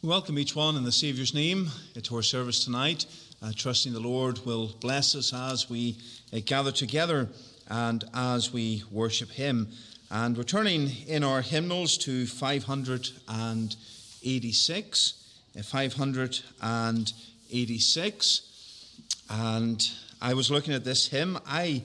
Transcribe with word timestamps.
We 0.00 0.08
welcome 0.08 0.38
each 0.38 0.54
one 0.54 0.76
in 0.76 0.84
the 0.84 0.92
Saviour's 0.92 1.34
name 1.34 1.72
to 2.00 2.14
our 2.14 2.22
service 2.22 2.64
tonight, 2.64 3.06
uh, 3.42 3.50
trusting 3.56 3.92
the 3.92 3.98
Lord 3.98 4.38
will 4.46 4.68
bless 4.78 5.16
us 5.16 5.34
as 5.34 5.68
we 5.68 5.96
uh, 6.32 6.38
gather 6.44 6.70
together 6.70 7.28
and 7.66 8.04
as 8.14 8.52
we 8.52 8.84
worship 8.92 9.28
Him. 9.28 9.66
And 10.08 10.36
we're 10.36 10.44
turning 10.44 10.92
in 11.08 11.24
our 11.24 11.42
hymnals 11.42 11.98
to 11.98 12.26
586. 12.26 15.14
Uh, 15.58 15.62
586. 15.62 18.42
And 19.28 19.90
I 20.22 20.32
was 20.32 20.48
looking 20.48 20.74
at 20.74 20.84
this 20.84 21.08
hymn. 21.08 21.40
I 21.44 21.82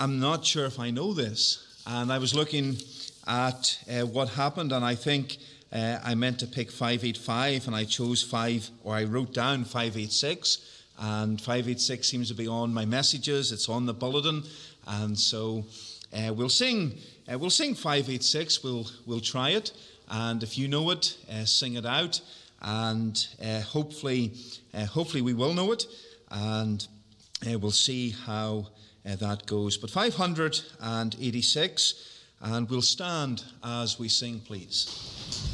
am 0.00 0.20
not 0.20 0.46
sure 0.46 0.64
if 0.64 0.80
I 0.80 0.88
know 0.88 1.12
this. 1.12 1.82
And 1.86 2.10
I 2.10 2.16
was 2.16 2.34
looking 2.34 2.78
at 3.26 3.78
uh, 3.90 4.06
what 4.06 4.30
happened, 4.30 4.72
and 4.72 4.82
I 4.82 4.94
think 4.94 5.36
uh, 5.74 5.98
I 6.04 6.14
meant 6.14 6.38
to 6.38 6.46
pick 6.46 6.70
585, 6.70 7.66
and 7.66 7.74
I 7.74 7.82
chose 7.84 8.22
5, 8.22 8.70
or 8.84 8.94
I 8.94 9.02
wrote 9.04 9.34
down 9.34 9.64
586, 9.64 10.58
and 11.00 11.40
586 11.40 12.08
seems 12.08 12.28
to 12.28 12.34
be 12.34 12.46
on 12.46 12.72
my 12.72 12.84
messages, 12.84 13.50
it's 13.50 13.68
on 13.68 13.86
the 13.86 13.94
bulletin, 13.94 14.44
and 14.86 15.18
so 15.18 15.64
uh, 16.14 16.32
we'll 16.32 16.48
sing. 16.48 16.96
Uh, 17.30 17.38
we'll 17.38 17.50
sing 17.50 17.74
586. 17.74 18.62
We'll 18.62 18.86
we'll 19.06 19.20
try 19.20 19.50
it, 19.50 19.72
and 20.08 20.44
if 20.44 20.56
you 20.56 20.68
know 20.68 20.90
it, 20.90 21.16
uh, 21.32 21.44
sing 21.44 21.74
it 21.74 21.86
out, 21.86 22.20
and 22.62 23.26
uh, 23.44 23.60
hopefully, 23.62 24.32
hopefully 24.74 25.22
we 25.22 25.34
will 25.34 25.54
know 25.54 25.72
it, 25.72 25.86
and 26.30 26.86
we'll 27.44 27.72
see 27.72 28.10
how 28.10 28.68
that 29.04 29.44
goes. 29.46 29.76
But 29.76 29.90
586, 29.90 31.94
and 32.40 32.70
we'll 32.70 32.82
stand 32.82 33.42
as 33.64 33.98
we 33.98 34.08
sing, 34.08 34.38
please. 34.40 35.53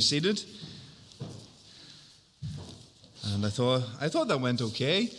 Seated. 0.00 0.42
And 3.32 3.44
I 3.44 3.48
thought, 3.48 3.82
I 4.00 4.08
thought 4.08 4.28
that 4.28 4.40
went 4.40 4.60
okay. 4.60 5.10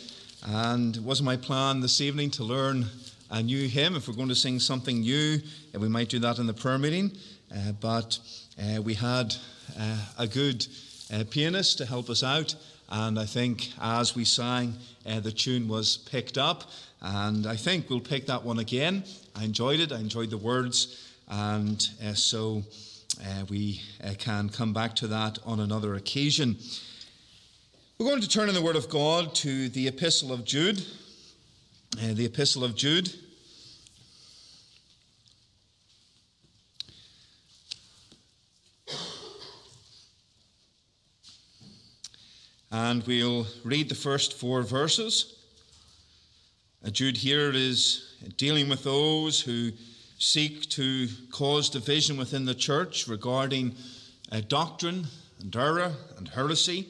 And 0.46 0.96
it 0.96 1.02
was 1.02 1.22
my 1.22 1.36
plan 1.36 1.80
this 1.80 2.00
evening 2.00 2.30
to 2.32 2.44
learn 2.44 2.86
a 3.30 3.42
new 3.42 3.68
hymn. 3.68 3.96
If 3.96 4.06
we're 4.06 4.14
going 4.14 4.28
to 4.28 4.34
sing 4.34 4.60
something 4.60 5.00
new, 5.00 5.38
uh, 5.74 5.80
we 5.80 5.88
might 5.88 6.08
do 6.08 6.18
that 6.20 6.38
in 6.38 6.46
the 6.46 6.54
prayer 6.54 6.78
meeting. 6.78 7.10
Uh, 7.54 7.72
but 7.72 8.18
uh, 8.60 8.80
we 8.80 8.94
had 8.94 9.34
uh, 9.78 9.98
a 10.18 10.26
good 10.26 10.66
uh, 11.12 11.24
pianist 11.30 11.78
to 11.78 11.86
help 11.86 12.08
us 12.08 12.22
out. 12.22 12.54
And 12.88 13.18
I 13.18 13.26
think 13.26 13.70
as 13.80 14.14
we 14.14 14.24
sang, 14.24 14.74
uh, 15.04 15.20
the 15.20 15.32
tune 15.32 15.66
was 15.66 15.96
picked 15.96 16.38
up. 16.38 16.70
And 17.02 17.46
I 17.46 17.56
think 17.56 17.90
we'll 17.90 18.00
pick 18.00 18.26
that 18.26 18.44
one 18.44 18.60
again. 18.60 19.04
I 19.34 19.44
enjoyed 19.44 19.80
it, 19.80 19.92
I 19.92 19.98
enjoyed 19.98 20.30
the 20.30 20.38
words. 20.38 21.02
And 21.28 21.82
so 22.14 22.62
uh, 23.24 23.44
we 23.48 23.80
uh, 24.04 24.12
can 24.18 24.48
come 24.48 24.72
back 24.72 24.94
to 24.96 25.06
that 25.06 25.38
on 25.44 25.60
another 25.60 25.94
occasion. 25.94 26.56
We're 27.98 28.06
going 28.06 28.20
to 28.20 28.28
turn 28.28 28.48
in 28.48 28.54
the 28.54 28.62
Word 28.62 28.76
of 28.76 28.88
God 28.88 29.34
to 29.36 29.68
the 29.70 29.88
Epistle 29.88 30.32
of 30.32 30.44
Jude. 30.44 30.84
Uh, 32.02 32.12
the 32.12 32.26
Epistle 32.26 32.62
of 32.64 32.74
Jude. 32.74 33.10
And 42.70 43.02
we'll 43.06 43.46
read 43.64 43.88
the 43.88 43.94
first 43.94 44.34
four 44.34 44.62
verses. 44.62 45.36
Uh, 46.84 46.90
Jude 46.90 47.16
here 47.16 47.50
is 47.54 48.16
dealing 48.36 48.68
with 48.68 48.84
those 48.84 49.40
who 49.40 49.72
seek 50.18 50.68
to 50.70 51.08
cause 51.30 51.70
division 51.70 52.16
within 52.16 52.44
the 52.44 52.54
church 52.54 53.06
regarding 53.06 53.74
uh, 54.32 54.40
doctrine 54.48 55.06
and 55.40 55.54
error 55.54 55.92
and 56.16 56.28
heresy. 56.28 56.88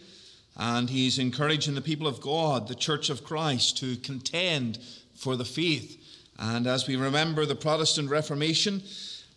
And 0.57 0.89
he's 0.89 1.19
encouraging 1.19 1.75
the 1.75 1.83
people 1.83 2.07
of 2.07 2.21
God, 2.21 2.69
the 2.69 2.75
church 2.75 3.11
of 3.11 3.25
Christ, 3.25 3.77
to 3.79 3.97
contend 3.97 4.79
for 5.15 5.37
the 5.37 5.45
faith. 5.45 6.03
And 6.39 6.67
as 6.67 6.87
we 6.87 6.97
remember 6.97 7.45
the 7.45 7.55
Protestant 7.55 8.11
Reformation 8.11 8.83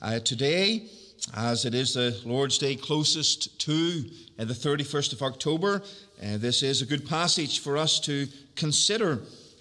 uh, 0.02 0.20
today, 0.20 0.88
as 1.36 1.66
it 1.66 1.74
is 1.74 1.94
the 1.94 2.20
Lord's 2.24 2.58
Day 2.58 2.76
closest 2.76 3.60
to 3.60 4.06
uh, 4.38 4.46
the 4.46 4.54
31st 4.54 5.14
of 5.14 5.22
October, 5.22 5.82
uh, 6.22 6.38
this 6.38 6.64
is 6.64 6.82
a 6.82 6.86
good 6.86 7.08
passage 7.08 7.60
for 7.60 7.78
us 7.78 8.00
to 8.02 8.28
consider 8.56 9.20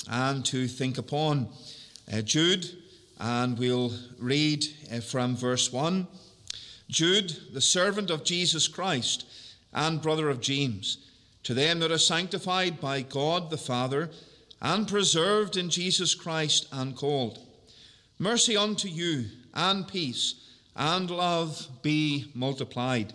and 0.09 0.45
to 0.47 0.69
think 0.69 0.99
upon. 0.99 1.49
Uh, 2.13 2.23
Jude, 2.23 2.67
and 3.19 3.59
we'll 3.59 3.93
read 4.19 4.65
uh, 4.93 5.01
from 5.01 5.37
verse 5.37 5.73
1. 5.73 6.07
Jude, 6.89 7.37
the 7.53 7.61
servant 7.61 8.11
of 8.11 8.25
Jesus 8.25 8.69
Christ 8.69 9.27
and 9.73 10.01
brother 10.01 10.31
of 10.31 10.41
James, 10.41 10.99
to 11.43 11.55
them 11.55 11.81
that 11.81 11.93
are 11.93 11.99
sanctified 11.99 12.81
by 12.81 13.03
God 13.03 13.51
the 13.51 13.59
Father 13.59 14.11
and 14.61 14.89
preserved 14.89 15.57
in 15.57 15.71
Jesus 15.71 16.15
Christ 16.15 16.67
and 16.73 16.97
called. 16.97 17.39
Mercy 18.19 18.57
unto 18.57 18.89
you 18.89 19.27
and 19.55 19.87
peace 19.87 20.47
and 20.75 21.11
love 21.11 21.69
be 21.83 22.31
multiplied. 22.35 23.13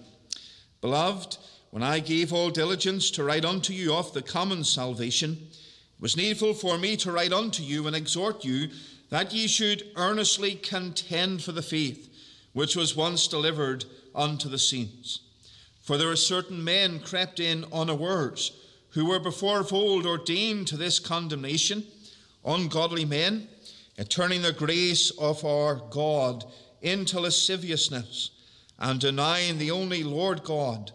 Beloved, 0.81 1.37
when 1.71 1.83
I 1.83 1.99
gave 1.99 2.31
all 2.31 2.49
diligence 2.49 3.09
to 3.11 3.23
write 3.23 3.45
unto 3.45 3.73
you 3.73 3.93
of 3.93 4.13
the 4.13 4.21
common 4.21 4.63
salvation, 4.63 5.47
it 5.51 6.01
was 6.01 6.17
needful 6.17 6.53
for 6.53 6.77
me 6.77 6.95
to 6.97 7.11
write 7.11 7.33
unto 7.33 7.63
you 7.63 7.87
and 7.87 7.95
exhort 7.95 8.45
you 8.45 8.69
that 9.13 9.31
ye 9.31 9.45
should 9.45 9.83
earnestly 9.95 10.55
contend 10.55 11.43
for 11.43 11.51
the 11.51 11.61
faith 11.61 12.09
which 12.53 12.75
was 12.75 12.95
once 12.95 13.27
delivered 13.27 13.85
unto 14.15 14.49
the 14.49 14.57
saints. 14.57 15.19
For 15.83 15.99
there 15.99 16.09
are 16.09 16.15
certain 16.15 16.63
men 16.63 16.99
crept 16.99 17.39
in 17.39 17.63
unawares, 17.71 18.53
who 18.89 19.05
were 19.05 19.19
before 19.19 19.59
of 19.59 19.71
old 19.71 20.07
ordained 20.07 20.65
to 20.65 20.77
this 20.77 20.97
condemnation, 20.97 21.83
ungodly 22.43 23.05
men, 23.05 23.47
and 23.99 24.09
turning 24.09 24.41
the 24.41 24.51
grace 24.51 25.11
of 25.11 25.45
our 25.45 25.75
God 25.91 26.43
into 26.81 27.19
lasciviousness, 27.19 28.31
and 28.79 28.99
denying 28.99 29.59
the 29.59 29.69
only 29.69 30.03
Lord 30.03 30.43
God 30.43 30.91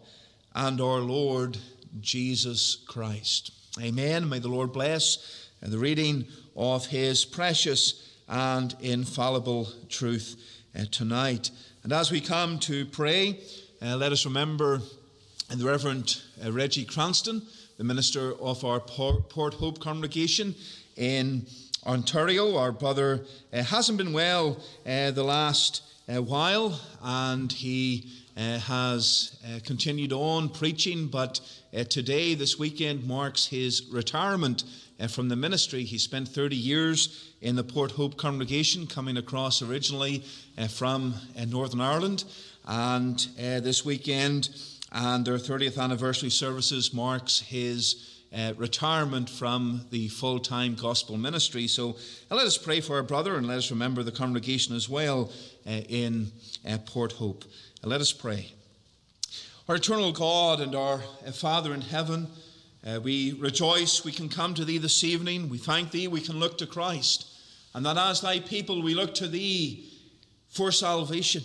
and 0.57 0.81
our 0.81 0.99
Lord 0.99 1.57
Jesus 2.01 2.79
Christ. 2.89 3.53
Amen. 3.81 4.29
May 4.29 4.41
the 4.41 4.49
Lord 4.49 4.73
bless 4.73 5.51
the 5.63 5.79
reading 5.79 6.27
of 6.57 6.87
his 6.87 7.25
precious 7.25 8.08
and 8.29 8.77
infallible 8.81 9.69
truth 9.89 10.37
uh, 10.79 10.85
tonight. 10.91 11.51
And 11.83 11.93
as 11.93 12.11
we 12.11 12.21
come 12.21 12.59
to 12.61 12.85
pray, 12.87 13.41
uh, 13.81 13.97
let 13.97 14.13
us 14.13 14.25
remember 14.25 14.81
the 15.49 15.65
Reverend 15.65 16.21
uh, 16.45 16.53
Reggie 16.53 16.85
Cranston, 16.85 17.43
the 17.79 17.85
minister 17.85 18.35
of 18.35 18.65
our 18.65 18.81
Port 18.81 19.55
Hope 19.55 19.81
congregation 19.81 20.55
in 20.97 21.47
Ontario. 21.87 22.57
Our 22.57 22.73
brother 22.73 23.25
uh, 23.53 23.63
hasn't 23.63 23.97
been 23.97 24.13
well 24.13 24.59
uh, 24.85 25.13
the 25.13 25.23
last 25.23 25.83
uh, 26.09 26.21
while, 26.23 26.79
and 27.03 27.51
he 27.51 28.13
has 28.37 29.37
continued 29.65 30.13
on 30.13 30.49
preaching, 30.49 31.09
but 31.09 31.41
today, 31.89 32.35
this 32.35 32.57
weekend, 32.57 33.05
marks 33.05 33.47
his 33.47 33.89
retirement 33.91 34.63
from 35.09 35.29
the 35.29 35.37
ministry. 35.37 35.85
He 35.85 35.99
spent 35.99 36.29
30 36.29 36.57
years 36.57 37.33
in 37.41 37.55
the 37.55 37.63
Port 37.63 37.93
Hope 37.93 38.17
congregation, 38.17 38.87
coming 38.87 39.17
across 39.17 39.63
originally 39.63 40.25
from 40.69 41.15
Northern 41.47 41.81
Ireland. 41.81 42.25
And 42.67 43.27
uh, 43.39 43.61
this 43.61 43.85
weekend 43.85 44.51
and 44.93 45.25
their 45.25 45.39
30th 45.39 45.79
anniversary 45.79 46.31
services 46.31 46.93
marks 46.93 47.41
his 47.41 48.19
uh, 48.35 48.53
retirement 48.57 49.29
from 49.29 49.87
the 49.91 50.09
full 50.09 50.39
time 50.39 50.75
gospel 50.75 51.17
ministry. 51.17 51.67
So 51.67 51.97
uh, 52.31 52.37
let 52.37 52.47
us 52.47 52.59
pray 52.59 52.81
for 52.81 52.97
our 52.97 53.03
brother 53.03 53.37
and 53.37 53.47
let 53.47 53.59
us 53.59 53.71
remember 53.71 54.03
the 54.03 54.13
congregation 54.13 54.77
as 54.77 54.89
well 54.89 55.33
uh, 55.67 55.71
in 55.71 56.31
uh, 56.69 56.79
Port 56.85 57.13
Hope. 57.13 57.45
Uh, 57.83 57.89
let 57.89 58.01
us 58.01 58.13
pray. 58.13 58.53
Our 59.69 59.77
eternal 59.77 60.13
God 60.13 60.61
and 60.61 60.75
our 60.75 60.99
Father 61.33 61.75
in 61.75 61.83
heaven, 61.83 62.27
we 63.03 63.33
rejoice 63.33 64.05
we 64.05 64.13
can 64.13 64.29
come 64.29 64.55
to 64.55 64.65
Thee 64.65 64.79
this 64.79 65.05
evening. 65.05 65.49
We 65.49 65.59
thank 65.59 65.91
Thee 65.91 66.09
we 66.09 66.21
can 66.21 66.39
look 66.39 66.59
to 66.59 66.67
Christ, 66.67 67.27
and 67.75 67.85
that 67.85 67.97
as 67.97 68.21
Thy 68.21 68.41
people 68.41 68.83
we 68.83 68.95
look 68.95 69.15
to 69.17 69.29
Thee 69.29 69.89
for 70.49 70.73
salvation. 70.73 71.43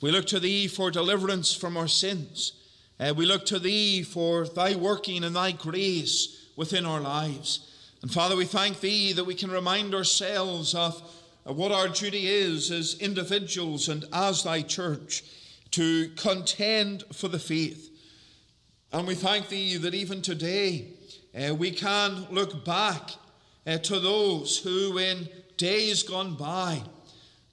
We 0.00 0.10
look 0.10 0.26
to 0.26 0.40
Thee 0.40 0.66
for 0.66 0.90
deliverance 0.90 1.54
from 1.54 1.76
our 1.76 1.88
sins. 1.88 2.52
Uh, 2.98 3.14
we 3.16 3.26
look 3.26 3.46
to 3.46 3.58
Thee 3.58 4.02
for 4.02 4.46
Thy 4.46 4.74
working 4.74 5.24
and 5.24 5.36
Thy 5.36 5.52
grace 5.52 6.50
within 6.56 6.86
our 6.86 7.00
lives. 7.00 7.68
And 8.02 8.12
Father, 8.12 8.36
we 8.36 8.44
thank 8.44 8.80
Thee 8.80 9.12
that 9.12 9.24
we 9.24 9.34
can 9.34 9.50
remind 9.50 9.94
ourselves 9.94 10.74
of 10.74 11.00
what 11.44 11.72
our 11.72 11.88
duty 11.88 12.26
is 12.28 12.70
as 12.70 12.98
individuals 13.00 13.88
and 13.88 14.04
as 14.12 14.42
Thy 14.42 14.62
church 14.62 15.22
to 15.72 16.08
contend 16.10 17.04
for 17.12 17.28
the 17.28 17.38
faith. 17.38 17.90
And 18.92 19.06
we 19.06 19.14
thank 19.14 19.48
Thee 19.48 19.78
that 19.78 19.94
even 19.94 20.20
today 20.20 20.88
uh, 21.34 21.54
we 21.54 21.70
can 21.70 22.26
look 22.30 22.62
back 22.62 23.12
uh, 23.66 23.78
to 23.78 23.98
those 23.98 24.58
who 24.58 24.98
in 24.98 25.30
days 25.56 26.02
gone 26.02 26.34
by 26.34 26.82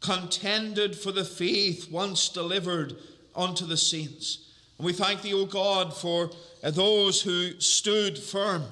contended 0.01 0.97
for 0.97 1.13
the 1.13 1.23
faith 1.23 1.89
once 1.89 2.27
delivered 2.27 2.97
unto 3.33 3.65
the 3.65 3.77
saints. 3.77 4.49
And 4.77 4.85
we 4.85 4.91
thank 4.91 5.21
thee, 5.21 5.33
O 5.33 5.45
God, 5.45 5.95
for 5.95 6.29
uh, 6.61 6.71
those 6.71 7.21
who 7.21 7.57
stood 7.61 8.17
firm, 8.17 8.65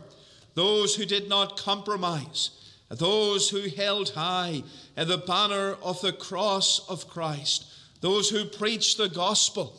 those 0.54 0.94
who 0.94 1.06
did 1.06 1.30
not 1.30 1.56
compromise, 1.56 2.50
those 2.90 3.50
who 3.50 3.70
held 3.70 4.10
high 4.10 4.64
uh, 4.98 5.06
the 5.06 5.20
banner 5.20 5.78
of 5.82 6.02
the 6.02 6.12
cross 6.12 6.86
of 6.90 7.08
Christ, 7.08 7.66
those 8.02 8.30
who 8.30 8.44
preached 8.44 8.98
the 8.98 9.08
gospel 9.08 9.74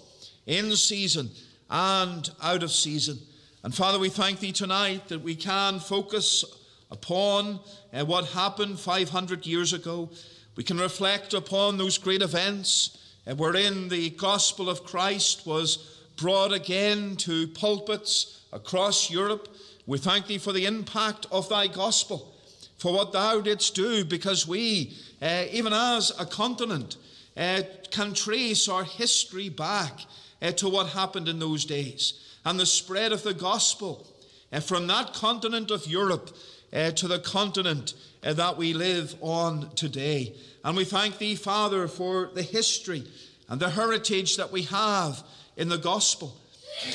in 0.47 0.75
season 0.75 1.31
and 1.71 2.31
out 2.43 2.63
of 2.63 2.73
season. 2.73 3.19
And 3.63 3.75
Father, 3.75 3.99
we 3.99 4.09
thank 4.09 4.41
thee 4.41 4.53
tonight 4.53 5.09
that 5.09 5.23
we 5.23 5.35
can 5.35 5.81
focus 5.81 6.45
upon 6.91 7.61
uh, 7.93 8.05
what 8.05 8.27
happened 8.27 8.79
500 8.79 9.47
years 9.47 9.73
ago 9.73 10.11
we 10.59 10.65
can 10.65 10.79
reflect 10.79 11.35
upon 11.35 11.79
those 11.79 11.99
great 11.99 12.21
events 12.21 12.99
wherein 13.37 13.89
the 13.89 14.11
gospel 14.11 14.69
of 14.69 14.83
Christ 14.83 15.47
was 15.47 15.77
brought 16.17 16.53
again 16.53 17.15
to 17.19 17.47
pulpits 17.47 18.43
across 18.53 19.09
Europe. 19.09 19.55
We 19.87 19.99
thank 19.99 20.27
thee 20.27 20.39
for 20.39 20.53
the 20.53 20.67
impact 20.67 21.27
of 21.31 21.49
thy 21.49 21.69
gospel, 21.69 22.35
for 22.77 22.93
what 22.93 23.13
thou 23.13 23.41
didst 23.41 23.77
do, 23.77 24.05
because 24.05 24.49
we, 24.49 24.95
uh, 25.23 25.45
even 25.53 25.73
as 25.73 26.11
a 26.19 26.27
continent, 26.27 26.97
uh, 27.37 27.63
can 27.93 28.13
trace 28.13 28.69
our 28.69 28.83
history 28.83 29.49
back 29.49 30.01
uh, 30.41 30.53
to 30.53 30.69
what 30.69 30.89
happened 30.89 31.29
in 31.29 31.39
those 31.39 31.65
days 31.65 32.25
and 32.45 32.59
the 32.59 32.67
spread 32.67 33.13
of 33.13 33.23
the 33.23 33.35
gospel 33.35 34.07
uh, 34.53 34.61
from 34.61 34.87
that 34.87 35.13
continent 35.13 35.71
of 35.71 35.87
Europe 35.87 36.37
uh, 36.73 36.91
to 36.93 37.09
the 37.09 37.19
continent 37.19 37.95
that 38.23 38.57
we 38.57 38.75
live 38.75 39.15
on 39.21 39.71
today. 39.75 40.35
And 40.65 40.77
we 40.77 40.85
thank 40.85 41.19
Thee, 41.19 41.35
Father, 41.35 41.89
for 41.89 42.31
the 42.35 42.43
history 42.43 43.05
and 43.49 43.61
the 43.61 43.71
heritage 43.71 44.37
that 44.37 44.53
we 44.53 44.63
have 44.63 45.23
in 45.57 45.69
the 45.69 45.79
gospel. 45.79 46.37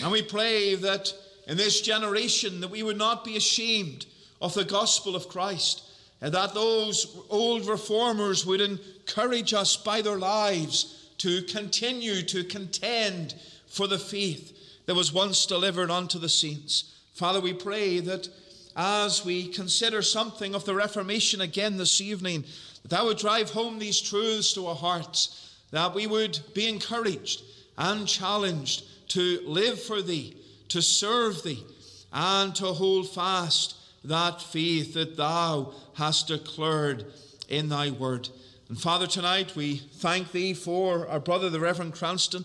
And 0.01 0.12
we 0.12 0.21
pray 0.21 0.75
that 0.75 1.13
in 1.47 1.57
this 1.57 1.81
generation 1.81 2.62
that 2.62 2.69
we 2.69 2.83
would 2.83 2.97
not 2.97 3.23
be 3.23 3.35
ashamed 3.35 4.05
of 4.41 4.53
the 4.53 4.65
gospel 4.65 5.15
of 5.15 5.29
Christ, 5.29 5.83
and 6.21 6.33
that 6.33 6.53
those 6.53 7.17
old 7.29 7.67
reformers 7.67 8.45
would 8.45 8.62
encourage 8.62 9.53
us 9.53 9.75
by 9.75 10.01
their 10.01 10.17
lives 10.17 11.02
to 11.24 11.42
continue 11.44 12.22
to 12.22 12.44
contend 12.44 13.34
for 13.65 13.88
the 13.88 13.98
faith 13.98 14.84
that 14.86 14.94
was 14.94 15.13
once 15.13 15.46
delivered 15.46 15.89
unto 15.89 16.20
the 16.20 16.27
saints. 16.27 17.00
Father, 17.13 17.39
we 17.39 17.53
pray 17.53 18.01
that 18.01 18.27
as 18.75 19.24
we 19.24 19.48
consider 19.48 20.01
something 20.01 20.53
of 20.53 20.65
the 20.65 20.75
Reformation 20.75 21.39
again 21.39 21.77
this 21.77 22.01
evening, 22.01 22.44
that 22.82 22.89
that 22.89 23.06
would 23.06 23.18
drive 23.18 23.51
home 23.51 23.80
these 23.80 24.01
truths 24.01 24.51
to 24.51 24.68
our 24.68 24.75
hearts, 24.75 25.56
that 25.72 25.96
we 25.96 26.08
would 26.08 26.38
be 26.53 26.68
encouraged 26.68 27.42
and 27.77 28.06
challenged 28.06 28.84
to 29.12 29.39
live 29.46 29.82
for 29.82 30.01
Thee, 30.01 30.36
to 30.68 30.82
serve 30.82 31.42
Thee, 31.42 31.63
and 32.12 32.53
to 32.56 32.65
hold 32.65 33.10
fast 33.10 33.77
that 34.03 34.42
faith 34.42 34.94
that 34.96 35.15
Thou 35.15 35.72
hast 35.94 36.27
declared 36.27 37.06
in 37.48 37.70
Thy 37.70 37.92
word. 37.92 38.27
And 38.74 38.82
Father, 38.82 39.06
tonight 39.06 39.56
we 39.56 39.75
thank 39.75 40.32
Thee 40.32 40.56
for 40.56 41.08
our 41.08 41.20
brother, 41.20 41.48
the 41.51 41.60
Reverend 41.60 41.94
Cranston. 41.94 42.44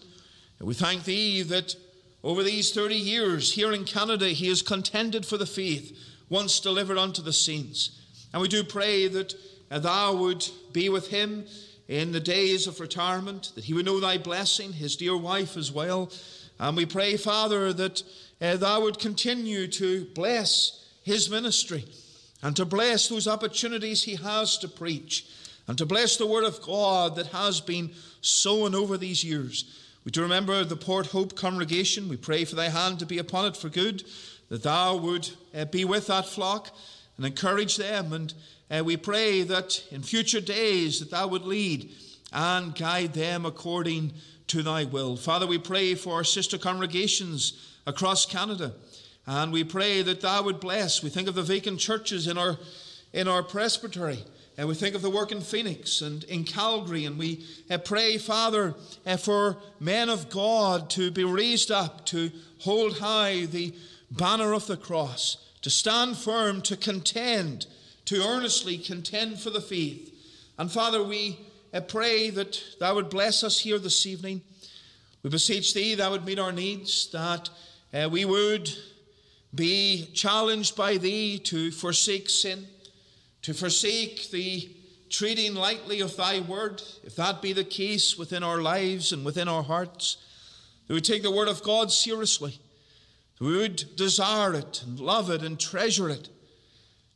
And 0.59 0.69
we 0.69 0.75
thank 0.75 1.05
Thee 1.05 1.41
that 1.45 1.75
over 2.23 2.43
these 2.43 2.71
30 2.71 2.97
years 2.97 3.55
here 3.55 3.73
in 3.73 3.87
Canada, 3.87 4.29
he 4.29 4.49
has 4.49 4.61
contended 4.61 5.25
for 5.25 5.39
the 5.39 5.47
faith 5.47 5.99
once 6.29 6.61
delivered 6.61 6.99
unto 6.99 7.23
the 7.23 7.33
saints. 7.33 7.99
And 8.31 8.43
we 8.43 8.49
do 8.49 8.63
pray 8.63 9.09
that 9.09 9.35
thou 9.71 10.17
would 10.17 10.47
be 10.71 10.91
with 10.91 11.09
him 11.09 11.47
in 11.89 12.13
the 12.13 12.21
days 12.21 12.67
of 12.67 12.79
retirement, 12.79 13.53
that 13.55 13.65
he 13.65 13.73
would 13.73 13.87
know 13.87 13.99
thy 13.99 14.19
blessing, 14.19 14.75
his 14.75 14.97
dear 14.97 15.17
wife 15.17 15.57
as 15.57 15.73
well. 15.73 16.13
And 16.61 16.77
we 16.77 16.85
pray, 16.85 17.17
Father, 17.17 17.73
that 17.73 18.03
uh, 18.43 18.59
thou 18.59 18.83
would 18.83 18.99
continue 18.99 19.67
to 19.67 20.05
bless 20.15 20.91
his 21.05 21.31
ministry 21.31 21.87
and 22.43 22.55
to 22.55 22.67
bless 22.67 23.09
those 23.09 23.27
opportunities 23.27 24.03
he 24.03 24.17
has 24.17 24.59
to 24.59 24.69
preach 24.69 25.25
and 25.69 25.77
to 25.79 25.87
bless 25.87 26.17
the 26.17 26.27
word 26.27 26.45
of 26.45 26.63
God 26.63 27.15
that 27.17 27.27
has 27.27 27.61
been 27.61 27.93
sown 28.23 28.75
over 28.75 28.97
these 28.97 29.23
years. 29.23 29.79
We 30.05 30.11
do 30.11 30.23
remember 30.23 30.65
the 30.65 30.77
Port 30.77 31.09
Hope 31.09 31.37
congregation. 31.37 32.09
We 32.09 32.17
pray 32.17 32.47
for 32.47 32.57
thy 32.57 32.71
hand 32.71 32.99
to 33.01 33.07
be 33.07 33.19
upon 33.19 33.45
it 33.45 33.57
for 33.57 33.69
good, 33.69 34.03
that 34.49 34.63
thou 34.63 34.97
would 34.97 35.29
uh, 35.55 35.67
be 35.67 35.85
with 35.85 36.07
that 36.07 36.27
flock 36.27 36.75
and 37.19 37.27
encourage 37.27 37.77
them. 37.77 38.15
And 38.15 38.35
uh, 38.71 38.83
we 38.83 38.97
pray 38.97 39.43
that 39.43 39.85
in 39.91 40.03
future 40.03 40.41
days 40.41 41.01
that 41.01 41.11
thou 41.11 41.29
would 41.29 41.45
lead 41.45 41.91
and 42.33 42.75
guide 42.75 43.13
them 43.13 43.45
according 43.45 44.15
to 44.47 44.63
thy 44.63 44.85
will. 44.85 45.17
Father, 45.17 45.47
we 45.47 45.59
pray 45.59 45.95
for 45.95 46.15
our 46.15 46.25
sister 46.25 46.57
congregations 46.57 47.69
across 47.87 48.25
Canada. 48.25 48.73
And 49.27 49.53
we 49.53 49.65
pray 49.65 50.01
that 50.01 50.23
thou 50.23 50.43
would 50.45 50.61
bless. 50.61 51.03
We 51.03 51.11
think 51.11 51.29
of 51.29 51.35
the 51.35 51.43
vacant 51.43 51.81
churches 51.81 52.27
in 52.27 52.39
our, 52.39 52.57
in 53.13 53.29
our 53.29 53.43
presbytery. 53.43 54.25
And 54.59 54.67
we 54.67 54.75
think 54.75 54.97
of 54.97 55.03
the 55.03 55.09
work 55.09 55.31
in 55.31 55.41
Phoenix 55.41 56.00
and 56.00 56.25
in 56.25 56.43
Calgary. 56.43 57.05
And 57.05 57.17
we 57.17 57.47
uh, 57.71 57.79
pray, 57.79 58.19
Father, 58.19 58.75
uh, 59.07 59.17
for 59.17 59.57
men 59.79 60.09
of 60.09 60.29
God 60.31 60.91
to 60.91 61.12
be 61.12 61.23
raised 61.23 61.71
up, 61.71 62.05
to 62.07 62.33
hold 62.59 62.99
high 62.99 63.47
the 63.47 63.73
banner 64.11 64.53
of 64.53 64.67
the 64.67 64.77
cross, 64.77 65.37
to 65.62 65.71
stand 65.71 66.17
firm, 66.17 66.61
to 66.62 66.77
contend, 66.77 67.67
to 68.07 68.27
earnestly 68.27 68.79
contend 68.79 69.38
for 69.38 69.50
the 69.50 69.61
faith. 69.61 70.12
And 70.59 70.73
Father, 70.73 71.05
we 71.05 71.38
uh, 71.73 71.81
pray 71.81 72.31
that 72.31 72.61
thou 72.81 72.97
would 72.97 73.11
bless 73.11 73.45
us 73.45 73.61
here 73.61 73.79
this 73.79 74.07
evening. 74.07 74.41
We 75.23 75.31
beseech 75.31 75.73
thee, 75.73 75.95
that 75.95 76.03
thou 76.03 76.11
would 76.11 76.25
meet 76.25 76.41
our 76.41 76.53
needs, 76.53 77.09
that 77.12 77.49
we 78.11 78.25
would 78.25 78.71
be 79.55 80.11
challenged 80.15 80.75
by 80.75 80.97
thee 80.97 81.38
to 81.38 81.71
forsake 81.71 82.29
sin, 82.29 82.67
to 83.49 83.55
forsake 83.55 84.31
the 84.31 84.69
treating 85.09 85.55
lightly 85.55 86.00
of 86.00 86.14
thy 86.19 86.38
word, 86.38 86.83
if 87.02 87.17
that 87.17 87.40
be 87.40 87.55
the 87.55 87.64
case 87.64 88.19
within 88.19 88.43
our 88.43 88.61
lives 88.61 89.11
and 89.11 89.25
within 89.25 89.49
our 89.49 89.62
hearts, 89.62 90.19
that 90.87 90.93
we 90.93 91.00
take 91.00 91.23
the 91.23 91.31
word 91.31 91.49
of 91.49 91.62
God 91.62 91.90
seriously, 91.90 92.61
that 93.38 93.45
we 93.47 93.57
would 93.57 93.97
desire 93.97 94.52
it 94.52 94.83
and 94.83 95.00
love 95.00 95.31
it 95.31 95.43
and 95.43 95.59
treasure 95.59 96.11
it, 96.11 96.28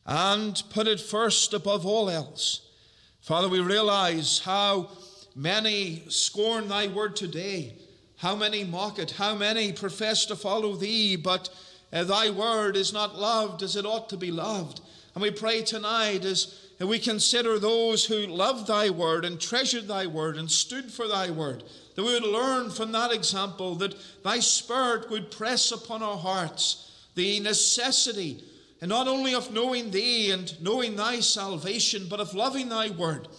and 0.07 0.63
put 0.71 0.87
it 0.87 0.99
first 0.99 1.53
above 1.53 1.85
all 1.85 2.09
else. 2.09 2.67
Father, 3.21 3.47
we 3.47 3.59
realize 3.59 4.39
how 4.39 4.89
many 5.35 6.01
scorn 6.09 6.67
thy 6.67 6.87
word 6.87 7.15
today, 7.15 7.75
how 8.17 8.35
many 8.35 8.63
mock 8.63 8.97
it, 8.97 9.11
how 9.11 9.35
many 9.35 9.71
profess 9.71 10.25
to 10.25 10.35
follow 10.35 10.73
thee, 10.75 11.15
but 11.15 11.49
uh, 11.91 12.03
thy 12.03 12.31
word 12.31 12.75
is 12.75 12.91
not 12.91 13.19
loved 13.19 13.61
as 13.61 13.75
it 13.75 13.85
ought 13.85 14.09
to 14.09 14.17
be 14.17 14.31
loved. 14.31 14.81
And 15.13 15.21
we 15.21 15.31
pray 15.31 15.61
tonight 15.61 16.25
as 16.25 16.59
we 16.79 16.99
consider 16.99 17.59
those 17.59 18.05
who 18.05 18.27
loved 18.27 18.67
thy 18.67 18.89
word 18.89 19.25
and 19.25 19.39
treasured 19.39 19.87
thy 19.87 20.07
word 20.07 20.37
and 20.37 20.49
stood 20.49 20.91
for 20.91 21.07
thy 21.07 21.29
word, 21.29 21.63
that 21.95 22.03
we 22.03 22.13
would 22.13 22.23
learn 22.23 22.69
from 22.69 22.91
that 22.91 23.11
example 23.11 23.75
that 23.75 23.95
thy 24.23 24.39
spirit 24.39 25.09
would 25.09 25.31
press 25.31 25.71
upon 25.71 26.01
our 26.01 26.17
hearts 26.17 27.07
the 27.15 27.39
necessity 27.39 28.43
and 28.81 28.89
not 28.89 29.07
only 29.07 29.33
of 29.33 29.53
knowing 29.53 29.91
thee 29.91 30.31
and 30.31 30.61
knowing 30.61 30.95
thy 30.95 31.19
salvation, 31.21 32.07
but 32.09 32.19
of 32.19 32.33
loving 32.33 32.67
thy 32.67 32.89
word 32.89 33.29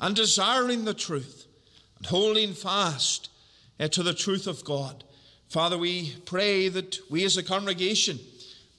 and 0.00 0.16
desiring 0.16 0.84
the 0.84 0.94
truth 0.94 1.46
and 1.98 2.06
holding 2.06 2.54
fast 2.54 3.28
uh, 3.78 3.86
to 3.86 4.02
the 4.02 4.14
truth 4.14 4.46
of 4.46 4.64
God. 4.64 5.04
Father, 5.48 5.78
we 5.78 6.14
pray 6.24 6.68
that 6.68 6.98
we 7.10 7.24
as 7.24 7.36
a 7.36 7.42
congregation, 7.42 8.18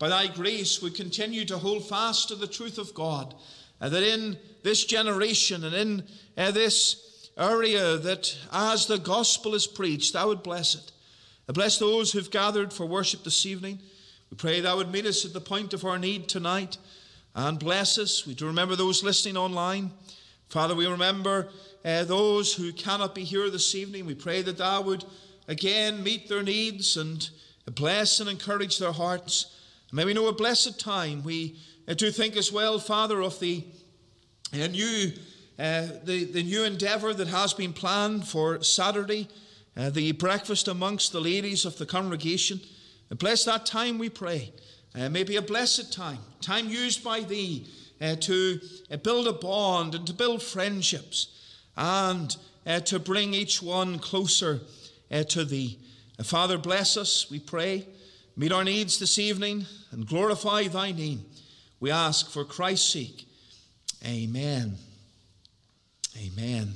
by 0.01 0.09
thy 0.09 0.25
grace, 0.25 0.81
we 0.81 0.89
continue 0.89 1.45
to 1.45 1.59
hold 1.59 1.87
fast 1.87 2.29
to 2.29 2.35
the 2.35 2.47
truth 2.47 2.79
of 2.79 2.91
God, 2.95 3.35
and 3.79 3.93
that 3.93 4.01
in 4.01 4.35
this 4.63 4.83
generation 4.83 5.63
and 5.63 5.75
in 5.75 6.03
uh, 6.35 6.49
this 6.49 7.29
area, 7.37 7.97
that 7.97 8.35
as 8.51 8.87
the 8.87 8.97
gospel 8.97 9.53
is 9.53 9.67
preached, 9.67 10.13
thou 10.13 10.29
would 10.29 10.41
bless 10.41 10.73
it. 10.73 10.91
Bless 11.53 11.77
those 11.77 12.11
who've 12.11 12.31
gathered 12.31 12.73
for 12.73 12.87
worship 12.87 13.23
this 13.23 13.45
evening. 13.45 13.77
We 14.31 14.37
pray 14.37 14.59
thou 14.59 14.77
would 14.77 14.91
meet 14.91 15.05
us 15.05 15.23
at 15.23 15.33
the 15.33 15.39
point 15.39 15.71
of 15.75 15.85
our 15.85 15.99
need 15.99 16.27
tonight 16.27 16.79
and 17.35 17.59
bless 17.59 17.99
us. 17.99 18.25
We 18.25 18.33
do 18.33 18.47
remember 18.47 18.75
those 18.75 19.03
listening 19.03 19.37
online. 19.37 19.91
Father, 20.49 20.73
we 20.73 20.87
remember 20.87 21.49
uh, 21.85 22.05
those 22.05 22.55
who 22.55 22.73
cannot 22.73 23.13
be 23.13 23.23
here 23.23 23.51
this 23.51 23.75
evening. 23.75 24.07
We 24.07 24.15
pray 24.15 24.41
that 24.41 24.57
thou 24.57 24.81
would 24.81 25.05
again 25.47 26.01
meet 26.01 26.27
their 26.27 26.41
needs 26.41 26.97
and 26.97 27.29
bless 27.75 28.19
and 28.19 28.27
encourage 28.27 28.79
their 28.79 28.93
hearts. 28.93 29.57
May 29.91 30.05
we 30.05 30.13
know 30.13 30.27
a 30.27 30.33
blessed 30.33 30.79
time. 30.79 31.23
We 31.23 31.57
uh, 31.87 31.93
do 31.93 32.11
think 32.11 32.37
as 32.37 32.51
well, 32.51 32.79
Father, 32.79 33.21
of 33.21 33.39
the 33.39 33.65
uh, 34.53 34.67
new 34.67 35.11
uh, 35.59 35.87
the, 36.05 36.23
the 36.23 36.41
new 36.41 36.63
endeavour 36.63 37.13
that 37.13 37.27
has 37.27 37.53
been 37.53 37.71
planned 37.71 38.27
for 38.27 38.63
Saturday, 38.63 39.27
uh, 39.77 39.91
the 39.91 40.11
breakfast 40.13 40.67
amongst 40.67 41.11
the 41.11 41.21
ladies 41.21 41.65
of 41.65 41.77
the 41.77 41.85
congregation. 41.85 42.59
And 43.11 43.19
bless 43.19 43.45
that 43.45 43.65
time, 43.65 43.99
we 43.99 44.09
pray. 44.09 44.53
Uh, 44.95 45.09
may 45.09 45.23
be 45.23 45.35
a 45.35 45.41
blessed 45.41 45.93
time, 45.93 46.17
time 46.41 46.67
used 46.67 47.03
by 47.03 47.19
Thee 47.19 47.67
uh, 48.01 48.15
to 48.21 48.59
build 49.03 49.27
a 49.27 49.33
bond 49.33 49.93
and 49.93 50.07
to 50.07 50.13
build 50.13 50.41
friendships 50.41 51.27
and 51.77 52.35
to 52.85 52.97
bring 52.97 53.35
each 53.35 53.61
one 53.61 53.99
closer 53.99 54.61
to 55.29 55.45
Thee. 55.45 55.77
Father, 56.23 56.57
bless 56.57 56.97
us, 56.97 57.29
we 57.29 57.39
pray. 57.39 57.87
Meet 58.35 58.51
our 58.51 58.63
needs 58.63 58.97
this 58.97 59.19
evening 59.19 59.67
and 59.91 60.07
glorify 60.07 60.67
Thy 60.67 60.91
name. 60.91 61.25
We 61.79 61.89
ask 61.91 62.29
for 62.29 62.45
Christ's 62.45 62.93
sake. 62.93 63.25
Amen. 64.05 64.75
Amen. 66.17 66.73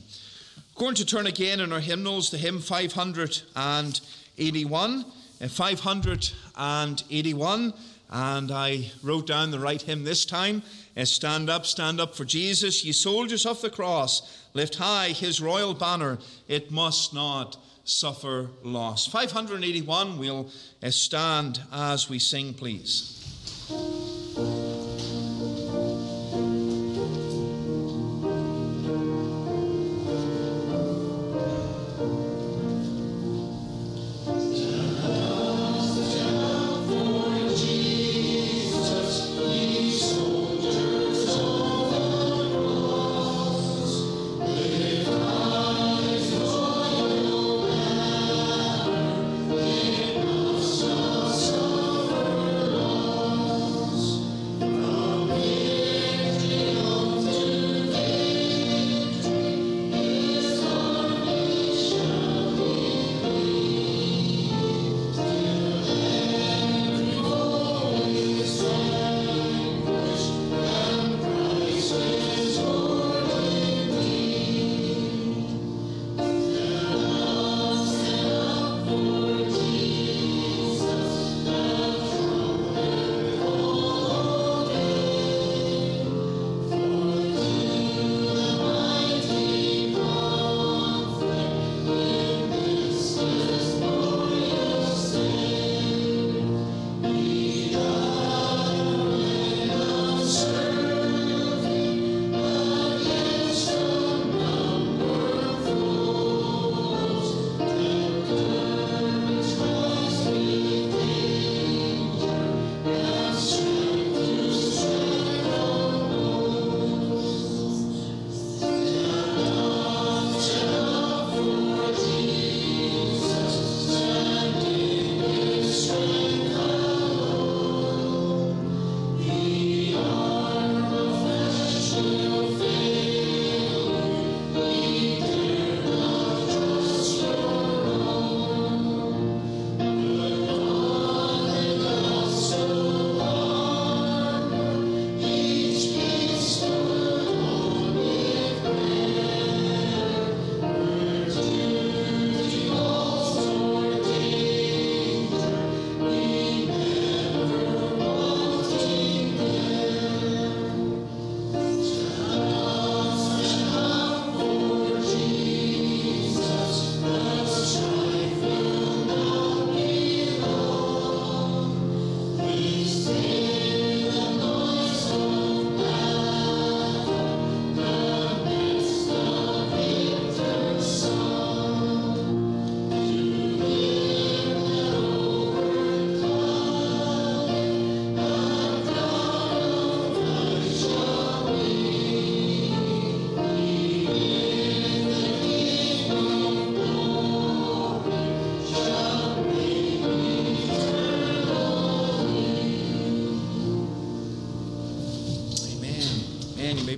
We're 0.76 0.80
going 0.80 0.96
to 0.96 1.06
turn 1.06 1.28
again 1.28 1.60
in 1.60 1.72
our 1.72 1.80
hymnals 1.80 2.32
to 2.32 2.38
hymn 2.38 2.60
581. 2.60 5.06
Uh, 5.42 5.50
581, 5.50 7.74
and 8.10 8.52
I 8.52 8.90
wrote 9.04 9.28
down 9.28 9.52
the 9.52 9.60
right 9.60 9.82
hymn 9.82 10.06
this 10.06 10.24
time. 10.26 10.64
Uh, 10.96 11.04
stand 11.04 11.50
up, 11.50 11.66
stand 11.66 12.00
up 12.00 12.16
for 12.16 12.24
Jesus, 12.24 12.86
ye 12.86 12.94
soldiers 12.94 13.46
of 13.46 13.62
the 13.62 13.70
cross, 13.70 14.48
lift 14.54 14.76
high 14.76 15.10
his 15.10 15.42
royal 15.42 15.74
banner, 15.74 16.20
it 16.48 16.72
must 16.72 17.14
not 17.14 17.58
suffer 17.86 18.50
loss. 18.64 19.08
581, 19.08 20.18
we'll 20.18 20.50
stand 20.90 21.62
as 21.72 22.10
we 22.10 22.20
sing, 22.20 22.54
please. 22.54 23.14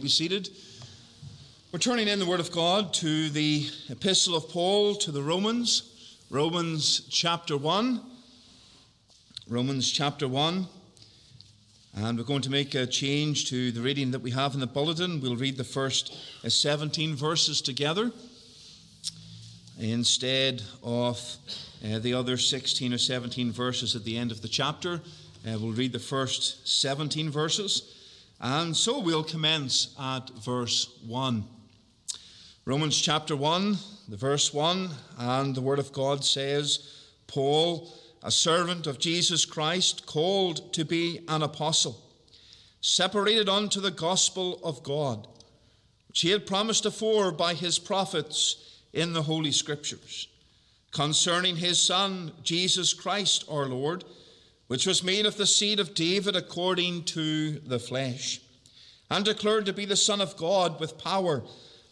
Be 0.07 0.11
seated. 0.11 0.49
We're 1.73 1.79
turning 1.79 2.07
in 2.07 2.17
the 2.17 2.25
Word 2.25 2.39
of 2.39 2.49
God 2.53 2.93
to 2.93 3.29
the 3.29 3.67
Epistle 3.89 4.37
of 4.37 4.47
Paul 4.47 4.95
to 4.95 5.11
the 5.11 5.21
Romans, 5.21 6.23
Romans 6.29 7.01
chapter 7.09 7.57
1. 7.57 7.99
Romans 9.49 9.91
chapter 9.91 10.25
1. 10.25 10.65
And 11.97 12.17
we're 12.17 12.23
going 12.23 12.41
to 12.43 12.49
make 12.49 12.73
a 12.73 12.87
change 12.87 13.49
to 13.49 13.73
the 13.73 13.81
reading 13.81 14.11
that 14.11 14.21
we 14.21 14.31
have 14.31 14.53
in 14.53 14.61
the 14.61 14.65
bulletin. 14.65 15.19
We'll 15.19 15.35
read 15.35 15.57
the 15.57 15.65
first 15.65 16.15
17 16.47 17.13
verses 17.13 17.59
together 17.59 18.13
instead 19.77 20.63
of 20.83 21.19
uh, 21.83 21.99
the 21.99 22.13
other 22.13 22.37
16 22.37 22.93
or 22.93 22.97
17 22.97 23.51
verses 23.51 23.93
at 23.93 24.05
the 24.05 24.17
end 24.17 24.31
of 24.31 24.41
the 24.41 24.47
chapter. 24.47 25.01
Uh, 25.45 25.59
we'll 25.59 25.73
read 25.73 25.91
the 25.91 25.99
first 25.99 26.65
17 26.65 27.29
verses. 27.29 27.96
And 28.39 28.77
so 28.77 28.99
we'll 28.99 29.23
commence 29.23 29.95
at 29.99 30.29
verse 30.29 30.99
1. 31.05 31.43
Romans 32.65 32.99
chapter 32.99 33.35
1, 33.35 33.77
the 34.09 34.17
verse 34.17 34.53
1, 34.53 34.89
and 35.17 35.55
the 35.55 35.61
Word 35.61 35.79
of 35.79 35.93
God 35.93 36.23
says, 36.23 37.07
Paul, 37.25 37.91
a 38.21 38.29
servant 38.29 38.87
of 38.87 38.99
Jesus 38.99 39.45
Christ, 39.45 40.05
called 40.05 40.73
to 40.73 40.85
be 40.85 41.21
an 41.27 41.41
apostle, 41.41 41.97
separated 42.81 43.49
unto 43.49 43.79
the 43.79 43.91
gospel 43.91 44.59
of 44.63 44.83
God, 44.83 45.27
which 46.09 46.21
he 46.21 46.29
had 46.31 46.45
promised 46.45 46.85
afore 46.85 47.31
by 47.31 47.53
his 47.53 47.79
prophets 47.79 48.81
in 48.93 49.13
the 49.13 49.23
Holy 49.23 49.51
Scriptures, 49.51 50.27
concerning 50.91 51.55
his 51.55 51.79
Son, 51.79 52.33
Jesus 52.43 52.93
Christ 52.93 53.45
our 53.49 53.65
Lord, 53.65 54.03
which 54.67 54.85
was 54.85 55.03
made 55.03 55.25
of 55.25 55.37
the 55.37 55.45
seed 55.45 55.79
of 55.79 55.93
David 55.93 56.35
according 56.35 57.03
to 57.05 57.59
the 57.59 57.79
flesh, 57.79 58.41
and 59.09 59.23
declared 59.23 59.65
to 59.65 59.73
be 59.73 59.85
the 59.85 59.95
Son 59.95 60.21
of 60.21 60.37
God 60.37 60.79
with 60.79 60.97
power, 60.97 61.43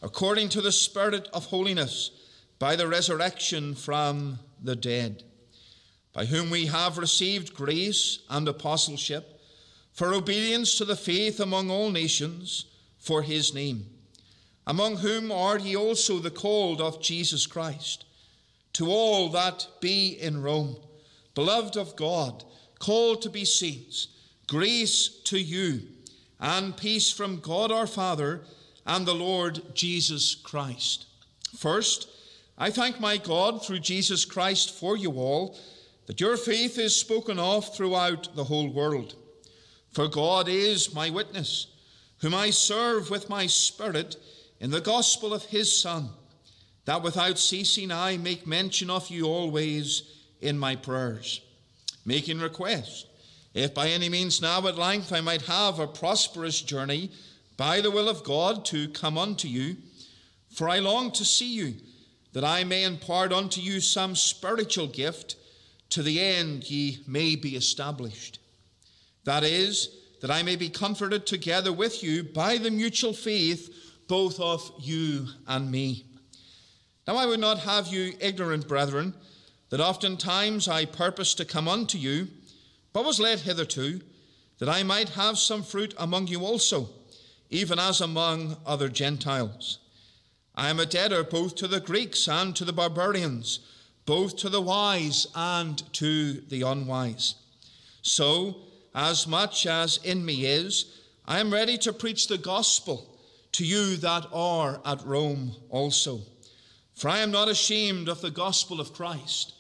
according 0.01 0.49
to 0.49 0.61
the 0.61 0.71
Spirit 0.71 1.29
of 1.33 1.45
holiness, 1.45 2.11
by 2.59 2.75
the 2.75 2.87
resurrection 2.87 3.75
from 3.75 4.39
the 4.61 4.75
dead, 4.75 5.23
by 6.13 6.25
whom 6.25 6.49
we 6.49 6.67
have 6.67 6.97
received 6.97 7.53
grace 7.53 8.19
and 8.29 8.47
apostleship 8.47 9.39
for 9.93 10.13
obedience 10.13 10.77
to 10.77 10.85
the 10.85 10.95
faith 10.95 11.39
among 11.39 11.69
all 11.69 11.89
nations 11.89 12.65
for 12.97 13.21
his 13.21 13.53
name, 13.53 13.85
among 14.67 14.97
whom 14.97 15.31
are 15.31 15.57
ye 15.57 15.75
also 15.75 16.19
the 16.19 16.31
called 16.31 16.81
of 16.81 17.01
Jesus 17.01 17.47
Christ, 17.47 18.05
to 18.73 18.89
all 18.89 19.29
that 19.29 19.67
be 19.79 20.09
in 20.09 20.41
Rome, 20.41 20.77
beloved 21.33 21.77
of 21.77 21.95
God, 21.95 22.43
called 22.79 23.21
to 23.21 23.29
be 23.29 23.45
saints, 23.45 24.07
grace 24.47 25.07
to 25.25 25.39
you, 25.39 25.81
and 26.39 26.75
peace 26.75 27.11
from 27.11 27.39
God 27.39 27.71
our 27.71 27.87
Father 27.87 28.41
and 28.85 29.05
the 29.05 29.15
Lord 29.15 29.61
Jesus 29.73 30.35
Christ. 30.35 31.05
First, 31.57 32.09
I 32.57 32.69
thank 32.69 32.99
my 32.99 33.17
God 33.17 33.65
through 33.65 33.79
Jesus 33.79 34.25
Christ 34.25 34.71
for 34.71 34.97
you 34.97 35.11
all, 35.13 35.57
that 36.07 36.21
your 36.21 36.37
faith 36.37 36.77
is 36.77 36.95
spoken 36.95 37.39
of 37.39 37.73
throughout 37.75 38.35
the 38.35 38.43
whole 38.43 38.69
world. 38.69 39.15
For 39.91 40.07
God 40.07 40.47
is 40.47 40.93
my 40.93 41.09
witness, 41.09 41.67
whom 42.19 42.35
I 42.35 42.49
serve 42.49 43.09
with 43.09 43.29
my 43.29 43.47
Spirit 43.47 44.17
in 44.59 44.69
the 44.69 44.81
gospel 44.81 45.33
of 45.33 45.45
his 45.45 45.81
Son, 45.81 46.09
that 46.85 47.01
without 47.01 47.39
ceasing 47.39 47.91
I 47.91 48.17
make 48.17 48.45
mention 48.45 48.89
of 48.89 49.09
you 49.09 49.25
always 49.25 50.03
in 50.41 50.59
my 50.59 50.75
prayers 50.75 51.41
making 52.05 52.39
request. 52.39 53.07
If 53.53 53.73
by 53.73 53.89
any 53.89 54.09
means 54.09 54.41
now 54.41 54.65
at 54.67 54.77
length 54.77 55.11
I 55.11 55.21
might 55.21 55.43
have 55.43 55.79
a 55.79 55.87
prosperous 55.87 56.61
journey 56.61 57.11
by 57.57 57.81
the 57.81 57.91
will 57.91 58.09
of 58.09 58.23
God 58.23 58.65
to 58.65 58.89
come 58.89 59.17
unto 59.17 59.47
you, 59.47 59.77
for 60.49 60.69
I 60.69 60.79
long 60.79 61.11
to 61.13 61.25
see 61.25 61.53
you, 61.53 61.75
that 62.33 62.43
I 62.43 62.63
may 62.63 62.83
impart 62.83 63.31
unto 63.31 63.61
you 63.61 63.79
some 63.79 64.15
spiritual 64.15 64.87
gift, 64.87 65.37
to 65.89 66.03
the 66.03 66.19
end 66.19 66.69
ye 66.69 66.99
may 67.07 67.35
be 67.35 67.55
established. 67.55 68.39
That 69.23 69.43
is, 69.43 69.89
that 70.21 70.31
I 70.31 70.43
may 70.43 70.55
be 70.55 70.69
comforted 70.69 71.25
together 71.25 71.71
with 71.71 72.03
you 72.03 72.23
by 72.23 72.57
the 72.57 72.71
mutual 72.71 73.13
faith 73.13 73.73
both 74.07 74.39
of 74.39 74.71
you 74.79 75.27
and 75.47 75.71
me. 75.71 76.05
Now 77.07 77.15
I 77.15 77.25
would 77.25 77.39
not 77.39 77.59
have 77.59 77.87
you 77.87 78.13
ignorant, 78.19 78.67
brethren 78.67 79.13
that 79.75 79.85
oftentimes 79.85 80.69
I 80.69 80.85
purposed 80.85 81.35
to 81.35 81.43
come 81.43 81.67
unto 81.67 81.97
you, 81.97 82.29
but 82.93 83.03
was 83.03 83.19
led 83.19 83.41
hitherto, 83.41 83.99
that 84.59 84.69
I 84.69 84.83
might 84.83 85.09
have 85.09 85.37
some 85.37 85.63
fruit 85.63 85.93
among 85.97 86.27
you 86.27 86.45
also, 86.45 86.87
even 87.49 87.77
as 87.77 87.99
among 87.99 88.55
other 88.65 88.87
Gentiles. 88.87 89.79
I 90.55 90.69
am 90.69 90.79
a 90.79 90.85
debtor 90.85 91.25
both 91.25 91.55
to 91.55 91.67
the 91.67 91.81
Greeks 91.81 92.29
and 92.29 92.55
to 92.55 92.63
the 92.63 92.71
barbarians, 92.71 93.59
both 94.05 94.37
to 94.37 94.49
the 94.49 94.61
wise 94.61 95.27
and 95.35 95.83
to 95.95 96.35
the 96.35 96.61
unwise. 96.61 97.35
So, 98.01 98.55
as 98.93 99.27
much 99.27 99.67
as 99.67 99.97
in 100.05 100.25
me 100.25 100.45
is, 100.45 100.85
I 101.27 101.41
am 101.41 101.51
ready 101.51 101.77
to 101.79 101.91
preach 101.91 102.29
the 102.29 102.37
gospel 102.37 103.19
to 103.51 103.65
you 103.65 103.97
that 103.97 104.25
are 104.31 104.79
at 104.85 105.05
Rome 105.05 105.53
also. 105.69 106.21
For 106.93 107.09
I 107.09 107.19
am 107.19 107.31
not 107.31 107.49
ashamed 107.49 108.07
of 108.07 108.21
the 108.21 108.31
gospel 108.31 108.79
of 108.79 108.93
Christ 108.93 109.51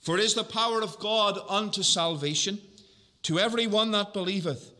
for 0.00 0.18
it 0.18 0.24
is 0.24 0.34
the 0.34 0.44
power 0.44 0.82
of 0.82 0.98
God 0.98 1.38
unto 1.48 1.82
salvation 1.82 2.58
to 3.22 3.38
every 3.38 3.66
one 3.66 3.90
that 3.90 4.14
believeth, 4.14 4.72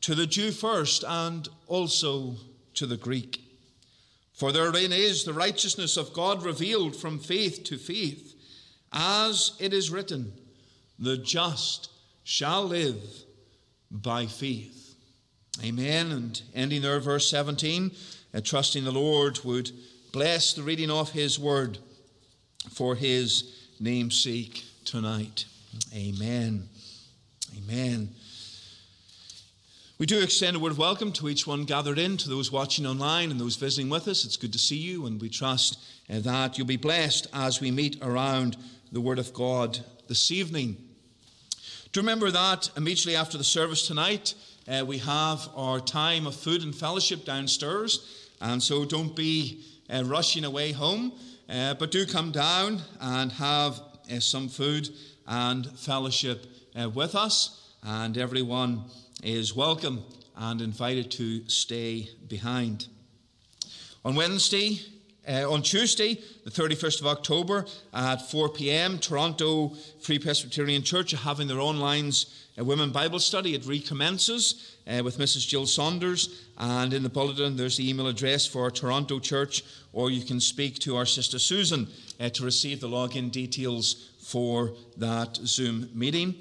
to 0.00 0.14
the 0.14 0.26
Jew 0.26 0.50
first, 0.50 1.04
and 1.06 1.48
also 1.66 2.34
to 2.74 2.86
the 2.86 2.96
Greek. 2.96 3.40
For 4.32 4.50
therein 4.50 4.92
is 4.92 5.24
the 5.24 5.32
righteousness 5.32 5.96
of 5.96 6.12
God 6.12 6.42
revealed 6.42 6.96
from 6.96 7.20
faith 7.20 7.62
to 7.64 7.78
faith, 7.78 8.34
as 8.92 9.52
it 9.60 9.72
is 9.72 9.90
written, 9.90 10.32
The 10.98 11.16
just 11.16 11.90
shall 12.24 12.64
live 12.64 13.00
by 13.90 14.26
faith. 14.26 14.96
Amen. 15.62 16.10
And 16.10 16.42
ending 16.52 16.82
there, 16.82 16.98
verse 16.98 17.30
17, 17.30 17.92
uh, 18.34 18.40
trusting 18.40 18.82
the 18.82 18.90
Lord 18.90 19.38
would 19.44 19.70
bless 20.12 20.52
the 20.52 20.62
reading 20.62 20.90
of 20.90 21.12
his 21.12 21.38
word 21.38 21.78
for 22.70 22.96
his 22.96 23.53
namesake 23.84 24.64
tonight. 24.86 25.44
Amen. 25.94 26.70
Amen. 27.58 28.08
We 29.98 30.06
do 30.06 30.22
extend 30.22 30.56
a 30.56 30.58
word 30.58 30.72
of 30.72 30.78
welcome 30.78 31.12
to 31.12 31.28
each 31.28 31.46
one 31.46 31.66
gathered 31.66 31.98
in, 31.98 32.16
to 32.16 32.30
those 32.30 32.50
watching 32.50 32.86
online 32.86 33.30
and 33.30 33.38
those 33.38 33.56
visiting 33.56 33.90
with 33.90 34.08
us. 34.08 34.24
It's 34.24 34.38
good 34.38 34.54
to 34.54 34.58
see 34.58 34.78
you, 34.78 35.04
and 35.04 35.20
we 35.20 35.28
trust 35.28 35.78
uh, 36.10 36.20
that 36.20 36.56
you'll 36.56 36.66
be 36.66 36.78
blessed 36.78 37.26
as 37.34 37.60
we 37.60 37.70
meet 37.70 37.98
around 38.00 38.56
the 38.90 39.02
Word 39.02 39.18
of 39.18 39.34
God 39.34 39.78
this 40.08 40.30
evening. 40.30 40.78
Do 41.92 42.00
remember 42.00 42.30
that 42.30 42.70
immediately 42.78 43.16
after 43.16 43.36
the 43.36 43.44
service 43.44 43.86
tonight, 43.86 44.32
uh, 44.66 44.82
we 44.86 44.96
have 44.96 45.46
our 45.54 45.78
time 45.78 46.26
of 46.26 46.34
food 46.34 46.62
and 46.62 46.74
fellowship 46.74 47.26
downstairs, 47.26 48.30
and 48.40 48.62
so 48.62 48.86
don't 48.86 49.14
be 49.14 49.62
uh, 49.92 50.02
rushing 50.04 50.46
away 50.46 50.72
home. 50.72 51.12
Uh, 51.48 51.74
but 51.74 51.90
do 51.90 52.06
come 52.06 52.30
down 52.30 52.80
and 53.00 53.30
have 53.32 53.80
uh, 54.10 54.18
some 54.18 54.48
food 54.48 54.88
and 55.26 55.66
fellowship 55.78 56.46
uh, 56.74 56.88
with 56.88 57.14
us, 57.14 57.74
and 57.82 58.16
everyone 58.16 58.82
is 59.22 59.54
welcome 59.54 60.02
and 60.36 60.62
invited 60.62 61.10
to 61.10 61.46
stay 61.48 62.08
behind. 62.28 62.88
On 64.04 64.14
Wednesday, 64.14 64.80
uh, 65.28 65.50
on 65.50 65.62
Tuesday, 65.62 66.18
the 66.44 66.50
31st 66.50 67.00
of 67.00 67.06
October 67.06 67.66
at 67.92 68.30
4 68.30 68.48
p.m., 68.50 68.98
Toronto 68.98 69.74
Free 70.00 70.18
Presbyterian 70.18 70.82
Church 70.82 71.12
are 71.12 71.18
having 71.18 71.48
their 71.48 71.60
online 71.60 72.12
uh, 72.58 72.64
women 72.64 72.90
Bible 72.90 73.18
study. 73.18 73.54
It 73.54 73.66
recommences 73.66 74.76
uh, 74.86 75.02
with 75.02 75.18
Mrs. 75.18 75.46
Jill 75.46 75.66
Saunders, 75.66 76.44
and 76.58 76.92
in 76.92 77.02
the 77.02 77.08
bulletin 77.08 77.56
there's 77.56 77.76
the 77.76 77.88
email 77.88 78.06
address 78.06 78.46
for 78.46 78.70
Toronto 78.70 79.18
Church, 79.18 79.64
or 79.92 80.10
you 80.10 80.24
can 80.24 80.40
speak 80.40 80.78
to 80.80 80.96
our 80.96 81.06
sister 81.06 81.38
Susan 81.38 81.88
uh, 82.20 82.28
to 82.30 82.44
receive 82.44 82.80
the 82.80 82.88
login 82.88 83.30
details 83.30 84.10
for 84.20 84.72
that 84.96 85.36
Zoom 85.36 85.88
meeting. 85.94 86.34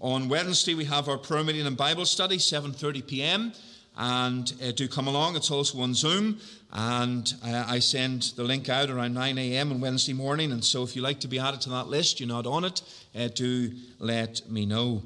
On 0.00 0.28
Wednesday 0.28 0.74
we 0.74 0.84
have 0.84 1.08
our 1.08 1.18
prayer 1.18 1.42
meeting 1.42 1.66
and 1.66 1.76
Bible 1.76 2.06
study, 2.06 2.38
7:30 2.38 3.06
p.m. 3.06 3.52
And 4.00 4.52
uh, 4.62 4.70
do 4.70 4.86
come 4.86 5.08
along. 5.08 5.34
It's 5.34 5.50
also 5.50 5.80
on 5.80 5.92
Zoom, 5.92 6.38
and 6.72 7.34
uh, 7.44 7.64
I 7.66 7.80
send 7.80 8.22
the 8.36 8.44
link 8.44 8.68
out 8.68 8.90
around 8.90 9.14
9 9.14 9.38
a.m. 9.38 9.72
on 9.72 9.80
Wednesday 9.80 10.12
morning. 10.12 10.52
And 10.52 10.64
so, 10.64 10.84
if 10.84 10.94
you 10.94 11.02
like 11.02 11.18
to 11.20 11.28
be 11.28 11.40
added 11.40 11.62
to 11.62 11.70
that 11.70 11.88
list, 11.88 12.20
you're 12.20 12.28
not 12.28 12.46
on 12.46 12.62
it, 12.62 12.80
uh, 13.18 13.26
do 13.26 13.72
let 13.98 14.48
me 14.48 14.66
know. 14.66 15.02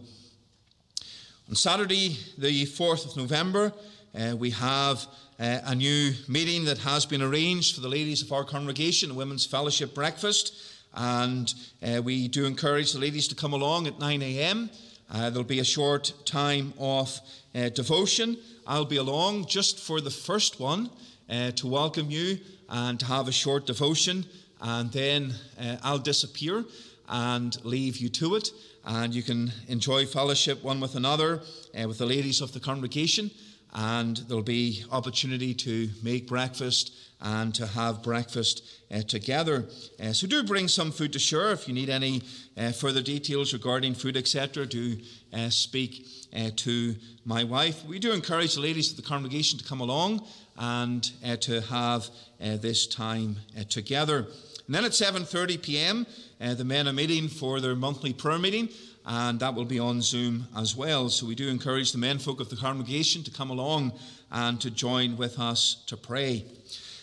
On 1.52 1.56
Saturday, 1.56 2.16
the 2.38 2.64
4th 2.64 3.04
of 3.04 3.14
November, 3.14 3.74
uh, 4.18 4.34
we 4.34 4.48
have 4.52 5.06
uh, 5.38 5.58
a 5.66 5.74
new 5.74 6.14
meeting 6.26 6.64
that 6.64 6.78
has 6.78 7.04
been 7.04 7.20
arranged 7.20 7.74
for 7.74 7.82
the 7.82 7.90
ladies 7.90 8.22
of 8.22 8.32
our 8.32 8.42
congregation, 8.42 9.10
a 9.10 9.14
women's 9.14 9.44
fellowship 9.44 9.94
breakfast. 9.94 10.54
And 10.94 11.52
uh, 11.82 12.00
we 12.02 12.26
do 12.26 12.46
encourage 12.46 12.94
the 12.94 13.00
ladies 13.00 13.28
to 13.28 13.34
come 13.34 13.52
along 13.52 13.86
at 13.86 13.98
9 13.98 14.22
a.m. 14.22 14.70
Uh, 15.10 15.28
there'll 15.28 15.44
be 15.44 15.58
a 15.58 15.64
short 15.64 16.14
time 16.24 16.72
of 16.78 17.20
uh, 17.54 17.68
devotion. 17.68 18.38
I'll 18.66 18.86
be 18.86 18.96
along 18.96 19.44
just 19.44 19.78
for 19.78 20.00
the 20.00 20.10
first 20.10 20.58
one 20.58 20.88
uh, 21.28 21.50
to 21.50 21.66
welcome 21.66 22.10
you 22.10 22.38
and 22.70 22.98
to 22.98 23.04
have 23.04 23.28
a 23.28 23.32
short 23.32 23.66
devotion, 23.66 24.24
and 24.62 24.90
then 24.90 25.34
I'll 25.82 25.98
disappear 25.98 26.64
and 27.10 27.62
leave 27.62 27.98
you 27.98 28.08
to 28.08 28.36
it. 28.36 28.48
And 28.84 29.14
you 29.14 29.22
can 29.22 29.52
enjoy 29.68 30.06
fellowship 30.06 30.64
one 30.64 30.80
with 30.80 30.96
another 30.96 31.42
uh, 31.80 31.86
with 31.86 31.98
the 31.98 32.06
ladies 32.06 32.40
of 32.40 32.52
the 32.52 32.60
congregation, 32.60 33.30
and 33.72 34.16
there'll 34.16 34.42
be 34.42 34.84
opportunity 34.90 35.54
to 35.54 35.88
make 36.02 36.26
breakfast 36.26 36.92
and 37.22 37.54
to 37.54 37.66
have 37.66 38.02
breakfast 38.02 38.64
uh, 38.92 39.02
together. 39.02 39.66
Uh, 40.02 40.12
so 40.12 40.26
do 40.26 40.42
bring 40.42 40.66
some 40.68 40.90
food 40.90 41.12
to 41.12 41.18
share. 41.18 41.52
If 41.52 41.68
you 41.68 41.74
need 41.74 41.88
any 41.88 42.22
uh, 42.56 42.72
further 42.72 43.00
details 43.00 43.52
regarding 43.52 43.94
food, 43.94 44.16
etc., 44.16 44.66
do 44.66 44.98
uh, 45.32 45.48
speak 45.48 46.06
uh, 46.34 46.50
to 46.56 46.96
my 47.24 47.44
wife. 47.44 47.84
We 47.84 48.00
do 48.00 48.12
encourage 48.12 48.56
the 48.56 48.60
ladies 48.60 48.90
of 48.90 48.96
the 48.96 49.02
congregation 49.02 49.58
to 49.58 49.64
come 49.64 49.80
along 49.80 50.26
and 50.58 51.02
to 51.40 51.60
have 51.62 52.10
this 52.40 52.86
time 52.86 53.36
together. 53.70 54.26
And 54.66 54.74
then 54.74 54.84
at 54.84 54.92
7:30 54.92 55.62
p.m., 55.62 56.06
the 56.42 56.64
men 56.64 56.88
are 56.88 56.92
meeting 56.92 57.28
for 57.28 57.60
their 57.60 57.74
monthly 57.74 58.12
prayer 58.12 58.38
meeting 58.38 58.68
and 59.04 59.40
that 59.40 59.54
will 59.54 59.64
be 59.64 59.78
on 59.78 60.00
Zoom 60.00 60.46
as 60.56 60.76
well. 60.76 61.08
So 61.08 61.26
we 61.26 61.34
do 61.34 61.48
encourage 61.48 61.92
the 61.92 61.98
men 61.98 62.18
folk 62.18 62.40
of 62.40 62.50
the 62.50 62.56
congregation 62.56 63.22
to 63.24 63.30
come 63.30 63.50
along 63.50 63.92
and 64.30 64.60
to 64.60 64.70
join 64.70 65.16
with 65.16 65.38
us 65.38 65.82
to 65.86 65.96
pray. 65.96 66.44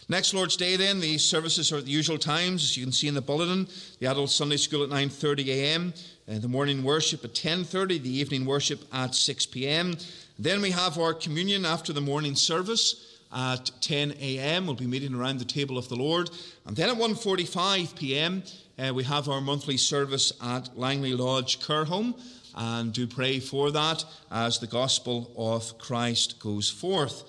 Next 0.07 0.33
Lord's 0.33 0.57
Day, 0.57 0.75
then, 0.75 0.99
the 0.99 1.19
services 1.19 1.71
are 1.71 1.77
at 1.77 1.85
the 1.85 1.91
usual 1.91 2.17
times, 2.17 2.63
as 2.63 2.75
you 2.75 2.83
can 2.83 2.91
see 2.91 3.07
in 3.07 3.13
the 3.13 3.21
bulletin. 3.21 3.67
The 3.99 4.07
adult 4.07 4.31
Sunday 4.31 4.57
school 4.57 4.83
at 4.83 4.89
9:30 4.89 5.47
a.m., 5.49 5.93
uh, 6.27 6.39
the 6.39 6.47
morning 6.47 6.83
worship 6.83 7.23
at 7.23 7.35
10:30, 7.35 8.01
the 8.01 8.09
evening 8.09 8.45
worship 8.45 8.83
at 8.91 9.13
6 9.13 9.45
p.m. 9.47 9.95
Then 10.39 10.61
we 10.61 10.71
have 10.71 10.97
our 10.97 11.13
communion 11.13 11.63
after 11.63 11.93
the 11.93 12.01
morning 12.01 12.33
service 12.33 13.18
at 13.31 13.71
10 13.81 14.13
a.m. 14.19 14.65
We'll 14.65 14.75
be 14.75 14.87
meeting 14.87 15.13
around 15.13 15.39
the 15.39 15.45
table 15.45 15.77
of 15.77 15.89
the 15.89 15.95
Lord, 15.95 16.29
and 16.65 16.75
then 16.75 16.89
at 16.89 16.97
1:45 16.97 17.95
p.m. 17.95 18.43
Uh, 18.77 18.93
we 18.93 19.03
have 19.03 19.27
our 19.27 19.41
monthly 19.41 19.77
service 19.77 20.31
at 20.41 20.77
Langley 20.77 21.13
Lodge 21.13 21.59
Care 21.65 21.85
and 22.55 22.91
do 22.93 23.07
pray 23.07 23.39
for 23.39 23.71
that 23.71 24.03
as 24.31 24.59
the 24.59 24.67
gospel 24.67 25.31
of 25.37 25.77
Christ 25.77 26.39
goes 26.39 26.69
forth. 26.69 27.23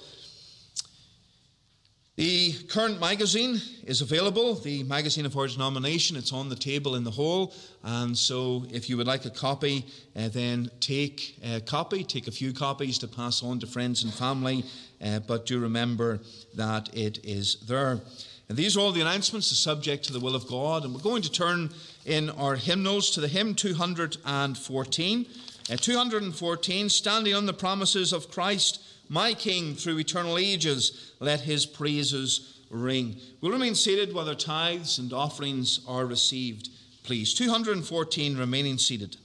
The 2.16 2.52
current 2.64 3.00
magazine 3.00 3.60
is 3.84 4.00
available, 4.00 4.54
the 4.54 4.82
magazine 4.82 5.24
of 5.26 5.36
our 5.36 5.46
denomination. 5.46 6.16
It's 6.16 6.32
on 6.32 6.48
the 6.48 6.56
table 6.56 6.96
in 6.96 7.04
the 7.04 7.10
hall. 7.10 7.54
And 7.84 8.18
so, 8.18 8.66
if 8.70 8.90
you 8.90 8.96
would 8.96 9.06
like 9.06 9.24
a 9.24 9.30
copy, 9.30 9.86
uh, 10.16 10.28
then 10.28 10.70
take 10.80 11.38
a 11.42 11.60
copy, 11.60 12.02
take 12.02 12.26
a 12.26 12.32
few 12.32 12.52
copies 12.52 12.98
to 12.98 13.08
pass 13.08 13.42
on 13.44 13.60
to 13.60 13.66
friends 13.66 14.02
and 14.02 14.12
family. 14.12 14.64
Uh, 15.02 15.20
but 15.20 15.46
do 15.46 15.60
remember 15.60 16.20
that 16.56 16.94
it 16.94 17.24
is 17.24 17.56
there. 17.68 18.00
And 18.48 18.58
these 18.58 18.76
are 18.76 18.80
all 18.80 18.92
the 18.92 19.00
announcements, 19.00 19.48
the 19.50 19.56
subject 19.56 20.04
to 20.06 20.12
the 20.12 20.20
will 20.20 20.34
of 20.34 20.48
God. 20.48 20.84
And 20.84 20.92
we're 20.92 21.00
going 21.00 21.22
to 21.22 21.30
turn 21.30 21.70
in 22.04 22.28
our 22.30 22.56
hymnals 22.56 23.12
to 23.12 23.20
the 23.20 23.28
hymn 23.28 23.54
214. 23.54 25.26
Uh, 25.70 25.76
214, 25.76 26.88
standing 26.88 27.34
on 27.34 27.46
the 27.46 27.52
promises 27.52 28.12
of 28.12 28.28
Christ 28.28 28.82
my 29.10 29.34
King 29.34 29.74
through 29.74 29.98
eternal 29.98 30.38
ages, 30.38 31.12
let 31.18 31.40
his 31.40 31.66
praises 31.66 32.60
ring. 32.70 33.16
We'll 33.40 33.52
remain 33.52 33.74
seated 33.74 34.14
while 34.14 34.24
their 34.24 34.36
tithes 34.36 34.98
and 34.98 35.12
offerings 35.12 35.80
are 35.86 36.06
received, 36.06 36.68
please. 37.02 37.34
214 37.34 38.38
remaining 38.38 38.78
seated. 38.78 39.16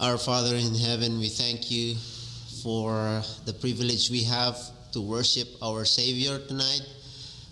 Our 0.00 0.16
Father 0.16 0.56
in 0.56 0.74
heaven, 0.74 1.18
we 1.18 1.28
thank 1.28 1.70
you 1.70 1.94
for 2.62 3.20
the 3.44 3.52
privilege 3.52 4.08
we 4.08 4.22
have 4.22 4.56
to 4.92 5.00
worship 5.02 5.46
our 5.60 5.84
Savior 5.84 6.38
tonight. 6.38 6.80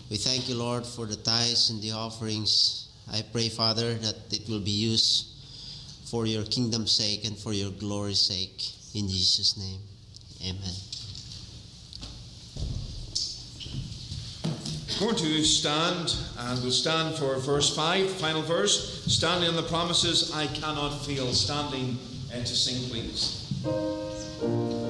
We 0.09 0.17
thank 0.17 0.49
you, 0.49 0.55
Lord, 0.55 0.83
for 0.83 1.05
the 1.05 1.15
tithes 1.15 1.69
and 1.69 1.79
the 1.79 1.91
offerings. 1.91 2.89
I 3.13 3.21
pray, 3.21 3.49
Father, 3.49 3.93
that 3.93 4.15
it 4.31 4.49
will 4.49 4.61
be 4.61 4.71
used 4.71 5.27
for 6.05 6.25
your 6.25 6.43
kingdom's 6.43 6.91
sake 6.91 7.23
and 7.23 7.37
for 7.37 7.53
your 7.53 7.69
glory's 7.69 8.19
sake. 8.19 8.73
In 8.95 9.07
Jesus' 9.07 9.55
name, 9.55 9.81
amen. 10.41 10.73
We're 14.99 15.13
going 15.13 15.17
to 15.17 15.43
stand 15.43 16.15
and 16.39 16.63
we'll 16.63 16.71
stand 16.71 17.15
for 17.15 17.37
verse 17.37 17.75
5, 17.75 18.09
final 18.09 18.41
verse. 18.41 19.05
Standing 19.05 19.49
on 19.49 19.55
the 19.55 19.69
promises 19.69 20.33
I 20.33 20.47
cannot 20.47 20.97
feel. 21.05 21.31
Standing 21.31 21.99
and 22.33 22.45
to 22.45 22.55
sing, 22.55 22.89
please. 22.89 24.88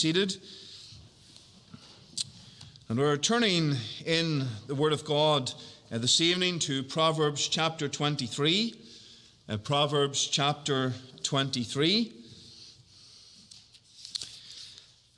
Seated. 0.00 0.34
And 2.88 2.98
we're 2.98 3.18
turning 3.18 3.76
in 4.06 4.46
the 4.66 4.74
Word 4.74 4.94
of 4.94 5.04
God 5.04 5.52
uh, 5.92 5.98
this 5.98 6.22
evening 6.22 6.58
to 6.60 6.82
Proverbs 6.82 7.46
chapter 7.46 7.86
23. 7.86 8.74
Uh, 9.46 9.58
Proverbs 9.58 10.26
chapter 10.26 10.94
23. 11.22 12.14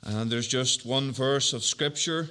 And 0.03 0.29
there's 0.29 0.49
just 0.49 0.85
one 0.85 1.13
verse 1.13 1.53
of 1.53 1.63
Scripture. 1.63 2.27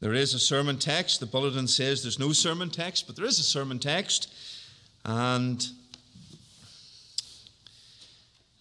There 0.00 0.14
is 0.14 0.34
a 0.34 0.40
sermon 0.40 0.76
text. 0.76 1.20
The 1.20 1.26
bulletin 1.26 1.68
says 1.68 2.02
there's 2.02 2.18
no 2.18 2.32
sermon 2.32 2.68
text, 2.68 3.06
but 3.06 3.14
there 3.14 3.26
is 3.26 3.38
a 3.38 3.44
sermon 3.44 3.78
text. 3.78 4.28
And 5.04 5.64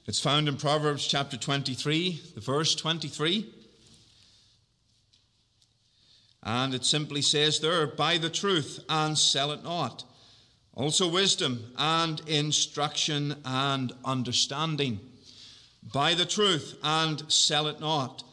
it's 0.06 0.20
found 0.20 0.50
in 0.50 0.58
Proverbs 0.58 1.08
chapter 1.08 1.38
23, 1.38 2.22
the 2.36 2.42
verse 2.42 2.76
23. 2.76 3.50
And 6.44 6.74
it 6.74 6.84
simply 6.84 7.22
says 7.22 7.60
there, 7.60 7.88
Buy 7.88 8.18
the 8.18 8.30
truth 8.30 8.84
and 8.89 9.18
sell 9.18 9.52
it 9.52 9.63
not. 9.63 10.04
Also, 10.74 11.08
wisdom 11.08 11.63
and 11.78 12.20
instruction 12.28 13.36
and 13.46 13.94
understanding. 14.04 15.00
Buy 15.94 16.16
the 16.16 16.26
truth 16.26 16.78
and 16.84 17.32
sell 17.32 17.68
it 17.68 17.80
not. 17.80 18.24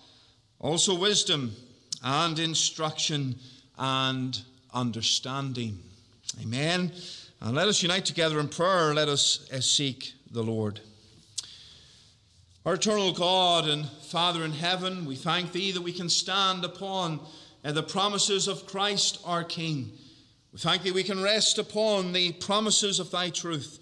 Also, 0.59 0.99
wisdom 0.99 1.55
and 2.03 2.39
instruction 2.39 3.37
and 3.79 4.41
understanding. 4.75 5.79
Amen. 6.43 6.91
And 7.41 7.55
let 7.55 7.69
us 7.69 7.83
unite 7.83 8.07
together 8.07 8.41
in 8.41 8.49
prayer. 8.49 8.93
Let 8.93 9.09
us 9.09 9.49
uh, 9.53 9.61
seek 9.61 10.13
the 10.33 10.43
Lord. 10.43 10.81
Our 12.67 12.75
eternal 12.75 13.13
God 13.13 13.67
and 13.67 13.89
Father 13.89 14.45
in 14.45 14.53
heaven, 14.53 15.07
we 15.07 15.17
thank 15.17 15.51
Thee 15.51 15.73
that 15.73 15.81
we 15.81 15.95
can 15.95 16.11
stand 16.11 16.63
upon 16.63 17.19
uh, 17.65 17.73
the 17.73 17.83
promises 17.83 18.49
of 18.49 18.67
Christ 18.67 19.19
our 19.25 19.43
King. 19.43 19.93
We 20.53 20.59
thank 20.59 20.83
Thee 20.83 20.91
we 20.91 21.03
can 21.03 21.23
rest 21.23 21.57
upon 21.57 22.13
the 22.13 22.33
promises 22.33 23.01
of 23.01 23.11
Thy 23.11 23.31
truth. 23.31 23.79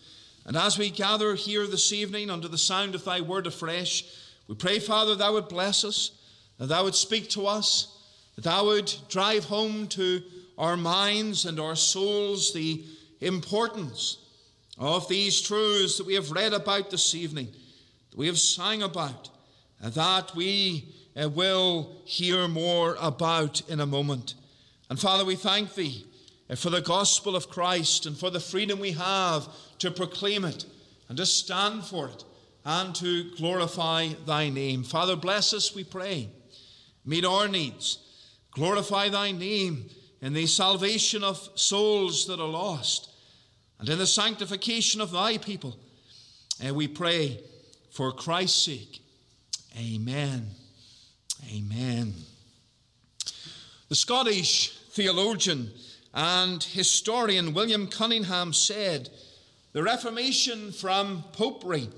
And 0.47 0.57
as 0.57 0.79
we 0.79 0.91
gather 0.91 1.35
here 1.35 1.67
this 1.67 1.93
evening 1.93 2.31
under 2.31 2.47
the 2.47 2.57
sound 2.57 2.95
of 2.95 3.05
Thy 3.05 3.21
word 3.21 3.49
afresh, 3.49 4.05
we 4.47 4.55
pray, 4.55 4.79
Father, 4.79 5.17
Thou 5.17 5.33
would 5.33 5.49
bless 5.49 5.83
us, 5.83 6.12
that 6.59 6.69
Thou 6.69 6.85
would 6.85 6.95
speak 6.95 7.31
to 7.31 7.49
us, 7.49 8.01
that 8.37 8.45
Thou 8.45 8.67
would 8.67 8.95
drive 9.09 9.47
home 9.47 9.88
to 9.88 10.23
our 10.57 10.77
minds 10.77 11.47
and 11.47 11.59
our 11.59 11.75
souls 11.75 12.53
the 12.53 12.85
importance 13.23 14.19
of 14.79 15.09
these 15.09 15.43
truths 15.43 15.99
that 15.99 16.07
we 16.07 16.14
have 16.14 16.31
read 16.31 16.53
about 16.53 16.93
this 16.93 17.17
evening 17.17 17.49
we 18.16 18.27
have 18.27 18.38
sang 18.38 18.83
about, 18.83 19.31
that 19.81 20.35
we 20.35 20.94
uh, 21.21 21.29
will 21.29 21.97
hear 22.05 22.49
more 22.49 22.97
about 23.01 23.68
in 23.68 23.81
a 23.81 23.87
moment. 23.87 24.35
And 24.90 24.99
Father, 24.99 25.25
we 25.25 25.37
thank 25.37 25.75
Thee 25.75 26.05
uh, 26.49 26.57
for 26.57 26.71
the 26.71 26.81
gospel 26.81 27.37
of 27.37 27.49
Christ 27.49 28.07
and 28.07 28.16
for 28.16 28.31
the 28.31 28.40
freedom 28.40 28.81
we 28.81 28.92
have 28.92 29.49
to 29.79 29.90
proclaim 29.90 30.44
it 30.44 30.64
and 31.09 31.16
to 31.18 31.27
stand 31.27 31.85
for 31.85 32.09
it 32.09 32.25
and 32.64 32.94
to 32.97 33.31
glorify 33.37 34.09
Thy 34.27 34.49
name. 34.49 34.83
Father, 34.83 35.16
bless 35.16 35.55
us, 35.55 35.75
we 35.75 35.85
pray. 35.85 36.29
Meet 37.05 37.25
our 37.25 37.49
needs. 37.49 37.99
Glorify 38.53 39.09
Thy 39.09 39.33
name 39.33 39.88
in 40.21 40.33
the 40.33 40.47
salvation 40.47 41.23
of 41.23 41.49
souls 41.55 42.27
that 42.27 42.40
are 42.40 42.49
lost 42.49 43.11
and 43.79 43.88
in 43.88 43.99
the 43.99 44.07
sanctification 44.07 45.01
of 45.01 45.12
Thy 45.12 45.38
people. 45.38 45.79
And 46.61 46.75
we 46.75 46.88
pray 46.88 47.40
for 47.98 48.12
Christ's 48.12 48.62
sake. 48.62 49.02
Amen. 49.76 50.46
Amen. 51.52 52.14
The 53.88 53.96
Scottish 53.96 54.70
theologian 54.90 55.72
and 56.14 56.62
historian 56.62 57.54
William 57.54 57.88
Cunningham 57.88 58.52
said 58.52 59.11
the 59.72 59.82
Reformation 59.82 60.70
from 60.70 61.24
Popery 61.32 61.88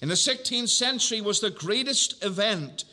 in 0.00 0.08
the 0.08 0.14
16th 0.14 0.68
century 0.68 1.20
was 1.20 1.40
the 1.40 1.50
greatest 1.50 2.24
event 2.24 2.84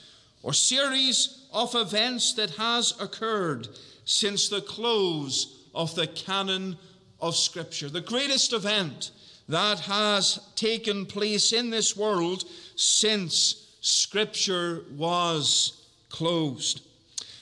or 0.42 0.52
series 0.52 1.46
of 1.54 1.76
events 1.76 2.34
that 2.34 2.50
has 2.56 3.00
occurred 3.00 3.68
since 4.06 4.50
the 4.50 4.62
close 4.62 5.68
of 5.76 5.94
the 5.94 6.08
canon 6.08 6.80
of 7.22 7.36
Scripture. 7.36 7.90
The 7.90 8.02
greatest 8.02 8.54
event 8.54 9.12
that 9.48 9.80
has 9.82 10.40
taken 10.56 11.06
place 11.06 11.54
in 11.54 11.70
this 11.70 11.96
world 11.96 12.46
since 12.76 13.78
Scripture 13.82 14.84
was 14.96 15.84
closed. 16.10 16.82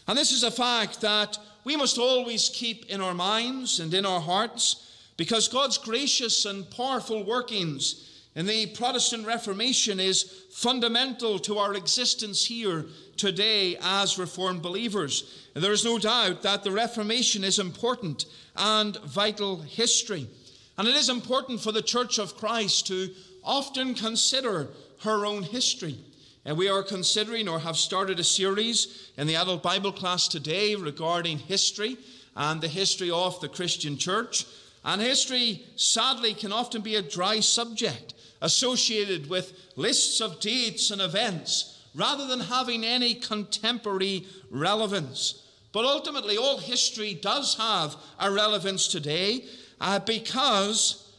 And 0.07 0.17
this 0.17 0.31
is 0.31 0.43
a 0.43 0.51
fact 0.51 1.01
that 1.01 1.37
we 1.63 1.77
must 1.77 1.97
always 1.97 2.49
keep 2.49 2.89
in 2.89 2.99
our 2.99 3.13
minds 3.13 3.79
and 3.79 3.93
in 3.93 4.05
our 4.05 4.19
hearts 4.19 4.91
because 5.15 5.47
God's 5.47 5.77
gracious 5.77 6.45
and 6.45 6.69
powerful 6.69 7.23
workings 7.23 8.09
in 8.35 8.45
the 8.45 8.67
Protestant 8.67 9.25
Reformation 9.25 9.99
is 9.99 10.23
fundamental 10.51 11.37
to 11.39 11.59
our 11.59 11.75
existence 11.75 12.43
here 12.43 12.85
today 13.15 13.77
as 13.81 14.17
Reformed 14.17 14.61
believers. 14.61 15.47
And 15.53 15.63
there 15.63 15.71
is 15.71 15.85
no 15.85 15.99
doubt 15.99 16.41
that 16.41 16.63
the 16.63 16.71
Reformation 16.71 17.43
is 17.43 17.59
important 17.59 18.25
and 18.55 18.97
vital 19.01 19.61
history. 19.61 20.27
And 20.77 20.87
it 20.87 20.95
is 20.95 21.09
important 21.09 21.61
for 21.61 21.71
the 21.71 21.81
Church 21.81 22.17
of 22.17 22.37
Christ 22.37 22.87
to 22.87 23.09
often 23.43 23.93
consider 23.93 24.69
her 25.01 25.25
own 25.25 25.43
history. 25.43 25.97
And 26.45 26.57
we 26.57 26.67
are 26.67 26.83
considering 26.83 27.47
or 27.47 27.59
have 27.59 27.77
started 27.77 28.19
a 28.19 28.23
series 28.23 29.11
in 29.17 29.27
the 29.27 29.35
adult 29.35 29.63
Bible 29.63 29.91
class 29.91 30.27
today 30.27 30.75
regarding 30.75 31.37
history 31.37 31.97
and 32.35 32.59
the 32.59 32.67
history 32.67 33.11
of 33.11 33.39
the 33.39 33.49
Christian 33.49 33.97
church. 33.97 34.45
And 34.83 35.01
history, 35.01 35.63
sadly, 35.75 36.33
can 36.33 36.51
often 36.51 36.81
be 36.81 36.95
a 36.95 37.01
dry 37.01 37.39
subject 37.39 38.13
associated 38.41 39.29
with 39.29 39.53
lists 39.77 40.19
of 40.19 40.39
dates 40.41 40.91
and 40.91 41.01
events 41.01 41.81
rather 41.95 42.27
than 42.27 42.41
having 42.41 42.83
any 42.83 43.13
contemporary 43.13 44.25
relevance. 44.49 45.43
But 45.71 45.85
ultimately, 45.85 46.37
all 46.37 46.57
history 46.57 47.13
does 47.13 47.55
have 47.55 47.95
a 48.19 48.29
relevance 48.29 48.87
today 48.87 49.45
uh, 49.83 49.99
because 49.99 51.11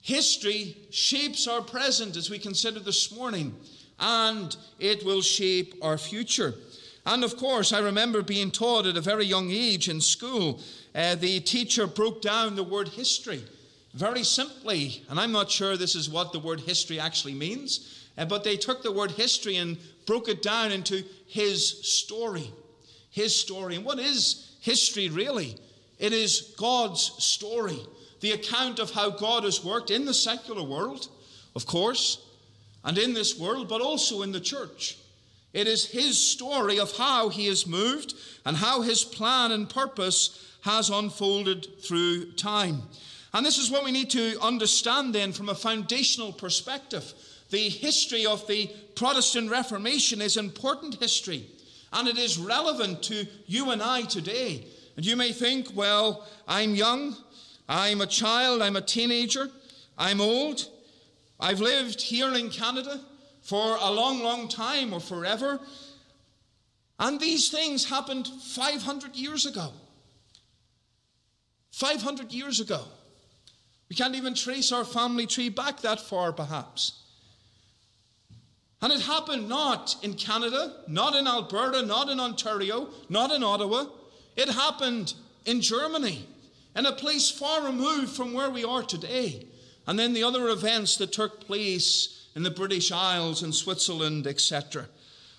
history 0.00 0.76
shapes 0.90 1.46
our 1.46 1.60
present 1.60 2.16
as 2.16 2.30
we 2.30 2.38
consider 2.38 2.80
this 2.80 3.14
morning, 3.14 3.54
and 4.00 4.56
it 4.78 5.04
will 5.04 5.20
shape 5.20 5.74
our 5.82 5.98
future. 5.98 6.54
And 7.04 7.22
of 7.22 7.36
course, 7.36 7.74
I 7.74 7.80
remember 7.80 8.22
being 8.22 8.50
taught 8.50 8.86
at 8.86 8.96
a 8.96 9.02
very 9.02 9.26
young 9.26 9.50
age 9.50 9.90
in 9.90 10.00
school, 10.00 10.60
uh, 10.94 11.16
the 11.16 11.40
teacher 11.40 11.86
broke 11.86 12.22
down 12.22 12.56
the 12.56 12.64
word 12.64 12.88
history 12.88 13.44
very 13.92 14.24
simply, 14.24 15.02
and 15.10 15.20
I'm 15.20 15.32
not 15.32 15.50
sure 15.50 15.76
this 15.76 15.94
is 15.94 16.08
what 16.08 16.32
the 16.32 16.38
word 16.38 16.60
history 16.60 16.98
actually 16.98 17.34
means, 17.34 18.06
uh, 18.16 18.24
but 18.24 18.42
they 18.42 18.56
took 18.56 18.82
the 18.82 18.92
word 18.92 19.10
history 19.10 19.56
and 19.56 19.76
broke 20.06 20.28
it 20.28 20.40
down 20.42 20.72
into 20.72 21.04
his 21.26 21.86
story. 21.86 22.50
His 23.10 23.38
story. 23.38 23.76
And 23.76 23.84
what 23.84 23.98
is 23.98 24.56
history 24.60 25.10
really? 25.10 25.56
It 26.00 26.14
is 26.14 26.54
God's 26.56 27.12
story, 27.22 27.78
the 28.20 28.32
account 28.32 28.78
of 28.78 28.90
how 28.90 29.10
God 29.10 29.44
has 29.44 29.62
worked 29.62 29.90
in 29.90 30.06
the 30.06 30.14
secular 30.14 30.62
world, 30.62 31.08
of 31.54 31.66
course, 31.66 32.26
and 32.82 32.96
in 32.96 33.12
this 33.12 33.38
world, 33.38 33.68
but 33.68 33.82
also 33.82 34.22
in 34.22 34.32
the 34.32 34.40
church. 34.40 34.96
It 35.52 35.66
is 35.66 35.90
His 35.90 36.18
story 36.18 36.80
of 36.80 36.96
how 36.96 37.28
He 37.28 37.46
has 37.48 37.66
moved 37.66 38.14
and 38.46 38.56
how 38.56 38.80
His 38.80 39.04
plan 39.04 39.52
and 39.52 39.68
purpose 39.68 40.56
has 40.62 40.88
unfolded 40.88 41.82
through 41.82 42.32
time. 42.32 42.82
And 43.34 43.44
this 43.44 43.58
is 43.58 43.70
what 43.70 43.84
we 43.84 43.92
need 43.92 44.10
to 44.10 44.38
understand 44.40 45.14
then 45.14 45.32
from 45.32 45.50
a 45.50 45.54
foundational 45.54 46.32
perspective. 46.32 47.12
The 47.50 47.68
history 47.68 48.24
of 48.24 48.46
the 48.46 48.70
Protestant 48.94 49.50
Reformation 49.50 50.22
is 50.22 50.38
important 50.38 50.94
history, 50.94 51.46
and 51.92 52.08
it 52.08 52.16
is 52.16 52.38
relevant 52.38 53.02
to 53.04 53.26
you 53.46 53.70
and 53.70 53.82
I 53.82 54.02
today. 54.02 54.64
And 54.96 55.06
you 55.06 55.16
may 55.16 55.32
think, 55.32 55.68
well, 55.74 56.26
I'm 56.46 56.74
young, 56.74 57.16
I'm 57.68 58.00
a 58.00 58.06
child, 58.06 58.62
I'm 58.62 58.76
a 58.76 58.80
teenager, 58.80 59.48
I'm 59.96 60.20
old, 60.20 60.68
I've 61.38 61.60
lived 61.60 62.00
here 62.00 62.34
in 62.34 62.50
Canada 62.50 63.00
for 63.42 63.76
a 63.80 63.90
long, 63.90 64.22
long 64.22 64.48
time 64.48 64.92
or 64.92 65.00
forever. 65.00 65.60
And 66.98 67.18
these 67.18 67.48
things 67.48 67.88
happened 67.88 68.26
500 68.26 69.16
years 69.16 69.46
ago. 69.46 69.72
500 71.72 72.32
years 72.32 72.60
ago. 72.60 72.84
We 73.88 73.96
can't 73.96 74.14
even 74.14 74.34
trace 74.34 74.70
our 74.70 74.84
family 74.84 75.26
tree 75.26 75.48
back 75.48 75.80
that 75.80 76.00
far, 76.00 76.32
perhaps. 76.32 77.00
And 78.82 78.92
it 78.92 79.00
happened 79.00 79.48
not 79.48 79.96
in 80.02 80.14
Canada, 80.14 80.76
not 80.88 81.14
in 81.14 81.26
Alberta, 81.26 81.82
not 81.82 82.08
in 82.08 82.20
Ontario, 82.20 82.88
not 83.08 83.30
in 83.30 83.42
Ottawa. 83.42 83.86
It 84.40 84.48
happened 84.48 85.12
in 85.44 85.60
Germany, 85.60 86.26
in 86.74 86.86
a 86.86 86.92
place 86.92 87.30
far 87.30 87.62
removed 87.62 88.08
from 88.08 88.32
where 88.32 88.48
we 88.48 88.64
are 88.64 88.82
today. 88.82 89.46
And 89.86 89.98
then 89.98 90.14
the 90.14 90.22
other 90.22 90.48
events 90.48 90.96
that 90.96 91.12
took 91.12 91.46
place 91.46 92.26
in 92.34 92.42
the 92.42 92.50
British 92.50 92.90
Isles 92.90 93.42
and 93.42 93.54
Switzerland, 93.54 94.26
etc. 94.26 94.86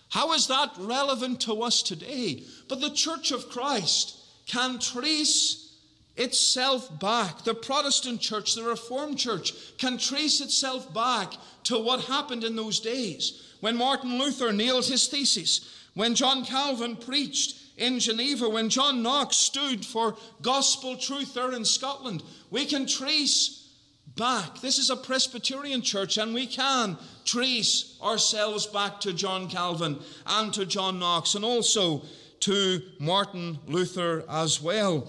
How 0.09 0.33
is 0.33 0.45
that 0.47 0.73
relevant 0.77 1.41
to 1.41 1.63
us 1.63 1.81
today? 1.81 2.43
But 2.67 2.79
the 2.79 2.91
Church 2.91 3.31
of 3.31 3.49
Christ 3.49 4.17
can 4.45 4.77
trace 4.77 5.73
itself 6.15 6.99
back. 6.99 7.43
The 7.43 7.55
Protestant 7.55 8.21
church, 8.21 8.53
the 8.53 8.61
Reformed 8.61 9.17
church, 9.17 9.77
can 9.79 9.97
trace 9.97 10.41
itself 10.41 10.93
back 10.93 11.33
to 11.63 11.79
what 11.79 12.01
happened 12.01 12.43
in 12.43 12.55
those 12.55 12.79
days. 12.79 13.55
When 13.61 13.77
Martin 13.77 14.19
Luther 14.19 14.53
nailed 14.53 14.85
his 14.85 15.07
thesis, 15.07 15.87
when 15.95 16.13
John 16.13 16.45
Calvin 16.45 16.97
preached 16.97 17.55
in 17.81 17.99
Geneva, 17.99 18.47
when 18.47 18.69
John 18.69 19.01
Knox 19.01 19.35
stood 19.35 19.83
for 19.85 20.15
gospel 20.41 20.95
truth 20.95 21.33
there 21.33 21.51
in 21.51 21.65
Scotland, 21.65 22.21
we 22.51 22.65
can 22.65 22.85
trace 22.85 23.69
back. 24.15 24.61
This 24.61 24.77
is 24.77 24.89
a 24.91 24.95
Presbyterian 24.95 25.81
church, 25.81 26.17
and 26.17 26.33
we 26.33 26.45
can 26.45 26.97
trace 27.25 27.97
ourselves 28.01 28.67
back 28.67 28.99
to 29.01 29.13
John 29.13 29.49
Calvin 29.49 29.99
and 30.27 30.53
to 30.53 30.65
John 30.65 30.99
Knox, 30.99 31.33
and 31.33 31.43
also 31.43 32.03
to 32.41 32.81
Martin 32.99 33.57
Luther 33.67 34.23
as 34.29 34.61
well. 34.61 35.07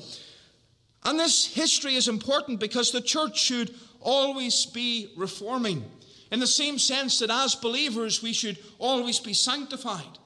And 1.05 1.19
this 1.21 1.47
history 1.47 1.95
is 1.95 2.09
important 2.09 2.59
because 2.59 2.91
the 2.91 3.01
church 3.01 3.39
should 3.39 3.75
always 4.01 4.65
be 4.67 5.13
reforming, 5.17 5.85
in 6.31 6.41
the 6.41 6.47
same 6.47 6.79
sense 6.79 7.19
that 7.19 7.31
as 7.31 7.55
believers 7.55 8.23
we 8.23 8.33
should 8.33 8.59
always 8.79 9.21
be 9.21 9.35
sanctified. 9.35 10.19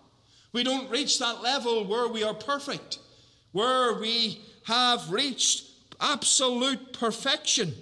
We 0.52 0.62
don't 0.62 0.90
reach 0.90 1.18
that 1.18 1.42
level 1.42 1.84
where 1.84 2.08
we 2.08 2.24
are 2.24 2.34
perfect, 2.34 2.98
where 3.52 3.94
we 3.94 4.40
have 4.64 5.10
reached 5.10 5.64
absolute 6.00 6.92
perfection. 6.92 7.74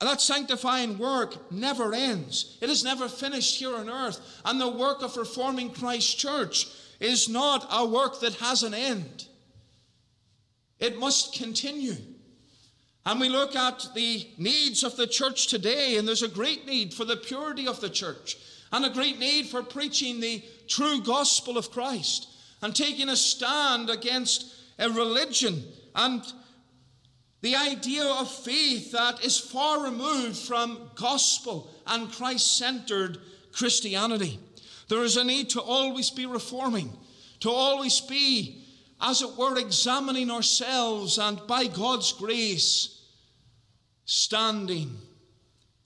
And 0.00 0.08
that 0.08 0.20
sanctifying 0.20 0.98
work 0.98 1.50
never 1.50 1.92
ends. 1.92 2.56
It 2.60 2.70
is 2.70 2.84
never 2.84 3.08
finished 3.08 3.58
here 3.58 3.74
on 3.74 3.90
earth. 3.90 4.20
And 4.44 4.60
the 4.60 4.70
work 4.70 5.02
of 5.02 5.16
reforming 5.16 5.70
Christ's 5.70 6.14
church 6.14 6.68
is 7.00 7.28
not 7.28 7.66
a 7.70 7.86
work 7.86 8.20
that 8.20 8.34
has 8.34 8.62
an 8.62 8.74
end. 8.74 9.26
It 10.78 10.98
must 10.98 11.34
continue. 11.34 11.96
And 13.04 13.20
we 13.20 13.28
look 13.28 13.56
at 13.56 13.88
the 13.94 14.28
needs 14.36 14.84
of 14.84 14.96
the 14.96 15.06
church 15.06 15.48
today, 15.48 15.96
and 15.96 16.06
there's 16.06 16.22
a 16.22 16.28
great 16.28 16.66
need 16.66 16.92
for 16.92 17.04
the 17.04 17.16
purity 17.16 17.66
of 17.66 17.80
the 17.80 17.88
church, 17.88 18.36
and 18.72 18.84
a 18.84 18.90
great 18.90 19.18
need 19.18 19.46
for 19.46 19.62
preaching 19.62 20.20
the 20.20 20.42
true 20.66 21.00
gospel 21.00 21.56
of 21.56 21.70
Christ, 21.70 22.28
and 22.62 22.74
taking 22.74 23.08
a 23.08 23.16
stand 23.16 23.88
against 23.88 24.54
a 24.78 24.90
religion 24.90 25.62
and 25.94 26.22
the 27.40 27.54
idea 27.54 28.04
of 28.04 28.30
faith 28.30 28.92
that 28.92 29.24
is 29.24 29.38
far 29.38 29.84
removed 29.84 30.36
from 30.36 30.90
gospel 30.96 31.70
and 31.86 32.12
Christ 32.12 32.58
centered 32.58 33.18
Christianity. 33.52 34.40
There 34.88 35.04
is 35.04 35.16
a 35.16 35.24
need 35.24 35.50
to 35.50 35.60
always 35.60 36.10
be 36.10 36.26
reforming, 36.26 36.96
to 37.40 37.50
always 37.50 38.00
be, 38.00 38.64
as 39.00 39.22
it 39.22 39.36
were, 39.36 39.56
examining 39.56 40.30
ourselves 40.30 41.18
and 41.18 41.40
by 41.46 41.66
God's 41.66 42.12
grace, 42.12 43.02
standing 44.04 44.96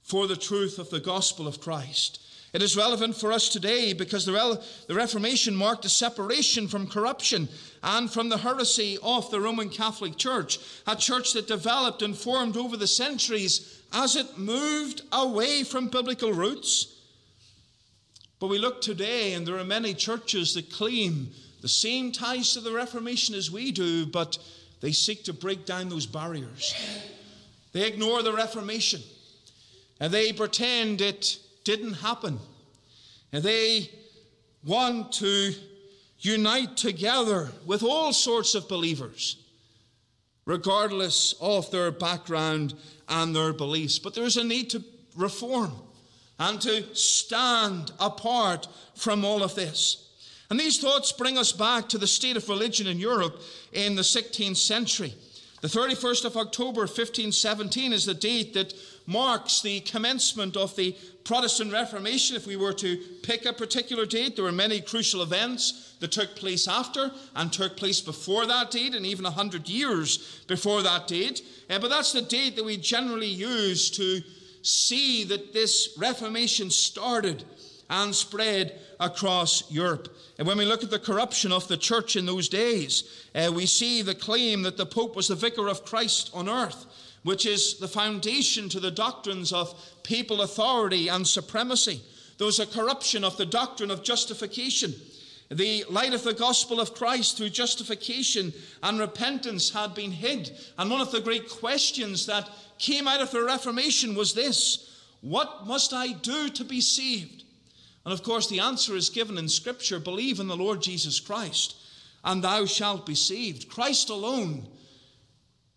for 0.03 0.27
the 0.27 0.37
truth 0.37 0.79
of 0.79 0.89
the 0.91 1.01
gospel 1.01 1.47
of 1.47 1.61
Christ. 1.61 2.21
It 2.53 2.61
is 2.61 2.77
relevant 2.77 3.17
for 3.17 3.33
us 3.33 3.49
today 3.49 3.95
because 3.95 4.27
the, 4.27 4.63
the 4.87 4.95
Reformation 4.95 5.57
marked 5.57 5.87
a 5.87 5.89
separation 5.89 6.69
from 6.69 6.87
corruption 6.87 7.49
and 7.83 8.13
from 8.13 8.29
the 8.29 8.37
heresy 8.37 8.99
of 9.03 9.31
the 9.31 9.41
Roman 9.41 9.71
Catholic 9.71 10.19
Church, 10.19 10.59
a 10.87 10.95
church 10.95 11.33
that 11.33 11.47
developed 11.47 12.03
and 12.03 12.15
formed 12.17 12.59
over 12.59 12.77
the 12.77 12.87
centuries 12.87 13.81
as 13.95 14.17
it 14.17 14.37
moved 14.37 15.03
away 15.13 15.65
from 15.65 15.89
biblical 15.89 16.33
roots. 16.33 16.95
But 18.39 18.49
we 18.49 18.59
look 18.59 18.83
today, 18.83 19.33
and 19.33 19.47
there 19.47 19.59
are 19.59 19.65
many 19.65 19.95
churches 19.95 20.53
that 20.55 20.71
claim 20.71 21.31
the 21.63 21.69
same 21.69 22.13
ties 22.13 22.53
to 22.53 22.61
the 22.61 22.73
Reformation 22.73 23.35
as 23.35 23.51
we 23.51 23.73
do, 23.73 24.05
but 24.05 24.37
they 24.81 24.93
seek 24.93 25.25
to 25.25 25.33
break 25.33 25.65
down 25.65 25.89
those 25.89 26.07
barriers. 26.07 26.75
They 27.73 27.87
ignore 27.87 28.23
the 28.23 28.33
Reformation 28.33 29.01
and 30.01 30.13
they 30.13 30.33
pretend 30.33 31.01
it 31.01 31.39
didn't 31.65 31.95
happen. 31.95 32.39
And 33.33 33.43
they 33.43 33.91
want 34.65 35.13
to 35.13 35.53
unite 36.19 36.77
together 36.77 37.51
with 37.67 37.83
all 37.83 38.13
sorts 38.13 38.55
of 38.55 38.69
believers, 38.69 39.37
regardless 40.45 41.35
of 41.41 41.71
their 41.71 41.91
background 41.91 42.75
and 43.09 43.35
their 43.35 43.53
beliefs. 43.53 43.99
But 43.99 44.15
there's 44.15 44.37
a 44.37 44.45
need 44.45 44.71
to 44.71 44.85
reform 45.17 45.73
and 46.39 46.61
to 46.61 46.95
stand 46.95 47.93
apart 48.01 48.69
from 48.95 49.25
all 49.25 49.43
of 49.43 49.55
this. 49.55 50.09
And 50.51 50.61
these 50.61 50.79
thoughts 50.79 51.13
bring 51.13 51.39
us 51.39 51.53
back 51.53 51.89
to 51.89 51.99
the 51.99 52.07
state 52.07 52.37
of 52.37 52.49
religion 52.49 52.87
in 52.87 52.99
Europe 52.99 53.41
in 53.73 53.95
the 53.95 54.03
16th 54.03 54.57
century. 54.57 55.15
The 55.63 55.69
31st 55.69 56.25
of 56.25 56.37
October 56.37 56.81
1517 56.81 57.93
is 57.93 58.05
the 58.05 58.15
date 58.15 58.53
that 58.55 58.75
marks 59.07 59.61
the 59.63 59.81
commencement 59.81 60.57
of 60.57 60.75
the 60.77 60.97
Protestant 61.25 61.73
Reformation. 61.73 62.37
If 62.37 62.47
we 62.47 62.57
were 62.57 62.73
to 62.75 62.97
pick 63.23 63.47
a 63.47 63.53
particular 63.53 64.07
date, 64.07 64.37
there 64.37 64.45
were 64.45 64.53
many 64.53 64.81
crucial 64.81 65.23
events 65.23 65.95
that 66.01 66.13
took 66.13 66.35
place 66.35 66.67
after 66.67 67.13
and 67.37 67.53
took 67.53 67.77
place 67.77 68.01
before 68.01 68.47
that 68.47 68.71
date, 68.71 68.95
and 68.95 69.07
even 69.07 69.25
a 69.25 69.31
hundred 69.31 69.69
years 69.69 70.43
before 70.49 70.83
that 70.83 71.07
date. 71.07 71.43
Uh, 71.71 71.79
but 71.79 71.89
that's 71.89 72.13
the 72.13 72.23
date 72.23 72.57
that 72.57 72.65
we 72.65 72.77
generally 72.77 73.29
use 73.29 73.91
to 73.91 74.21
see 74.63 75.25
that 75.25 75.53
this 75.53 75.95
Reformation 75.99 76.71
started 76.71 77.45
and 77.89 78.15
spread 78.15 78.81
across 78.99 79.71
Europe. 79.71 80.17
And 80.39 80.47
when 80.47 80.59
we 80.59 80.65
look 80.65 80.83
at 80.83 80.91
the 80.91 80.99
corruption 80.99 81.53
of 81.53 81.69
the 81.69 81.77
church 81.77 82.17
in 82.17 82.27
those 82.27 82.49
days, 82.49 83.05
uh, 83.35 83.53
we 83.55 83.67
see 83.67 84.03
the 84.03 84.15
claim 84.15 84.63
that 84.63 84.77
the 84.77 84.87
Pope 84.87 85.15
was 85.15 85.29
the 85.29 85.35
vicar 85.35 85.69
of 85.69 85.85
Christ 85.85 86.31
on 86.33 86.49
earth, 86.49 86.87
which 87.23 87.47
is 87.47 87.79
the 87.79 87.89
foundation 87.89 88.69
to 88.69 88.81
the 88.81 88.91
doctrines 88.91 89.53
of 89.53 89.75
papal 90.03 90.43
authority 90.43 91.09
and 91.09 91.27
supremacy. 91.27 92.01
There 92.39 92.47
was 92.47 92.59
a 92.59 92.67
corruption 92.67 93.25
of 93.25 93.37
the 93.37 93.47
doctrine 93.47 93.91
of 93.91 94.03
justification. 94.03 94.95
The 95.51 95.85
light 95.91 96.15
of 96.15 96.25
the 96.25 96.33
gospel 96.33 96.81
of 96.81 96.95
Christ 96.95 97.37
through 97.37 97.51
justification 97.51 98.53
and 98.83 98.99
repentance 98.99 99.71
had 99.71 99.95
been 99.95 100.11
hid. 100.11 100.51
And 100.79 100.91
one 100.91 101.01
of 101.01 101.13
the 101.13 101.21
great 101.21 101.49
questions 101.49 102.27
that 102.27 102.49
came 102.79 103.07
out 103.07 103.21
of 103.21 103.31
the 103.31 103.45
Reformation 103.45 104.15
was 104.15 104.35
this 104.35 104.91
What 105.21 105.67
must 105.67 105.93
I 105.93 106.13
do 106.13 106.49
to 106.49 106.65
be 106.65 106.81
saved? 106.81 107.45
And 108.05 108.13
of 108.13 108.23
course, 108.23 108.49
the 108.49 108.61
answer 108.61 108.97
is 108.97 109.11
given 109.11 109.39
in 109.39 109.49
Scripture 109.49 110.01
believe 110.01 110.41
in 110.41 110.49
the 110.49 110.57
Lord 110.57 110.83
Jesus 110.83 111.21
Christ, 111.21 111.77
and 112.25 112.43
thou 112.43 112.65
shalt 112.65 113.07
be 113.07 113.15
saved. 113.15 113.69
Christ 113.69 114.11
alone 114.11 114.67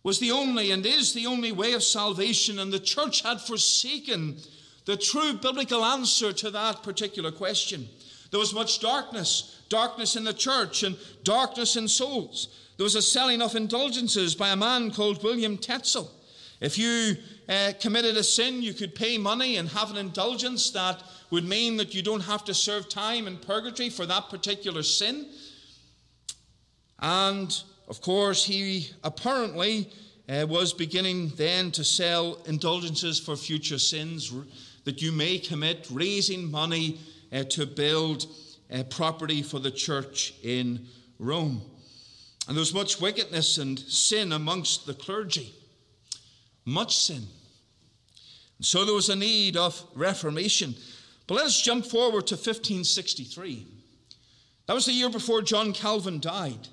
was 0.06 0.20
the 0.20 0.30
only 0.30 0.70
and 0.70 0.86
is 0.86 1.14
the 1.14 1.26
only 1.26 1.50
way 1.50 1.72
of 1.72 1.82
salvation, 1.82 2.60
and 2.60 2.72
the 2.72 2.78
church 2.78 3.22
had 3.22 3.40
forsaken 3.40 4.36
the 4.84 4.96
true 4.96 5.32
biblical 5.32 5.84
answer 5.84 6.32
to 6.32 6.48
that 6.48 6.84
particular 6.84 7.32
question. 7.32 7.88
There 8.30 8.38
was 8.38 8.54
much 8.54 8.78
darkness, 8.78 9.64
darkness 9.68 10.14
in 10.14 10.22
the 10.22 10.32
church, 10.32 10.84
and 10.84 10.96
darkness 11.24 11.74
in 11.74 11.88
souls. 11.88 12.70
There 12.76 12.84
was 12.84 12.94
a 12.94 13.02
selling 13.02 13.42
of 13.42 13.56
indulgences 13.56 14.36
by 14.36 14.50
a 14.50 14.56
man 14.56 14.92
called 14.92 15.24
William 15.24 15.58
Tetzel. 15.58 16.08
If 16.60 16.78
you 16.78 17.16
uh, 17.48 17.72
committed 17.80 18.16
a 18.16 18.22
sin, 18.22 18.62
you 18.62 18.74
could 18.74 18.94
pay 18.94 19.18
money 19.18 19.56
and 19.56 19.68
have 19.70 19.90
an 19.90 19.96
indulgence 19.96 20.70
that 20.70 21.02
would 21.30 21.44
mean 21.44 21.78
that 21.78 21.94
you 21.96 22.02
don't 22.02 22.20
have 22.20 22.44
to 22.44 22.54
serve 22.54 22.88
time 22.88 23.26
in 23.26 23.38
purgatory 23.38 23.90
for 23.90 24.06
that 24.06 24.30
particular 24.30 24.84
sin. 24.84 25.26
And 27.00 27.60
of 27.88 28.00
course, 28.00 28.44
he 28.44 28.90
apparently 29.04 29.90
uh, 30.28 30.46
was 30.48 30.72
beginning 30.72 31.28
then 31.36 31.70
to 31.72 31.84
sell 31.84 32.42
indulgences 32.46 33.20
for 33.20 33.36
future 33.36 33.78
sins 33.78 34.32
that 34.84 35.00
you 35.02 35.12
may 35.12 35.38
commit, 35.38 35.86
raising 35.90 36.50
money 36.50 36.98
uh, 37.32 37.44
to 37.44 37.66
build 37.66 38.26
uh, 38.72 38.82
property 38.84 39.42
for 39.42 39.58
the 39.58 39.70
church 39.70 40.34
in 40.42 40.86
Rome. 41.18 41.62
And 42.48 42.56
there 42.56 42.60
was 42.60 42.74
much 42.74 43.00
wickedness 43.00 43.58
and 43.58 43.78
sin 43.78 44.32
amongst 44.32 44.86
the 44.86 44.94
clergy, 44.94 45.52
much 46.64 46.96
sin. 46.96 47.22
And 48.58 48.66
So 48.66 48.84
there 48.84 48.94
was 48.94 49.08
a 49.08 49.16
need 49.16 49.56
of 49.56 49.82
reformation. 49.94 50.74
But 51.26 51.34
let 51.34 51.46
us 51.46 51.60
jump 51.60 51.84
forward 51.84 52.26
to 52.28 52.34
1563. 52.34 53.66
That 54.66 54.74
was 54.74 54.86
the 54.86 54.92
year 54.92 55.10
before 55.10 55.42
John 55.42 55.72
Calvin 55.72 56.20
died. 56.20 56.68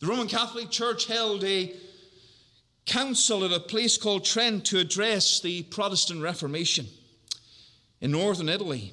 The 0.00 0.06
Roman 0.06 0.28
Catholic 0.28 0.70
Church 0.70 1.06
held 1.06 1.42
a 1.42 1.74
council 2.86 3.44
at 3.44 3.52
a 3.52 3.58
place 3.58 3.96
called 3.96 4.24
Trent 4.24 4.64
to 4.66 4.78
address 4.78 5.40
the 5.40 5.64
Protestant 5.64 6.22
Reformation 6.22 6.86
in 8.00 8.12
northern 8.12 8.48
Italy. 8.48 8.92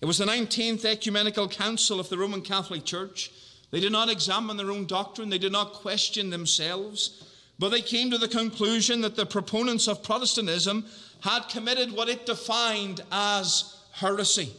It 0.00 0.04
was 0.04 0.18
the 0.18 0.26
19th 0.26 0.84
Ecumenical 0.84 1.48
Council 1.48 1.98
of 1.98 2.08
the 2.10 2.18
Roman 2.18 2.42
Catholic 2.42 2.84
Church. 2.84 3.30
They 3.70 3.80
did 3.80 3.92
not 3.92 4.10
examine 4.10 4.58
their 4.58 4.70
own 4.70 4.86
doctrine, 4.86 5.30
they 5.30 5.38
did 5.38 5.52
not 5.52 5.72
question 5.72 6.28
themselves, 6.28 7.24
but 7.58 7.70
they 7.70 7.82
came 7.82 8.10
to 8.10 8.18
the 8.18 8.28
conclusion 8.28 9.00
that 9.00 9.16
the 9.16 9.26
proponents 9.26 9.88
of 9.88 10.02
Protestantism 10.02 10.84
had 11.20 11.48
committed 11.48 11.92
what 11.92 12.08
it 12.08 12.26
defined 12.26 13.02
as 13.10 13.76
heresy. 13.92 14.52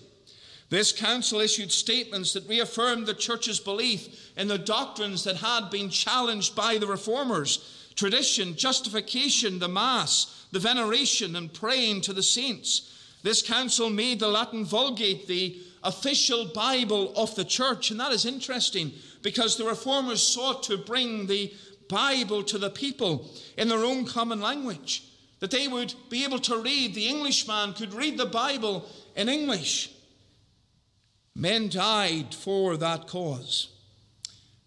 This 0.72 0.93
council 0.93 1.41
issued 1.41 1.69
statements 1.69 2.32
that 2.32 2.47
reaffirmed 2.47 3.05
the 3.05 3.13
church's 3.13 3.59
belief 3.59 4.32
in 4.38 4.47
the 4.47 4.57
doctrines 4.57 5.26
that 5.26 5.36
had 5.36 5.69
been 5.69 5.89
challenged 5.89 6.55
by 6.55 6.78
the 6.78 6.88
reformers 6.88 7.78
tradition, 7.93 8.55
justification, 8.55 9.59
the 9.59 9.67
Mass, 9.67 10.47
the 10.53 10.59
veneration, 10.59 11.36
and 11.36 11.53
praying 11.53 11.99
to 12.01 12.13
the 12.13 12.24
saints. 12.24 12.89
This 13.22 13.41
council 13.41 13.89
made 13.89 14.22
the 14.22 14.30
Latin 14.30 14.63
Vulgate 14.63 15.28
the 15.28 15.59
official 15.84 16.45
Bible 16.45 17.11
of 17.17 17.36
the 17.36 17.43
church, 17.43 17.91
and 17.91 17.99
that 17.99 18.13
is 18.13 18.26
interesting 18.26 18.93
because 19.22 19.57
the 19.57 19.65
reformers 19.65 20.24
sought 20.24 20.63
to 20.63 20.78
bring 20.78 21.28
the 21.28 21.53
Bible 21.89 22.43
to 22.43 22.57
the 22.57 22.69
people 22.69 23.30
in 23.57 23.67
their 23.67 23.84
own 23.84 24.05
common 24.05 24.39
language, 24.39 25.03
that 25.41 25.51
they 25.51 25.67
would 25.67 25.93
be 26.09 26.24
able 26.24 26.39
to 26.39 26.61
read. 26.61 26.95
The 26.95 27.09
Englishman 27.09 27.74
could 27.74 27.93
read 27.93 28.17
the 28.17 28.26
Bible 28.26 28.86
in 29.17 29.28
English. 29.28 29.91
Men 31.36 31.69
died 31.69 32.34
for 32.34 32.77
that 32.77 33.07
cause. 33.07 33.69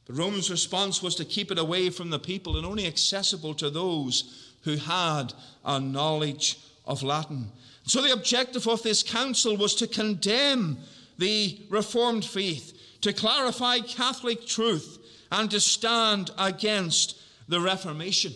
The 0.06 0.12
Romans' 0.12 0.50
response 0.50 1.02
was 1.02 1.14
to 1.16 1.24
keep 1.24 1.50
it 1.50 1.58
away 1.58 1.90
from 1.90 2.10
the 2.10 2.18
people 2.18 2.56
and 2.56 2.66
only 2.66 2.86
accessible 2.86 3.54
to 3.54 3.70
those 3.70 4.52
who 4.62 4.76
had 4.76 5.32
a 5.64 5.80
knowledge 5.80 6.58
of 6.84 7.02
Latin. 7.02 7.50
So, 7.86 8.00
the 8.00 8.12
objective 8.12 8.66
of 8.66 8.82
this 8.82 9.02
council 9.02 9.56
was 9.56 9.74
to 9.76 9.86
condemn 9.86 10.78
the 11.18 11.58
Reformed 11.68 12.24
faith, 12.24 12.98
to 13.02 13.12
clarify 13.12 13.80
Catholic 13.80 14.46
truth, 14.46 14.98
and 15.30 15.50
to 15.50 15.60
stand 15.60 16.30
against 16.38 17.20
the 17.48 17.60
Reformation. 17.60 18.32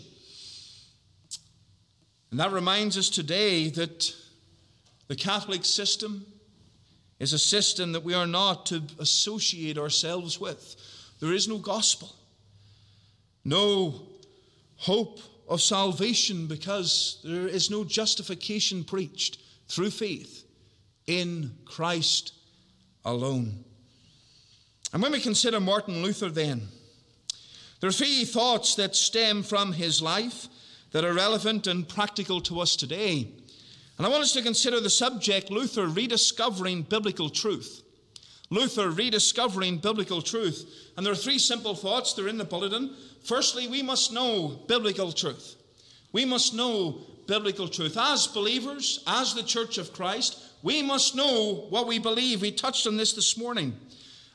And 2.30 2.40
that 2.40 2.52
reminds 2.52 2.98
us 2.98 3.08
today 3.08 3.70
that 3.70 4.14
the 5.08 5.16
Catholic 5.16 5.64
system 5.64 6.26
is 7.18 7.32
a 7.32 7.38
system 7.38 7.92
that 7.92 8.04
we 8.04 8.14
are 8.14 8.26
not 8.26 8.66
to 8.66 8.82
associate 8.98 9.78
ourselves 9.78 10.40
with. 10.40 10.76
There 11.20 11.32
is 11.32 11.48
no 11.48 11.58
gospel, 11.58 12.14
no 13.44 14.02
hope 14.76 15.20
of 15.48 15.60
salvation 15.60 16.46
because 16.46 17.20
there 17.24 17.48
is 17.48 17.70
no 17.70 17.82
justification 17.84 18.84
preached 18.84 19.38
through 19.68 19.90
faith 19.90 20.44
in 21.06 21.52
Christ 21.64 22.32
alone. 23.04 23.64
And 24.92 25.02
when 25.02 25.12
we 25.12 25.20
consider 25.20 25.60
Martin 25.60 26.02
Luther, 26.02 26.30
then, 26.30 26.68
there 27.80 27.88
are 27.88 27.92
three 27.92 28.24
thoughts 28.24 28.74
that 28.76 28.96
stem 28.96 29.42
from 29.42 29.72
his 29.72 30.00
life 30.00 30.48
that 30.92 31.04
are 31.04 31.12
relevant 31.12 31.66
and 31.66 31.88
practical 31.88 32.40
to 32.42 32.60
us 32.60 32.76
today. 32.76 33.28
And 33.98 34.06
I 34.06 34.10
want 34.10 34.22
us 34.22 34.32
to 34.34 34.42
consider 34.42 34.80
the 34.80 34.90
subject 34.90 35.50
Luther 35.50 35.88
rediscovering 35.88 36.82
biblical 36.82 37.28
truth. 37.28 37.82
Luther 38.48 38.90
rediscovering 38.90 39.78
biblical 39.78 40.22
truth. 40.22 40.90
And 40.96 41.04
there 41.04 41.12
are 41.12 41.16
three 41.16 41.38
simple 41.38 41.74
thoughts, 41.74 42.14
they're 42.14 42.28
in 42.28 42.38
the 42.38 42.44
bulletin. 42.44 42.94
Firstly, 43.24 43.66
we 43.66 43.82
must 43.82 44.12
know 44.12 44.60
biblical 44.68 45.12
truth. 45.12 45.56
We 46.12 46.24
must 46.24 46.54
know 46.54 47.00
biblical 47.26 47.68
truth. 47.68 47.96
As 47.98 48.26
believers, 48.28 49.02
as 49.06 49.34
the 49.34 49.42
Church 49.42 49.78
of 49.78 49.92
Christ, 49.92 50.40
we 50.62 50.82
must 50.82 51.14
know 51.14 51.66
what 51.68 51.86
we 51.86 51.98
believe. 51.98 52.40
We 52.40 52.52
touched 52.52 52.86
on 52.86 52.96
this 52.96 53.12
this 53.12 53.36
morning. 53.36 53.74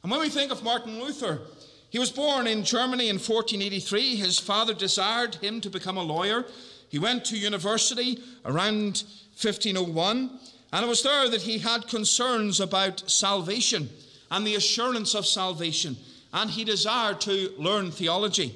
And 0.04 0.12
when 0.12 0.22
we 0.22 0.30
think 0.30 0.52
of 0.52 0.64
Martin 0.64 1.00
Luther, 1.00 1.42
he 1.90 2.00
was 2.00 2.12
born 2.12 2.48
in 2.48 2.64
Germany 2.64 3.10
in 3.10 3.16
1483. 3.16 4.18
His 4.18 4.38
father 4.38 4.74
desired 4.74 5.36
him 5.36 5.62
to 5.62 5.70
become 5.70 5.98
a 5.98 6.04
lawyer. 6.04 6.46
He 6.90 7.00
went 7.00 7.26
to 7.26 7.38
university 7.38 8.20
around 8.46 9.04
1501, 9.42 10.40
and 10.72 10.86
it 10.86 10.88
was 10.88 11.04
there 11.04 11.30
that 11.30 11.42
he 11.42 11.60
had 11.60 11.88
concerns 11.88 12.60
about 12.60 13.10
salvation 13.10 13.90
and 14.32 14.46
the 14.46 14.56
assurance 14.56 15.14
of 15.14 15.26
salvation, 15.26 15.96
and 16.34 16.50
he 16.50 16.64
desired 16.64 17.22
to 17.22 17.52
learn 17.58 17.92
theology. 17.92 18.56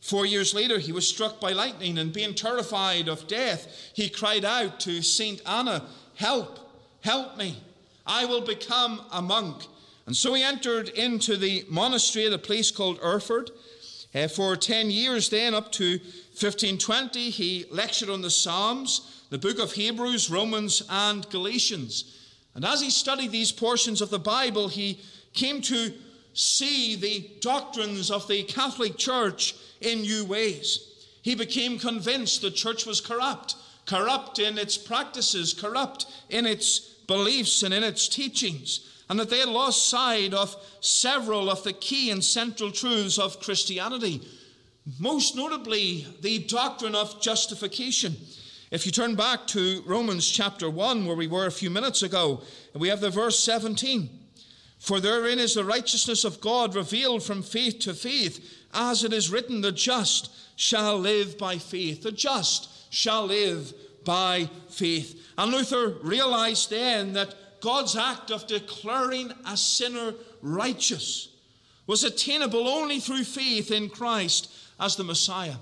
Four 0.00 0.24
years 0.24 0.54
later, 0.54 0.78
he 0.78 0.92
was 0.92 1.08
struck 1.08 1.40
by 1.40 1.52
lightning, 1.52 1.98
and 1.98 2.12
being 2.12 2.34
terrified 2.34 3.08
of 3.08 3.26
death, 3.26 3.90
he 3.94 4.08
cried 4.08 4.44
out 4.44 4.78
to 4.80 5.02
Saint 5.02 5.40
Anna, 5.44 5.84
Help, 6.14 6.70
help 7.00 7.36
me, 7.36 7.56
I 8.06 8.24
will 8.24 8.40
become 8.40 9.02
a 9.10 9.20
monk. 9.20 9.66
And 10.06 10.16
so 10.16 10.34
he 10.34 10.42
entered 10.42 10.90
into 10.90 11.36
the 11.36 11.64
monastery 11.68 12.26
at 12.26 12.32
a 12.32 12.38
place 12.38 12.70
called 12.70 13.00
Erfurt. 13.02 13.50
Uh, 14.14 14.28
for 14.28 14.56
10 14.56 14.90
years, 14.90 15.28
then, 15.28 15.52
up 15.52 15.72
to 15.72 15.98
1520, 15.98 17.30
he 17.30 17.66
lectured 17.70 18.08
on 18.08 18.22
the 18.22 18.30
Psalms, 18.30 19.15
the 19.30 19.38
book 19.38 19.58
of 19.58 19.72
Hebrews, 19.72 20.30
Romans, 20.30 20.82
and 20.88 21.28
Galatians. 21.30 22.16
And 22.54 22.64
as 22.64 22.80
he 22.80 22.90
studied 22.90 23.32
these 23.32 23.52
portions 23.52 24.00
of 24.00 24.10
the 24.10 24.18
Bible, 24.18 24.68
he 24.68 25.00
came 25.32 25.60
to 25.62 25.92
see 26.32 26.96
the 26.96 27.30
doctrines 27.40 28.10
of 28.10 28.28
the 28.28 28.44
Catholic 28.44 28.96
Church 28.96 29.54
in 29.80 30.02
new 30.02 30.24
ways. 30.24 30.92
He 31.22 31.34
became 31.34 31.78
convinced 31.78 32.40
the 32.40 32.50
church 32.50 32.86
was 32.86 33.00
corrupt, 33.00 33.56
corrupt 33.84 34.38
in 34.38 34.58
its 34.58 34.76
practices, 34.76 35.52
corrupt 35.52 36.06
in 36.28 36.46
its 36.46 36.78
beliefs 36.78 37.62
and 37.62 37.74
in 37.74 37.82
its 37.82 38.08
teachings, 38.08 38.80
and 39.08 39.18
that 39.18 39.30
they 39.30 39.38
had 39.38 39.48
lost 39.48 39.88
sight 39.88 40.34
of 40.34 40.56
several 40.80 41.50
of 41.50 41.62
the 41.64 41.72
key 41.72 42.10
and 42.10 42.22
central 42.22 42.70
truths 42.70 43.18
of 43.18 43.40
Christianity, 43.40 44.20
most 44.98 45.36
notably 45.36 46.06
the 46.20 46.40
doctrine 46.40 46.94
of 46.94 47.20
justification. 47.20 48.16
If 48.70 48.84
you 48.84 48.90
turn 48.90 49.14
back 49.14 49.46
to 49.48 49.82
Romans 49.86 50.28
chapter 50.28 50.68
1, 50.68 51.06
where 51.06 51.14
we 51.14 51.28
were 51.28 51.46
a 51.46 51.52
few 51.52 51.70
minutes 51.70 52.02
ago, 52.02 52.42
we 52.74 52.88
have 52.88 53.00
the 53.00 53.10
verse 53.10 53.38
17. 53.38 54.10
For 54.80 54.98
therein 54.98 55.38
is 55.38 55.54
the 55.54 55.64
righteousness 55.64 56.24
of 56.24 56.40
God 56.40 56.74
revealed 56.74 57.22
from 57.22 57.42
faith 57.42 57.78
to 57.80 57.94
faith, 57.94 58.66
as 58.74 59.04
it 59.04 59.12
is 59.12 59.30
written, 59.30 59.60
the 59.60 59.70
just 59.70 60.30
shall 60.56 60.98
live 60.98 61.38
by 61.38 61.58
faith. 61.58 62.02
The 62.02 62.10
just 62.10 62.92
shall 62.92 63.26
live 63.26 63.72
by 64.04 64.50
faith. 64.68 65.32
And 65.38 65.52
Luther 65.52 65.90
realized 66.02 66.70
then 66.70 67.12
that 67.12 67.60
God's 67.60 67.96
act 67.96 68.32
of 68.32 68.48
declaring 68.48 69.32
a 69.46 69.56
sinner 69.56 70.14
righteous 70.42 71.28
was 71.86 72.02
attainable 72.02 72.66
only 72.66 72.98
through 72.98 73.24
faith 73.24 73.70
in 73.70 73.88
Christ 73.88 74.52
as 74.80 74.96
the 74.96 75.04
Messiah. 75.04 75.56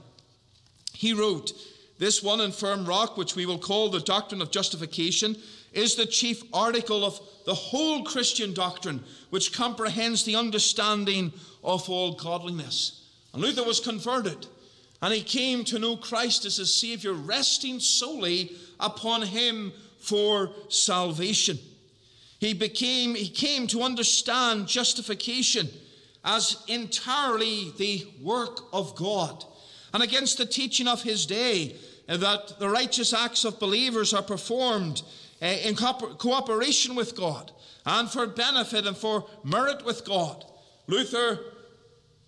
He 0.95 1.13
wrote, 1.13 1.53
This 1.99 2.23
one 2.23 2.41
and 2.41 2.55
firm 2.55 2.85
rock, 2.85 3.17
which 3.17 3.37
we 3.37 3.47
will 3.47 3.59
call 3.59 3.89
the 3.89 4.01
doctrine 4.01 4.43
of 4.43 4.51
justification, 4.51 5.37
is 5.73 5.95
the 5.95 6.07
chief 6.07 6.43
article 6.53 7.05
of 7.05 7.21
the 7.47 7.55
whole 7.55 8.05
Christian 8.05 8.55
doctrine, 8.55 9.03
which 9.31 9.53
comprehends 9.53 10.25
the 10.25 10.37
understanding 10.37 11.33
of 11.63 11.89
all 11.89 12.13
godliness. 12.13 13.03
And 13.33 13.43
Luther 13.43 13.65
was 13.65 13.81
converted, 13.81 14.47
and 15.03 15.13
he 15.13 15.23
came 15.23 15.65
to 15.65 15.79
know 15.79 15.97
Christ 15.97 16.45
as 16.45 16.57
his 16.57 16.75
Savior, 16.75 17.13
resting 17.13 17.81
solely 17.81 18.57
upon 18.81 19.23
him 19.23 19.73
for 19.99 20.51
salvation. 20.69 21.59
He 22.41 22.55
became, 22.55 23.15
he 23.15 23.29
came 23.29 23.67
to 23.69 23.83
understand 23.83 24.69
justification 24.69 25.69
as 26.25 26.63
entirely 26.69 27.73
the 27.79 28.07
work 28.23 28.61
of 28.73 28.95
God. 28.97 29.45
And 29.95 30.03
against 30.03 30.39
the 30.39 30.45
teaching 30.45 30.89
of 30.89 31.03
his 31.03 31.25
day, 31.25 31.77
that 32.09 32.59
the 32.59 32.69
righteous 32.69 33.15
acts 33.15 33.45
of 33.45 33.61
believers 33.61 34.13
are 34.13 34.23
performed 34.23 35.03
uh, 35.41 35.47
in 35.47 35.77
cooperation 35.77 36.95
with 36.95 37.17
God 37.17 37.53
and 37.87 38.11
for 38.11 38.27
benefit 38.27 38.87
and 38.87 38.97
for 38.97 39.27
merit 39.45 39.85
with 39.85 40.05
God. 40.05 40.45
Luther 40.89 41.41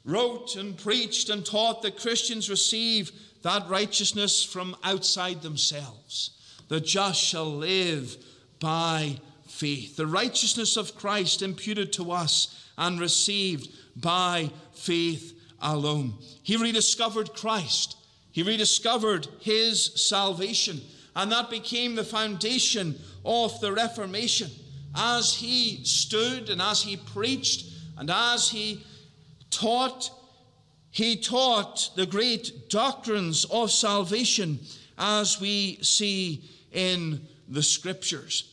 wrote 0.04 0.54
and 0.56 0.78
preached 0.78 1.28
and 1.28 1.44
taught 1.44 1.82
that 1.82 1.98
Christians 1.98 2.48
receive 2.48 3.10
that 3.42 3.68
righteousness 3.68 4.44
from 4.44 4.76
outside 4.84 5.42
themselves. 5.42 6.30
The 6.68 6.80
just 6.80 7.20
shall 7.20 7.50
live 7.50 8.16
by 8.60 9.16
faith. 9.46 9.96
The 9.96 10.06
righteousness 10.06 10.76
of 10.76 10.96
Christ 10.96 11.42
imputed 11.42 11.92
to 11.94 12.12
us 12.12 12.70
and 12.78 13.00
received 13.00 13.70
by 13.96 14.50
faith 14.72 15.35
alone. 15.60 16.14
He 16.42 16.56
rediscovered 16.56 17.34
Christ. 17.34 17.96
He 18.32 18.42
rediscovered 18.42 19.26
his 19.40 20.06
salvation 20.06 20.80
and 21.16 21.32
that 21.32 21.48
became 21.48 21.94
the 21.94 22.04
foundation 22.04 23.00
of 23.24 23.58
the 23.60 23.72
Reformation. 23.72 24.50
As 24.94 25.34
he 25.34 25.82
stood 25.82 26.50
and 26.50 26.60
as 26.60 26.82
he 26.82 26.98
preached 26.98 27.72
and 27.96 28.10
as 28.10 28.50
he 28.50 28.84
taught, 29.50 30.10
he 30.90 31.16
taught 31.16 31.90
the 31.96 32.06
great 32.06 32.68
doctrines 32.68 33.46
of 33.46 33.70
salvation 33.70 34.60
as 34.98 35.40
we 35.40 35.78
see 35.80 36.44
in 36.72 37.26
the 37.48 37.62
scriptures. 37.62 38.52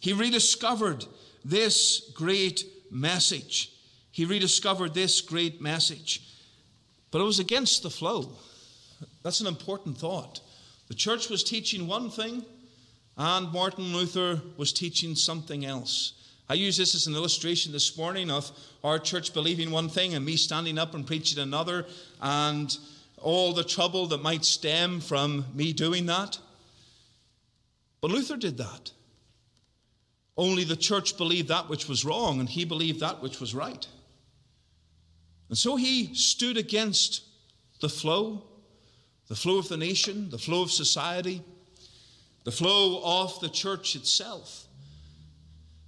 He 0.00 0.12
rediscovered 0.12 1.04
this 1.44 2.12
great 2.14 2.64
message. 2.92 3.72
He 4.12 4.24
rediscovered 4.24 4.94
this 4.94 5.20
great 5.20 5.60
message. 5.60 6.22
But 7.10 7.20
it 7.20 7.24
was 7.24 7.38
against 7.38 7.82
the 7.82 7.90
flow. 7.90 8.32
That's 9.22 9.40
an 9.40 9.46
important 9.46 9.98
thought. 9.98 10.40
The 10.88 10.94
church 10.94 11.28
was 11.28 11.44
teaching 11.44 11.86
one 11.86 12.10
thing, 12.10 12.44
and 13.16 13.52
Martin 13.52 13.94
Luther 13.94 14.40
was 14.56 14.72
teaching 14.72 15.14
something 15.14 15.64
else. 15.64 16.14
I 16.48 16.54
use 16.54 16.76
this 16.76 16.94
as 16.94 17.06
an 17.06 17.14
illustration 17.14 17.72
this 17.72 17.96
morning 17.98 18.30
of 18.30 18.50
our 18.82 18.98
church 18.98 19.34
believing 19.34 19.70
one 19.70 19.88
thing 19.90 20.14
and 20.14 20.24
me 20.24 20.36
standing 20.36 20.78
up 20.78 20.94
and 20.94 21.06
preaching 21.06 21.42
another, 21.42 21.86
and 22.20 22.76
all 23.18 23.52
the 23.52 23.64
trouble 23.64 24.06
that 24.06 24.22
might 24.22 24.44
stem 24.44 25.00
from 25.00 25.44
me 25.54 25.72
doing 25.72 26.06
that. 26.06 26.38
But 28.00 28.10
Luther 28.10 28.36
did 28.36 28.58
that. 28.58 28.92
Only 30.36 30.64
the 30.64 30.76
church 30.76 31.18
believed 31.18 31.48
that 31.48 31.68
which 31.68 31.88
was 31.88 32.04
wrong, 32.04 32.40
and 32.40 32.48
he 32.48 32.64
believed 32.64 33.00
that 33.00 33.20
which 33.20 33.40
was 33.40 33.54
right. 33.54 33.86
And 35.48 35.56
so 35.56 35.76
he 35.76 36.14
stood 36.14 36.56
against 36.56 37.22
the 37.80 37.88
flow, 37.88 38.42
the 39.28 39.36
flow 39.36 39.58
of 39.58 39.68
the 39.68 39.76
nation, 39.76 40.30
the 40.30 40.38
flow 40.38 40.62
of 40.62 40.70
society, 40.70 41.42
the 42.44 42.52
flow 42.52 43.00
of 43.04 43.38
the 43.40 43.48
church 43.48 43.96
itself. 43.96 44.66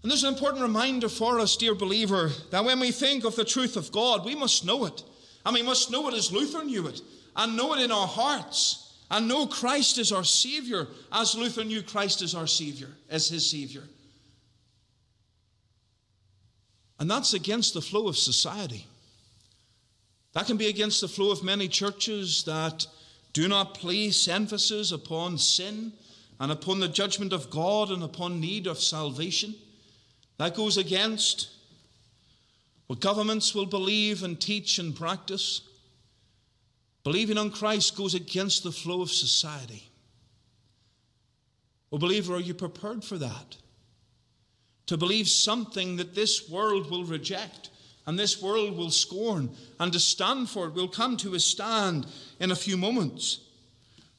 And 0.02 0.10
there's 0.10 0.24
an 0.24 0.32
important 0.32 0.62
reminder 0.62 1.08
for 1.08 1.38
us, 1.40 1.56
dear 1.56 1.74
believer, 1.74 2.30
that 2.50 2.64
when 2.64 2.80
we 2.80 2.90
think 2.90 3.24
of 3.24 3.36
the 3.36 3.44
truth 3.44 3.76
of 3.76 3.92
God, 3.92 4.24
we 4.24 4.34
must 4.34 4.64
know 4.64 4.86
it. 4.86 5.02
And 5.44 5.54
we 5.54 5.62
must 5.62 5.90
know 5.90 6.08
it 6.08 6.14
as 6.14 6.32
Luther 6.32 6.64
knew 6.64 6.86
it, 6.86 7.00
and 7.36 7.56
know 7.56 7.74
it 7.74 7.82
in 7.82 7.90
our 7.90 8.06
hearts, 8.06 8.98
and 9.10 9.26
know 9.26 9.46
Christ 9.46 9.98
is 9.98 10.12
our 10.12 10.24
Savior, 10.24 10.86
as 11.12 11.34
Luther 11.34 11.64
knew 11.64 11.82
Christ 11.82 12.22
is 12.22 12.34
our 12.34 12.46
Savior, 12.46 12.88
as 13.08 13.28
his 13.28 13.50
Savior. 13.50 13.82
And 16.98 17.10
that's 17.10 17.32
against 17.32 17.72
the 17.72 17.80
flow 17.80 18.08
of 18.08 18.18
society. 18.18 18.86
That 20.32 20.46
can 20.46 20.56
be 20.56 20.68
against 20.68 21.00
the 21.00 21.08
flow 21.08 21.30
of 21.30 21.42
many 21.42 21.68
churches 21.68 22.44
that 22.44 22.86
do 23.32 23.48
not 23.48 23.74
place 23.74 24.28
emphasis 24.28 24.92
upon 24.92 25.38
sin 25.38 25.92
and 26.38 26.52
upon 26.52 26.80
the 26.80 26.88
judgment 26.88 27.32
of 27.32 27.50
God 27.50 27.90
and 27.90 28.02
upon 28.02 28.40
need 28.40 28.66
of 28.66 28.78
salvation. 28.78 29.54
That 30.38 30.54
goes 30.54 30.76
against 30.76 31.48
what 32.86 33.00
governments 33.00 33.54
will 33.54 33.66
believe 33.66 34.22
and 34.22 34.40
teach 34.40 34.78
and 34.78 34.94
practice. 34.94 35.62
Believing 37.04 37.38
on 37.38 37.50
Christ 37.50 37.96
goes 37.96 38.14
against 38.14 38.62
the 38.62 38.72
flow 38.72 39.02
of 39.02 39.10
society. 39.10 39.84
Well, 41.90 41.98
believer, 41.98 42.34
are 42.36 42.40
you 42.40 42.54
prepared 42.54 43.04
for 43.04 43.18
that? 43.18 43.56
To 44.86 44.96
believe 44.96 45.28
something 45.28 45.96
that 45.96 46.14
this 46.14 46.48
world 46.48 46.90
will 46.90 47.04
reject 47.04 47.69
and 48.10 48.18
this 48.18 48.42
world 48.42 48.76
will 48.76 48.90
scorn, 48.90 49.48
and 49.78 49.92
to 49.92 50.00
stand 50.00 50.50
for 50.50 50.66
it 50.66 50.74
will 50.74 50.88
come 50.88 51.16
to 51.16 51.36
a 51.36 51.38
stand 51.38 52.08
in 52.40 52.50
a 52.50 52.56
few 52.56 52.76
moments. 52.76 53.38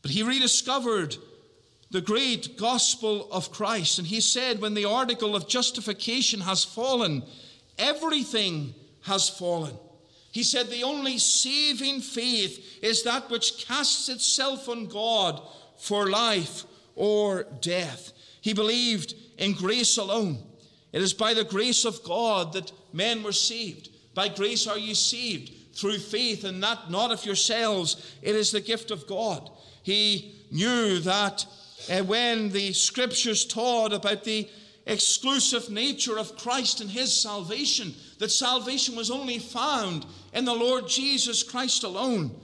But 0.01 0.11
he 0.11 0.23
rediscovered 0.23 1.17
the 1.89 1.99
great 1.99 2.57
gospel 2.57 3.27
of 3.33 3.51
Christ, 3.51 3.99
and 3.99 4.07
he 4.07 4.21
said, 4.21 4.61
when 4.61 4.75
the 4.75 4.85
article 4.85 5.35
of 5.35 5.49
justification 5.49 6.39
has 6.39 6.63
fallen, 6.63 7.23
everything 7.77 8.73
has 9.01 9.27
fallen. 9.27 9.75
He 10.31 10.43
said, 10.43 10.69
the 10.69 10.83
only 10.83 11.17
saving 11.17 11.99
faith 11.99 12.79
is 12.81 13.03
that 13.03 13.29
which 13.29 13.67
casts 13.67 14.07
itself 14.07 14.69
on 14.69 14.87
God 14.87 15.41
for 15.77 16.09
life 16.09 16.63
or 16.95 17.43
death. 17.59 18.13
He 18.39 18.53
believed 18.53 19.15
in 19.37 19.51
grace 19.51 19.97
alone. 19.97 20.41
It 20.91 21.01
is 21.01 21.13
by 21.13 21.33
the 21.33 21.43
grace 21.43 21.85
of 21.85 22.03
God 22.03 22.53
that 22.53 22.71
men 22.91 23.23
were 23.23 23.31
saved. 23.31 23.89
By 24.13 24.27
grace 24.27 24.67
are 24.67 24.77
you 24.77 24.93
saved 24.93 25.51
through 25.73 25.99
faith, 25.99 26.43
and 26.43 26.61
that 26.63 26.91
not 26.91 27.11
of 27.11 27.25
yourselves. 27.25 28.17
It 28.21 28.35
is 28.35 28.51
the 28.51 28.59
gift 28.59 28.91
of 28.91 29.07
God. 29.07 29.49
He 29.83 30.35
knew 30.51 30.99
that 30.99 31.45
uh, 31.89 32.03
when 32.03 32.49
the 32.49 32.73
scriptures 32.73 33.45
taught 33.45 33.93
about 33.93 34.23
the 34.23 34.49
exclusive 34.85 35.69
nature 35.69 36.17
of 36.17 36.37
Christ 36.37 36.81
and 36.81 36.89
his 36.89 37.13
salvation, 37.13 37.93
that 38.19 38.31
salvation 38.31 38.95
was 38.95 39.09
only 39.09 39.39
found 39.39 40.05
in 40.33 40.45
the 40.45 40.53
Lord 40.53 40.87
Jesus 40.87 41.41
Christ 41.41 41.83
alone. 41.83 42.35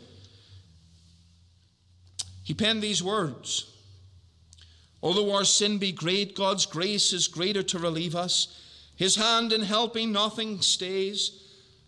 He 2.43 2.53
penned 2.53 2.81
these 2.81 3.03
words 3.03 3.76
Although 5.01 5.33
our 5.33 5.45
sin 5.45 5.77
be 5.77 5.91
great, 5.91 6.35
God's 6.35 6.65
grace 6.65 7.13
is 7.13 7.27
greater 7.27 7.63
to 7.63 7.79
relieve 7.79 8.15
us. 8.15 8.61
His 8.95 9.15
hand 9.15 9.53
in 9.53 9.61
helping 9.61 10.11
nothing 10.11 10.61
stays. 10.61 11.43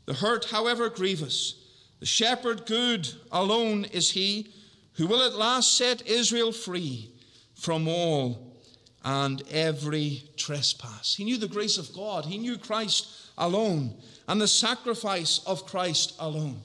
The 0.05 0.13
hurt, 0.13 0.45
however 0.45 0.89
grievous, 0.89 1.55
the 1.99 2.05
shepherd 2.05 2.65
good 2.65 3.09
alone 3.31 3.85
is 3.85 4.11
he 4.11 4.53
who 4.93 5.07
will 5.07 5.23
at 5.23 5.35
last 5.35 5.75
set 5.75 6.07
Israel 6.07 6.51
free 6.51 7.11
from 7.55 7.87
all 7.87 8.55
and 9.03 9.41
every 9.49 10.23
trespass. 10.37 11.15
He 11.15 11.23
knew 11.23 11.37
the 11.37 11.47
grace 11.47 11.77
of 11.77 11.93
God, 11.93 12.25
he 12.25 12.37
knew 12.37 12.57
Christ 12.57 13.07
alone 13.37 13.95
and 14.27 14.39
the 14.39 14.47
sacrifice 14.47 15.39
of 15.45 15.65
Christ 15.65 16.13
alone. 16.19 16.61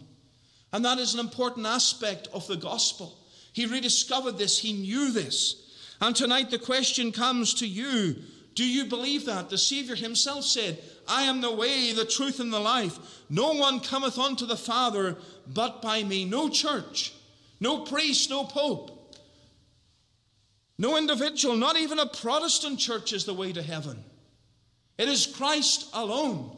And 0.73 0.85
that 0.85 0.99
is 0.99 1.15
an 1.15 1.21
important 1.21 1.67
aspect 1.67 2.29
of 2.33 2.47
the 2.47 2.57
gospel. 2.57 3.17
He 3.53 3.67
rediscovered 3.67 4.37
this, 4.37 4.59
he 4.59 4.73
knew 4.73 5.13
this. 5.13 5.64
And 6.01 6.15
tonight 6.15 6.51
the 6.51 6.59
question 6.59 7.13
comes 7.13 7.55
to 7.55 7.67
you 7.67 8.17
do 8.55 8.65
you 8.65 8.85
believe 8.85 9.27
that? 9.27 9.51
The 9.51 9.59
Savior 9.59 9.97
himself 9.97 10.45
said, 10.45 10.79
I 11.09 11.25
am 11.25 11.41
the 11.41 11.53
way, 11.53 11.93
the 11.93 12.05
truth, 12.05 12.39
and 12.39 12.53
the 12.53 12.61
life. 12.61 12.99
No 13.29 13.53
one 13.53 13.81
cometh 13.81 14.17
unto 14.17 14.47
the 14.47 14.57
Father 14.57 15.17
but 15.53 15.83
by 15.83 16.05
me. 16.05 16.25
No 16.25 16.49
church, 16.49 17.13
no 17.61 17.81
priest, 17.81 18.31
no 18.31 18.45
pope, 18.45 19.17
no 20.79 20.97
individual, 20.97 21.57
not 21.57 21.77
even 21.77 21.99
a 21.99 22.07
Protestant 22.07 22.79
church 22.79 23.13
is 23.13 23.25
the 23.25 23.35
way 23.35 23.53
to 23.53 23.63
heaven. 23.63 24.05
It 24.99 25.09
is 25.09 25.27
Christ 25.27 25.89
alone. 25.93 26.57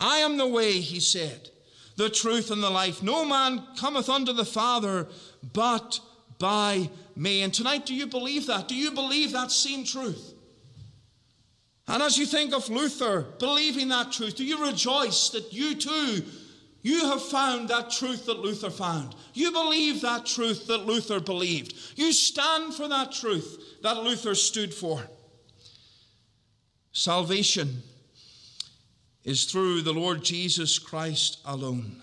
I 0.00 0.18
am 0.18 0.36
the 0.36 0.46
way, 0.46 0.74
he 0.74 1.00
said, 1.00 1.50
the 1.96 2.08
truth 2.08 2.50
and 2.50 2.62
the 2.62 2.70
life. 2.70 3.02
No 3.02 3.24
man 3.24 3.66
cometh 3.78 4.08
unto 4.08 4.32
the 4.32 4.44
Father 4.44 5.08
but 5.52 6.00
by 6.38 6.88
me. 7.16 7.42
And 7.42 7.52
tonight, 7.52 7.86
do 7.86 7.94
you 7.94 8.06
believe 8.06 8.46
that? 8.46 8.68
Do 8.68 8.74
you 8.74 8.90
believe 8.92 9.32
that 9.32 9.50
same 9.50 9.84
truth? 9.84 10.34
And 11.86 12.02
as 12.02 12.18
you 12.18 12.26
think 12.26 12.54
of 12.54 12.68
Luther 12.68 13.22
believing 13.38 13.88
that 13.88 14.12
truth, 14.12 14.36
do 14.36 14.44
you 14.44 14.64
rejoice 14.64 15.30
that 15.30 15.52
you 15.52 15.74
too, 15.74 16.22
you 16.82 17.06
have 17.06 17.22
found 17.22 17.68
that 17.70 17.90
truth 17.90 18.26
that 18.26 18.40
Luther 18.40 18.70
found? 18.70 19.14
You 19.32 19.52
believe 19.52 20.02
that 20.02 20.26
truth 20.26 20.66
that 20.66 20.86
Luther 20.86 21.18
believed. 21.18 21.74
You 21.96 22.12
stand 22.12 22.74
for 22.74 22.88
that 22.88 23.10
truth 23.10 23.78
that 23.82 24.02
Luther 24.02 24.34
stood 24.34 24.74
for. 24.74 25.02
Salvation 26.92 27.82
is 29.24 29.44
through 29.44 29.82
the 29.82 29.92
Lord 29.92 30.22
Jesus 30.22 30.78
Christ 30.78 31.40
alone. 31.44 32.02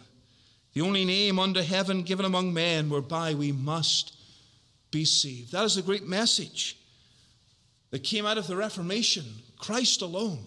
The 0.75 0.81
only 0.81 1.05
name 1.05 1.39
under 1.39 1.63
heaven 1.63 2.03
given 2.03 2.25
among 2.25 2.53
men 2.53 2.89
whereby 2.89 3.33
we 3.33 3.53
must 3.53 4.13
be 4.91 5.05
saved. 5.05 5.53
That 5.53 5.63
is 5.63 5.75
the 5.75 5.81
great 5.81 6.05
message 6.05 6.77
that 7.91 8.03
came 8.03 8.25
out 8.25 8.37
of 8.37 8.47
the 8.47 8.57
Reformation. 8.57 9.23
Christ 9.57 10.01
alone. 10.01 10.39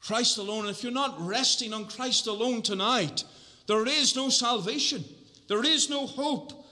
Christ 0.00 0.38
alone. 0.38 0.60
And 0.60 0.70
if 0.70 0.82
you're 0.82 0.90
not 0.90 1.20
resting 1.20 1.74
on 1.74 1.84
Christ 1.84 2.26
alone 2.26 2.62
tonight, 2.62 3.24
there 3.66 3.86
is 3.86 4.16
no 4.16 4.30
salvation. 4.30 5.04
There 5.48 5.64
is 5.64 5.90
no 5.90 6.06
hope 6.06 6.64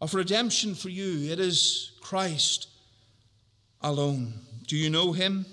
of 0.00 0.14
redemption 0.14 0.74
for 0.74 0.88
you. 0.88 1.30
It 1.30 1.38
is 1.38 1.92
Christ 2.00 2.66
alone. 3.80 4.34
Do 4.66 4.76
you 4.76 4.90
know 4.90 5.12
him? 5.12 5.46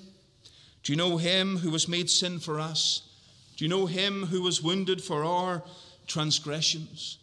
Do 0.81 0.91
you 0.91 0.97
know 0.97 1.17
him 1.17 1.57
who 1.57 1.69
was 1.69 1.87
made 1.87 2.09
sin 2.09 2.39
for 2.39 2.59
us? 2.59 3.03
Do 3.55 3.63
you 3.63 3.69
know 3.69 3.85
him 3.85 4.25
who 4.25 4.41
was 4.41 4.61
wounded 4.61 5.01
for 5.01 5.23
our 5.23 5.63
transgressions? 6.07 7.17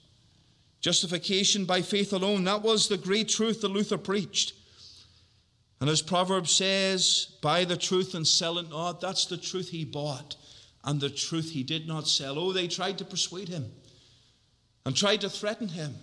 Justification 0.80 1.64
by 1.64 1.82
faith 1.82 2.12
alone, 2.12 2.44
that 2.44 2.62
was 2.62 2.88
the 2.88 2.96
great 2.96 3.28
truth 3.28 3.60
that 3.60 3.68
Luther 3.68 3.98
preached. 3.98 4.54
And 5.80 5.90
as 5.90 6.00
Proverbs 6.00 6.52
says, 6.52 7.28
buy 7.42 7.64
the 7.64 7.76
truth 7.76 8.14
and 8.14 8.26
sell 8.26 8.58
it 8.58 8.70
not. 8.70 9.00
That's 9.00 9.26
the 9.26 9.36
truth 9.36 9.68
he 9.68 9.84
bought 9.84 10.36
and 10.84 11.00
the 11.00 11.10
truth 11.10 11.50
he 11.50 11.62
did 11.62 11.86
not 11.86 12.08
sell. 12.08 12.38
Oh, 12.38 12.52
they 12.52 12.68
tried 12.68 12.98
to 12.98 13.04
persuade 13.04 13.48
him 13.48 13.70
and 14.84 14.96
tried 14.96 15.20
to 15.20 15.30
threaten 15.30 15.68
him, 15.68 15.94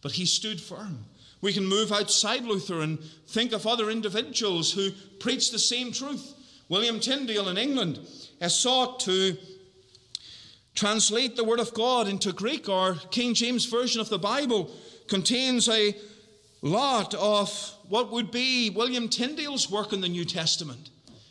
but 0.00 0.12
he 0.12 0.26
stood 0.26 0.60
firm. 0.60 1.06
We 1.40 1.52
can 1.52 1.66
move 1.66 1.90
outside 1.90 2.44
Luther 2.44 2.80
and 2.80 3.00
think 3.26 3.52
of 3.52 3.66
other 3.66 3.90
individuals 3.90 4.72
who 4.72 4.90
preached 5.18 5.50
the 5.50 5.58
same 5.58 5.92
truth. 5.92 6.34
William 6.68 7.00
Tyndale 7.00 7.48
in 7.48 7.58
England 7.58 7.98
sought 8.48 9.00
to 9.00 9.36
translate 10.74 11.36
the 11.36 11.44
Word 11.44 11.60
of 11.60 11.74
God 11.74 12.08
into 12.08 12.32
Greek. 12.32 12.68
Our 12.68 12.94
King 13.10 13.34
James 13.34 13.66
Version 13.66 14.00
of 14.00 14.08
the 14.08 14.18
Bible 14.18 14.70
contains 15.08 15.68
a 15.68 15.94
lot 16.62 17.14
of 17.14 17.74
what 17.88 18.10
would 18.12 18.30
be 18.30 18.70
William 18.70 19.08
Tyndale's 19.08 19.70
work 19.70 19.92
in 19.92 20.00
the 20.00 20.08
New 20.08 20.24
Testament. 20.24 20.90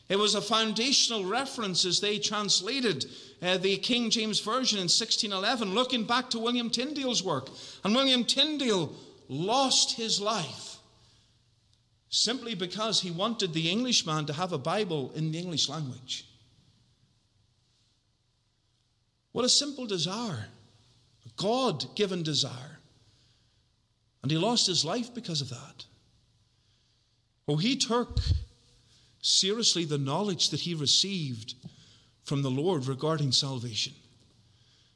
It 0.09 0.19
was 0.19 0.35
a 0.35 0.41
foundational 0.41 1.23
reference 1.23 1.85
as 1.85 2.01
they 2.01 2.19
translated 2.19 3.05
uh, 3.41 3.57
the 3.57 3.77
King 3.77 4.09
James 4.09 4.41
Version 4.41 4.77
in 4.77 4.83
1611, 4.83 5.73
looking 5.73 6.03
back 6.03 6.29
to 6.31 6.39
William 6.39 6.69
Tyndale's 6.69 7.23
work. 7.23 7.49
And 7.83 7.95
William 7.95 8.25
Tyndale 8.25 8.93
lost 9.29 9.95
his 9.95 10.19
life 10.19 10.77
simply 12.09 12.55
because 12.55 13.01
he 13.01 13.09
wanted 13.09 13.53
the 13.53 13.69
Englishman 13.69 14.25
to 14.25 14.33
have 14.33 14.51
a 14.51 14.57
Bible 14.57 15.13
in 15.15 15.31
the 15.31 15.39
English 15.39 15.69
language. 15.69 16.25
What 19.31 19.45
a 19.45 19.49
simple 19.49 19.85
desire, 19.85 20.47
a 21.25 21.41
God 21.41 21.95
given 21.95 22.23
desire. 22.23 22.79
And 24.21 24.31
he 24.31 24.37
lost 24.37 24.67
his 24.67 24.85
life 24.85 25.13
because 25.13 25.41
of 25.41 25.49
that. 25.49 25.85
Oh, 27.47 27.57
he 27.57 27.75
took 27.75 28.19
seriously 29.21 29.85
the 29.85 29.97
knowledge 29.97 30.49
that 30.49 30.61
he 30.61 30.73
received 30.73 31.55
from 32.23 32.41
the 32.41 32.51
Lord 32.51 32.87
regarding 32.87 33.31
salvation. 33.31 33.93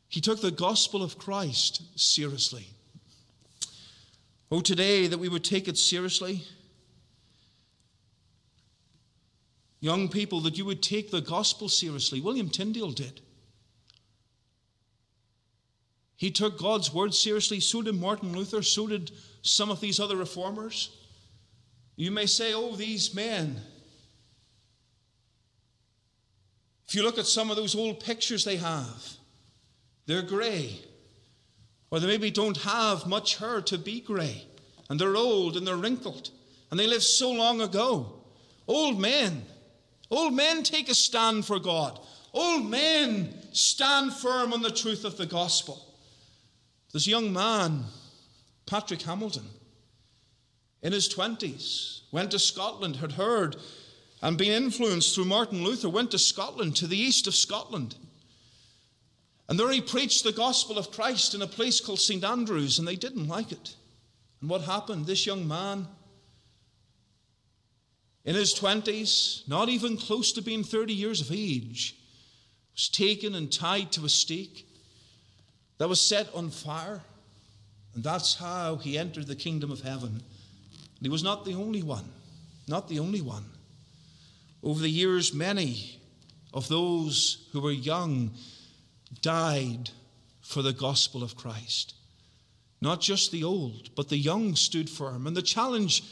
He 0.07 0.21
took 0.21 0.41
the 0.41 0.51
gospel 0.51 1.01
of 1.01 1.17
Christ 1.17 1.81
seriously. 1.99 2.67
Oh, 4.51 4.61
today 4.61 5.07
that 5.07 5.17
we 5.17 5.29
would 5.29 5.43
take 5.43 5.67
it 5.67 5.77
seriously. 5.77 6.43
Young 9.79 10.07
people, 10.07 10.39
that 10.41 10.57
you 10.57 10.65
would 10.65 10.81
take 10.81 11.11
the 11.11 11.21
gospel 11.21 11.67
seriously. 11.67 12.21
William 12.21 12.49
Tyndale 12.49 12.91
did. 12.91 13.21
He 16.17 16.31
took 16.31 16.57
God's 16.57 16.93
word 16.93 17.13
seriously. 17.13 17.59
So 17.59 17.81
did 17.81 17.95
Martin 17.95 18.33
Luther. 18.33 18.61
So 18.61 18.87
did 18.87 19.11
some 19.41 19.69
of 19.69 19.81
these 19.81 19.99
other 19.99 20.15
reformers. 20.15 20.89
You 21.95 22.11
may 22.11 22.25
say, 22.25 22.53
oh, 22.53 22.75
these 22.75 23.13
men. 23.13 23.59
If 26.87 26.95
you 26.95 27.03
look 27.03 27.17
at 27.17 27.25
some 27.25 27.49
of 27.49 27.57
those 27.57 27.75
old 27.75 27.99
pictures 27.99 28.45
they 28.45 28.57
have, 28.57 29.13
they're 30.05 30.21
grey. 30.21 30.79
Or 31.91 31.99
they 31.99 32.07
maybe 32.07 32.31
don't 32.31 32.57
have 32.57 33.05
much 33.05 33.37
hair 33.37 33.61
to 33.61 33.77
be 33.77 34.01
grey. 34.01 34.45
And 34.89 34.99
they're 34.99 35.15
old 35.15 35.57
and 35.57 35.65
they're 35.65 35.75
wrinkled. 35.77 36.29
And 36.69 36.79
they 36.79 36.87
lived 36.87 37.03
so 37.03 37.31
long 37.31 37.61
ago. 37.61 38.21
Old 38.67 38.99
men. 38.99 39.45
Old 40.09 40.33
men 40.33 40.63
take 40.63 40.89
a 40.89 40.93
stand 40.93 41.45
for 41.45 41.59
God. 41.59 41.99
Old 42.33 42.69
men 42.69 43.33
stand 43.53 44.13
firm 44.13 44.53
on 44.53 44.61
the 44.61 44.71
truth 44.71 45.05
of 45.05 45.17
the 45.17 45.25
gospel. 45.25 45.84
This 46.95 47.07
young 47.07 47.33
man, 47.33 47.83
Patrick 48.65 49.01
Hamilton, 49.01 49.43
in 50.81 50.93
his 50.93 51.13
20s, 51.13 52.03
went 52.13 52.31
to 52.31 52.39
Scotland, 52.39 52.95
had 52.95 53.11
heard 53.11 53.57
and 54.21 54.37
been 54.37 54.63
influenced 54.63 55.13
through 55.13 55.25
Martin 55.25 55.61
Luther, 55.61 55.89
went 55.89 56.11
to 56.11 56.17
Scotland, 56.17 56.77
to 56.77 56.87
the 56.87 56.97
east 56.97 57.27
of 57.27 57.35
Scotland. 57.35 57.97
And 59.49 59.59
there 59.59 59.69
he 59.73 59.81
preached 59.81 60.23
the 60.23 60.31
gospel 60.31 60.77
of 60.77 60.89
Christ 60.89 61.35
in 61.35 61.41
a 61.41 61.47
place 61.47 61.81
called 61.81 61.99
St. 61.99 62.23
Andrews, 62.23 62.79
and 62.79 62.87
they 62.87 62.95
didn't 62.95 63.27
like 63.27 63.51
it. 63.51 63.75
And 64.39 64.49
what 64.49 64.61
happened? 64.61 65.05
This 65.05 65.25
young 65.25 65.45
man, 65.45 65.89
in 68.23 68.35
his 68.35 68.57
20s, 68.57 69.45
not 69.49 69.67
even 69.67 69.97
close 69.97 70.31
to 70.31 70.41
being 70.41 70.63
30 70.63 70.93
years 70.93 71.19
of 71.19 71.29
age, 71.33 71.97
was 72.73 72.87
taken 72.87 73.35
and 73.35 73.51
tied 73.51 73.91
to 73.91 74.05
a 74.05 74.09
stake 74.09 74.65
that 75.77 75.89
was 75.89 76.01
set 76.01 76.33
on 76.33 76.49
fire. 76.49 77.01
And 77.93 78.03
that's 78.03 78.35
how 78.35 78.75
he 78.75 78.97
entered 78.97 79.27
the 79.27 79.35
kingdom 79.35 79.71
of 79.71 79.81
heaven. 79.81 80.09
And 80.09 81.01
he 81.01 81.09
was 81.09 81.23
not 81.23 81.45
the 81.45 81.53
only 81.53 81.83
one, 81.83 82.09
not 82.67 82.87
the 82.87 82.99
only 82.99 83.21
one. 83.21 83.45
Over 84.63 84.81
the 84.81 84.89
years, 84.89 85.33
many 85.33 85.99
of 86.53 86.67
those 86.67 87.47
who 87.51 87.61
were 87.61 87.71
young 87.71 88.31
died 89.21 89.89
for 90.41 90.61
the 90.61 90.73
gospel 90.73 91.23
of 91.23 91.35
Christ. 91.35 91.93
Not 92.81 93.01
just 93.01 93.31
the 93.31 93.43
old, 93.43 93.95
but 93.95 94.09
the 94.09 94.17
young 94.17 94.55
stood 94.55 94.89
firm. 94.89 95.27
And 95.27 95.35
the 95.35 95.41
challenge 95.41 96.03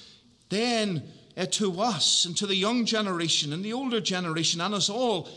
then 0.49 1.03
uh, 1.36 1.45
to 1.47 1.82
us 1.82 2.26
and 2.26 2.38
to 2.38 2.47
the 2.47 2.55
young 2.55 2.86
generation 2.86 3.53
and 3.53 3.64
the 3.64 3.74
older 3.74 3.99
generation 3.99 4.61
and 4.61 4.74
us 4.74 4.89
all 4.89 5.28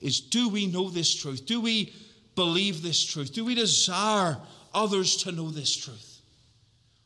is 0.00 0.20
do 0.20 0.48
we 0.48 0.66
know 0.66 0.90
this 0.90 1.14
truth? 1.14 1.46
Do 1.46 1.60
we 1.60 1.92
believe 2.36 2.82
this 2.82 3.04
truth? 3.04 3.32
Do 3.32 3.44
we 3.44 3.54
desire 3.54 4.36
others 4.72 5.16
to 5.24 5.32
know 5.32 5.50
this 5.50 5.74
truth? 5.74 6.20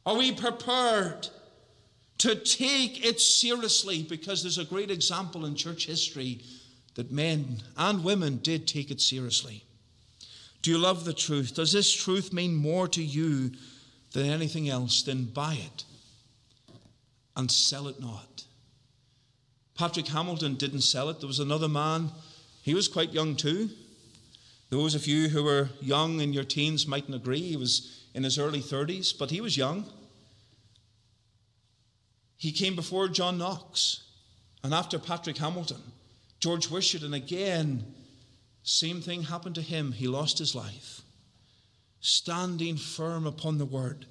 Are 0.04 0.16
we 0.16 0.32
prepared 0.32 1.28
to 2.18 2.34
take 2.34 3.04
it 3.04 3.20
seriously? 3.20 4.02
Because 4.02 4.42
there's 4.42 4.58
a 4.58 4.64
great 4.64 4.90
example 4.90 5.46
in 5.46 5.54
church 5.54 5.86
history 5.86 6.40
that 6.96 7.12
men 7.12 7.62
and 7.78 8.04
women 8.04 8.38
did 8.38 8.66
take 8.66 8.90
it 8.90 9.00
seriously. 9.00 9.64
Do 10.62 10.70
you 10.70 10.78
love 10.78 11.04
the 11.04 11.14
truth? 11.14 11.54
Does 11.54 11.72
this 11.72 11.90
truth 11.90 12.32
mean 12.32 12.54
more 12.54 12.88
to 12.88 13.02
you 13.02 13.52
than 14.12 14.26
anything 14.26 14.68
else? 14.68 15.02
Then 15.02 15.24
buy 15.24 15.54
it 15.54 15.84
and 17.36 17.50
sell 17.50 17.88
it 17.88 18.00
not. 18.00 18.44
Patrick 19.78 20.08
Hamilton 20.08 20.56
didn't 20.56 20.82
sell 20.82 21.08
it. 21.08 21.20
There 21.20 21.26
was 21.26 21.38
another 21.38 21.68
man, 21.68 22.10
he 22.62 22.74
was 22.74 22.88
quite 22.88 23.14
young 23.14 23.36
too. 23.36 23.70
Those 24.70 24.94
of 24.94 25.06
you 25.08 25.28
who 25.28 25.42
were 25.42 25.68
young 25.80 26.20
in 26.20 26.32
your 26.32 26.44
teens 26.44 26.86
mightn't 26.86 27.14
agree. 27.14 27.42
He 27.42 27.56
was 27.56 28.04
in 28.14 28.22
his 28.22 28.38
early 28.38 28.60
30s, 28.60 29.16
but 29.16 29.30
he 29.30 29.40
was 29.40 29.56
young. 29.56 29.84
He 32.36 32.52
came 32.52 32.76
before 32.76 33.08
John 33.08 33.36
Knox, 33.36 34.04
and 34.62 34.72
after 34.72 34.98
Patrick 34.98 35.36
Hamilton, 35.36 35.82
George 36.38 36.70
Wishart, 36.70 37.02
and 37.02 37.14
again, 37.14 37.84
same 38.62 39.00
thing 39.02 39.24
happened 39.24 39.56
to 39.56 39.62
him. 39.62 39.92
He 39.92 40.06
lost 40.06 40.38
his 40.38 40.54
life, 40.54 41.02
standing 42.00 42.76
firm 42.76 43.26
upon 43.26 43.58
the 43.58 43.66
word. 43.66 44.06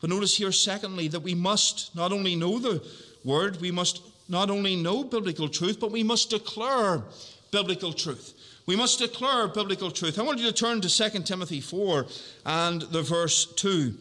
But 0.00 0.10
notice 0.10 0.36
here, 0.36 0.52
secondly, 0.52 1.08
that 1.08 1.20
we 1.20 1.34
must 1.34 1.94
not 1.94 2.12
only 2.12 2.34
know 2.34 2.58
the 2.58 2.84
word, 3.24 3.60
we 3.60 3.70
must 3.70 4.02
not 4.28 4.50
only 4.50 4.76
know 4.76 5.04
biblical 5.04 5.48
truth, 5.48 5.78
but 5.78 5.92
we 5.92 6.02
must 6.02 6.30
declare 6.30 7.02
biblical 7.50 7.92
truth. 7.92 8.34
We 8.70 8.76
must 8.76 9.00
declare 9.00 9.48
biblical 9.48 9.90
truth. 9.90 10.16
I 10.16 10.22
want 10.22 10.38
you 10.38 10.46
to 10.46 10.52
turn 10.52 10.80
to 10.80 10.88
2 10.88 11.22
Timothy 11.22 11.60
4 11.60 12.06
and 12.46 12.82
the 12.82 13.02
verse 13.02 13.44
2. 13.54 13.94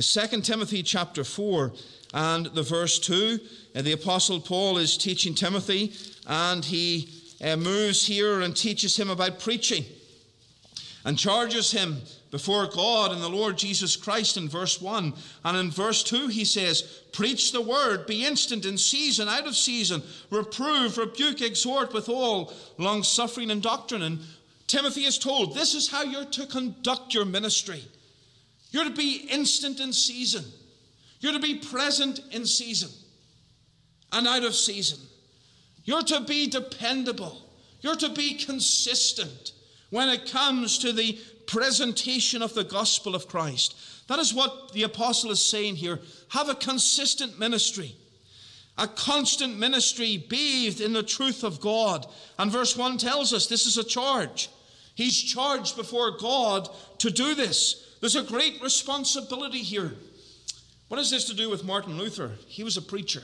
2 0.00 0.40
Timothy 0.40 0.84
chapter 0.84 1.24
4 1.24 1.72
and 2.14 2.46
the 2.46 2.62
verse 2.62 3.00
2. 3.00 3.40
The 3.74 3.90
Apostle 3.90 4.38
Paul 4.38 4.78
is 4.78 4.96
teaching 4.96 5.34
Timothy, 5.34 5.94
and 6.28 6.64
he 6.64 7.08
uh, 7.42 7.56
moves 7.56 8.06
here 8.06 8.42
and 8.42 8.56
teaches 8.56 8.96
him 8.96 9.10
about 9.10 9.40
preaching 9.40 9.84
and 11.04 11.18
charges 11.18 11.72
him 11.72 11.96
before 12.34 12.66
God 12.66 13.12
and 13.12 13.22
the 13.22 13.28
Lord 13.28 13.56
Jesus 13.56 13.94
Christ 13.94 14.36
in 14.36 14.48
verse 14.48 14.80
1. 14.80 15.14
And 15.44 15.56
in 15.56 15.70
verse 15.70 16.02
2, 16.02 16.26
he 16.26 16.44
says, 16.44 16.82
Preach 17.12 17.52
the 17.52 17.60
word, 17.60 18.08
be 18.08 18.26
instant 18.26 18.66
in 18.66 18.76
season, 18.76 19.28
out 19.28 19.46
of 19.46 19.54
season, 19.54 20.02
reprove, 20.30 20.98
rebuke, 20.98 21.42
exhort 21.42 21.94
with 21.94 22.08
all 22.08 22.52
long 22.76 23.04
suffering 23.04 23.52
and 23.52 23.62
doctrine. 23.62 24.02
And 24.02 24.18
Timothy 24.66 25.04
is 25.04 25.16
told, 25.16 25.54
This 25.54 25.74
is 25.76 25.88
how 25.88 26.02
you're 26.02 26.24
to 26.24 26.46
conduct 26.46 27.14
your 27.14 27.24
ministry. 27.24 27.84
You're 28.72 28.86
to 28.86 28.90
be 28.90 29.28
instant 29.30 29.78
in 29.78 29.92
season, 29.92 30.44
you're 31.20 31.34
to 31.34 31.38
be 31.38 31.60
present 31.60 32.18
in 32.32 32.46
season 32.46 32.90
and 34.10 34.26
out 34.26 34.42
of 34.42 34.56
season. 34.56 34.98
You're 35.84 36.02
to 36.02 36.22
be 36.22 36.48
dependable. 36.48 37.42
You're 37.80 37.94
to 37.94 38.08
be 38.08 38.34
consistent 38.34 39.52
when 39.90 40.08
it 40.08 40.28
comes 40.28 40.78
to 40.78 40.92
the 40.92 41.16
presentation 41.46 42.42
of 42.42 42.54
the 42.54 42.64
gospel 42.64 43.14
of 43.14 43.28
Christ. 43.28 43.76
That 44.08 44.18
is 44.18 44.34
what 44.34 44.72
the 44.72 44.82
apostle 44.82 45.30
is 45.30 45.40
saying 45.40 45.76
here. 45.76 46.00
Have 46.30 46.48
a 46.48 46.54
consistent 46.54 47.38
ministry, 47.38 47.94
a 48.76 48.86
constant 48.86 49.58
ministry 49.58 50.16
bathed 50.28 50.80
in 50.80 50.92
the 50.92 51.02
truth 51.02 51.42
of 51.44 51.60
God. 51.60 52.06
And 52.38 52.50
verse 52.50 52.76
1 52.76 52.98
tells 52.98 53.32
us 53.32 53.46
this 53.46 53.66
is 53.66 53.78
a 53.78 53.84
charge. 53.84 54.50
He's 54.94 55.20
charged 55.20 55.76
before 55.76 56.18
God 56.18 56.68
to 56.98 57.10
do 57.10 57.34
this. 57.34 57.96
There's 58.00 58.16
a 58.16 58.22
great 58.22 58.62
responsibility 58.62 59.58
here. 59.58 59.92
What 60.88 60.98
has 60.98 61.10
this 61.10 61.24
to 61.24 61.34
do 61.34 61.48
with 61.50 61.64
Martin 61.64 61.98
Luther? 61.98 62.32
He 62.46 62.62
was 62.62 62.76
a 62.76 62.82
preacher. 62.82 63.22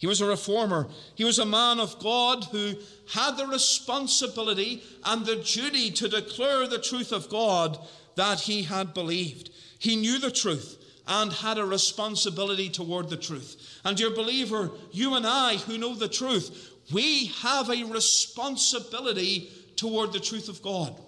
He 0.00 0.06
was 0.06 0.22
a 0.22 0.26
reformer. 0.26 0.88
He 1.14 1.24
was 1.24 1.38
a 1.38 1.44
man 1.44 1.78
of 1.78 1.98
God 1.98 2.44
who 2.44 2.74
had 3.12 3.36
the 3.36 3.46
responsibility 3.46 4.82
and 5.04 5.26
the 5.26 5.36
duty 5.36 5.90
to 5.90 6.08
declare 6.08 6.66
the 6.66 6.78
truth 6.78 7.12
of 7.12 7.28
God 7.28 7.78
that 8.16 8.40
he 8.40 8.62
had 8.62 8.94
believed. 8.94 9.50
He 9.78 9.96
knew 9.96 10.18
the 10.18 10.30
truth 10.30 10.78
and 11.06 11.30
had 11.30 11.58
a 11.58 11.66
responsibility 11.66 12.70
toward 12.70 13.10
the 13.10 13.18
truth. 13.18 13.78
And, 13.84 13.94
dear 13.94 14.08
believer, 14.08 14.70
you 14.90 15.16
and 15.16 15.26
I 15.26 15.56
who 15.58 15.76
know 15.76 15.94
the 15.94 16.08
truth, 16.08 16.70
we 16.90 17.26
have 17.42 17.68
a 17.68 17.84
responsibility 17.84 19.50
toward 19.76 20.14
the 20.14 20.20
truth 20.20 20.48
of 20.48 20.62
God, 20.62 20.98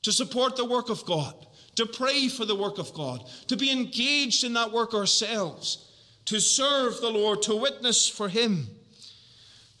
to 0.00 0.12
support 0.12 0.56
the 0.56 0.64
work 0.64 0.88
of 0.88 1.04
God, 1.04 1.34
to 1.74 1.84
pray 1.84 2.28
for 2.28 2.46
the 2.46 2.56
work 2.56 2.78
of 2.78 2.94
God, 2.94 3.28
to 3.48 3.56
be 3.56 3.70
engaged 3.70 4.44
in 4.44 4.54
that 4.54 4.72
work 4.72 4.94
ourselves 4.94 5.84
to 6.28 6.38
serve 6.42 7.00
the 7.00 7.08
Lord, 7.08 7.40
to 7.40 7.56
witness 7.56 8.06
for 8.06 8.28
Him. 8.28 8.66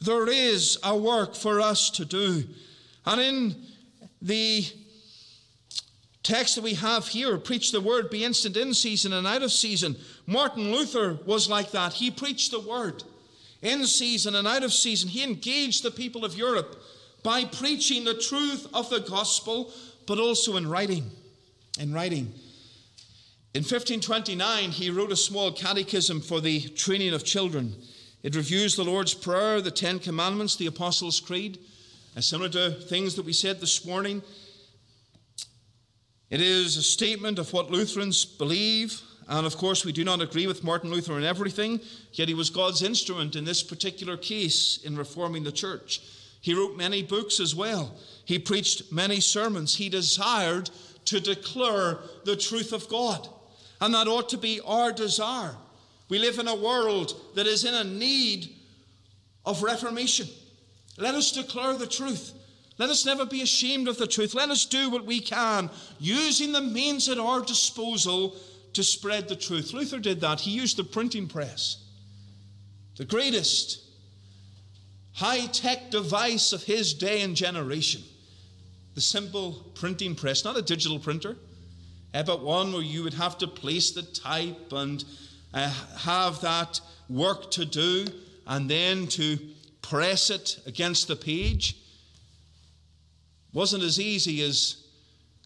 There 0.00 0.26
is 0.30 0.78
a 0.82 0.96
work 0.96 1.34
for 1.34 1.60
us 1.60 1.90
to 1.90 2.06
do. 2.06 2.44
And 3.04 3.20
in 3.20 3.56
the 4.22 4.64
text 6.22 6.54
that 6.54 6.64
we 6.64 6.72
have 6.72 7.06
here, 7.06 7.36
preach 7.36 7.70
the 7.70 7.82
word, 7.82 8.08
be 8.08 8.24
instant 8.24 8.56
in 8.56 8.72
season 8.72 9.12
and 9.12 9.26
out 9.26 9.42
of 9.42 9.52
season, 9.52 9.96
Martin 10.26 10.72
Luther 10.72 11.18
was 11.26 11.50
like 11.50 11.70
that. 11.72 11.92
He 11.92 12.10
preached 12.10 12.50
the 12.50 12.60
word 12.60 13.04
in 13.60 13.84
season 13.84 14.34
and 14.34 14.48
out 14.48 14.62
of 14.62 14.72
season. 14.72 15.10
He 15.10 15.22
engaged 15.22 15.82
the 15.82 15.90
people 15.90 16.24
of 16.24 16.34
Europe 16.34 16.82
by 17.22 17.44
preaching 17.44 18.04
the 18.04 18.14
truth 18.14 18.66
of 18.72 18.88
the 18.88 19.00
gospel, 19.00 19.70
but 20.06 20.18
also 20.18 20.56
in 20.56 20.66
writing. 20.66 21.10
In 21.78 21.92
writing. 21.92 22.32
In 23.54 23.62
1529, 23.62 24.70
he 24.72 24.90
wrote 24.90 25.10
a 25.10 25.16
small 25.16 25.50
catechism 25.50 26.20
for 26.20 26.40
the 26.40 26.60
training 26.60 27.14
of 27.14 27.24
children. 27.24 27.74
It 28.22 28.36
reviews 28.36 28.76
the 28.76 28.84
Lord's 28.84 29.14
Prayer, 29.14 29.62
the 29.62 29.70
Ten 29.70 29.98
Commandments, 29.98 30.56
the 30.56 30.66
Apostles' 30.66 31.18
Creed, 31.18 31.58
and 32.14 32.22
similar 32.22 32.50
to 32.50 32.72
things 32.72 33.14
that 33.14 33.24
we 33.24 33.32
said 33.32 33.58
this 33.58 33.86
morning. 33.86 34.22
It 36.28 36.42
is 36.42 36.76
a 36.76 36.82
statement 36.82 37.38
of 37.38 37.54
what 37.54 37.70
Lutherans 37.70 38.26
believe, 38.26 39.00
and 39.28 39.46
of 39.46 39.56
course, 39.56 39.82
we 39.82 39.92
do 39.92 40.04
not 40.04 40.20
agree 40.20 40.46
with 40.46 40.62
Martin 40.62 40.90
Luther 40.90 41.16
in 41.16 41.24
everything, 41.24 41.80
yet 42.12 42.28
he 42.28 42.34
was 42.34 42.50
God's 42.50 42.82
instrument 42.82 43.34
in 43.34 43.46
this 43.46 43.62
particular 43.62 44.18
case 44.18 44.78
in 44.84 44.94
reforming 44.94 45.44
the 45.44 45.52
church. 45.52 46.02
He 46.42 46.52
wrote 46.52 46.76
many 46.76 47.02
books 47.02 47.40
as 47.40 47.54
well, 47.54 47.96
he 48.26 48.38
preached 48.38 48.92
many 48.92 49.20
sermons. 49.20 49.76
He 49.76 49.88
desired 49.88 50.68
to 51.06 51.18
declare 51.18 52.00
the 52.24 52.36
truth 52.36 52.74
of 52.74 52.88
God, 52.90 53.26
and 53.80 53.94
that 53.94 54.08
ought 54.08 54.28
to 54.30 54.38
be 54.38 54.60
our 54.64 54.92
desire. 54.92 55.54
We 56.08 56.18
live 56.18 56.38
in 56.38 56.48
a 56.48 56.54
world 56.54 57.14
that 57.34 57.46
is 57.46 57.64
in 57.64 57.74
a 57.74 57.84
need 57.84 58.48
of 59.44 59.62
reformation. 59.62 60.26
Let 60.96 61.14
us 61.14 61.32
declare 61.32 61.74
the 61.74 61.86
truth. 61.86 62.32
Let 62.78 62.90
us 62.90 63.04
never 63.04 63.26
be 63.26 63.42
ashamed 63.42 63.88
of 63.88 63.98
the 63.98 64.06
truth. 64.06 64.34
Let 64.34 64.50
us 64.50 64.64
do 64.64 64.88
what 64.90 65.04
we 65.04 65.20
can, 65.20 65.70
using 65.98 66.52
the 66.52 66.60
means 66.60 67.08
at 67.08 67.18
our 67.18 67.40
disposal 67.40 68.36
to 68.72 68.84
spread 68.84 69.28
the 69.28 69.36
truth. 69.36 69.72
Luther 69.72 69.98
did 69.98 70.20
that. 70.20 70.40
He 70.40 70.52
used 70.52 70.76
the 70.76 70.84
printing 70.84 71.26
press, 71.26 71.84
the 72.96 73.04
greatest 73.04 73.84
high 75.14 75.46
tech 75.46 75.90
device 75.90 76.52
of 76.52 76.62
his 76.62 76.94
day 76.94 77.22
and 77.22 77.34
generation. 77.34 78.02
The 78.94 79.00
simple 79.00 79.64
printing 79.74 80.14
press, 80.14 80.44
not 80.44 80.56
a 80.56 80.62
digital 80.62 80.98
printer, 80.98 81.36
eh, 82.14 82.22
but 82.22 82.42
one 82.42 82.72
where 82.72 82.82
you 82.82 83.02
would 83.02 83.14
have 83.14 83.38
to 83.38 83.46
place 83.46 83.90
the 83.92 84.02
type 84.02 84.72
and 84.72 85.04
uh, 85.54 85.72
have 85.98 86.40
that 86.40 86.80
work 87.08 87.50
to 87.50 87.64
do 87.64 88.06
and 88.46 88.70
then 88.70 89.06
to 89.06 89.38
press 89.82 90.30
it 90.30 90.60
against 90.66 91.08
the 91.08 91.16
page 91.16 91.76
wasn't 93.52 93.82
as 93.82 93.98
easy 93.98 94.42
as 94.42 94.84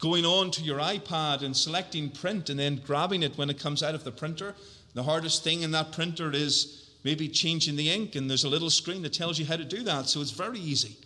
going 0.00 0.24
on 0.24 0.50
to 0.50 0.62
your 0.62 0.80
iPad 0.80 1.42
and 1.42 1.56
selecting 1.56 2.10
print 2.10 2.50
and 2.50 2.58
then 2.58 2.82
grabbing 2.84 3.22
it 3.22 3.38
when 3.38 3.48
it 3.48 3.58
comes 3.58 3.82
out 3.82 3.94
of 3.94 4.02
the 4.02 4.10
printer. 4.10 4.54
The 4.94 5.04
hardest 5.04 5.44
thing 5.44 5.62
in 5.62 5.70
that 5.70 5.92
printer 5.92 6.32
is 6.32 6.90
maybe 7.04 7.28
changing 7.28 7.76
the 7.76 7.90
ink, 7.90 8.16
and 8.16 8.28
there's 8.28 8.44
a 8.44 8.48
little 8.48 8.70
screen 8.70 9.02
that 9.02 9.12
tells 9.12 9.38
you 9.38 9.46
how 9.46 9.56
to 9.56 9.64
do 9.64 9.82
that, 9.84 10.08
so 10.08 10.20
it's 10.20 10.30
very 10.32 10.58
easy. 10.58 10.96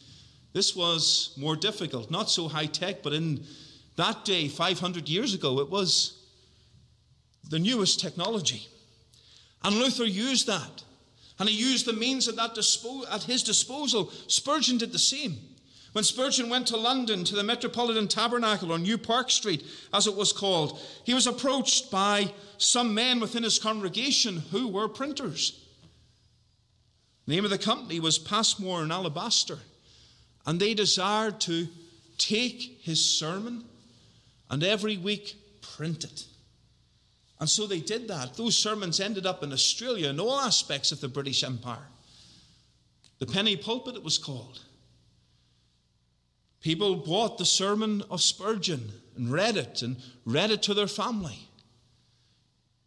This 0.53 0.75
was 0.75 1.35
more 1.37 1.57
difficult, 1.57 2.11
not 2.11 2.31
so 2.31 2.49
high 2.49 2.67
tech, 2.67 3.03
but 3.03 3.13
in 3.13 3.45
that 3.97 4.25
day, 4.25 4.49
500 4.49 5.09
years 5.09 5.35
ago, 5.35 5.61
it 5.61 5.71
was 5.71 6.23
the 7.49 7.59
newest 7.59 8.01
technology. 8.01 8.67
And 9.63 9.77
Luther 9.77 10.05
used 10.05 10.47
that. 10.47 10.85
And 11.39 11.49
he 11.49 11.57
used 11.57 11.87
the 11.87 11.93
means 11.93 12.29
at, 12.29 12.37
that 12.37 12.55
dispo- 12.55 13.05
at 13.11 13.25
his 13.25 13.43
disposal. 13.43 14.11
Spurgeon 14.27 14.79
did 14.79 14.93
the 14.93 14.99
same. 14.99 15.37
When 15.93 16.05
Spurgeon 16.05 16.51
went 16.51 16.67
to 16.69 16.77
London 16.77 17.25
to 17.25 17.35
the 17.35 17.43
Metropolitan 17.43 18.07
Tabernacle 18.07 18.73
on 18.73 18.83
New 18.83 18.99
Park 18.99 19.31
Street, 19.31 19.65
as 19.95 20.07
it 20.07 20.15
was 20.15 20.33
called, 20.33 20.79
he 21.05 21.15
was 21.15 21.27
approached 21.27 21.91
by 21.91 22.33
some 22.59 22.95
men 22.95 23.19
within 23.19 23.43
his 23.43 23.59
congregation 23.59 24.43
who 24.51 24.69
were 24.69 24.89
printers. 24.89 25.63
The 27.27 27.35
name 27.35 27.45
of 27.45 27.51
the 27.51 27.59
company 27.59 27.99
was 27.99 28.19
Passmore 28.19 28.83
and 28.83 28.93
Alabaster, 28.93 29.59
and 30.45 30.61
they 30.61 30.75
desired 30.75 31.41
to 31.41 31.67
take 32.19 32.79
his 32.83 33.03
sermon 33.03 33.65
and 34.51 34.63
every 34.63 34.97
week 34.97 35.35
print 35.61 36.05
it. 36.05 36.25
And 37.39 37.49
so 37.49 37.67
they 37.67 37.81
did 37.81 38.09
that. 38.09 38.35
Those 38.35 38.57
sermons 38.57 39.01
ended 39.01 39.27
up 39.27 39.43
in 39.43 39.53
Australia 39.53 40.09
and 40.09 40.21
all 40.21 40.41
aspects 40.41 40.93
of 40.93 41.01
the 41.01 41.09
British 41.09 41.45
Empire. 41.45 41.89
The 43.19 43.27
penny 43.27 43.57
pulpit, 43.57 43.97
it 43.97 44.05
was 44.05 44.19
called. 44.19 44.61
People 46.61 46.97
bought 46.97 47.39
the 47.39 47.45
sermon 47.45 48.03
of 48.11 48.23
Spurgeon 48.23 48.91
and 49.17 49.31
read 49.31 49.57
it 49.57 49.83
and 49.83 49.97
read 50.25 50.51
it 50.51 50.63
to 50.65 50.75
their 50.75 50.87
family. 50.87 51.39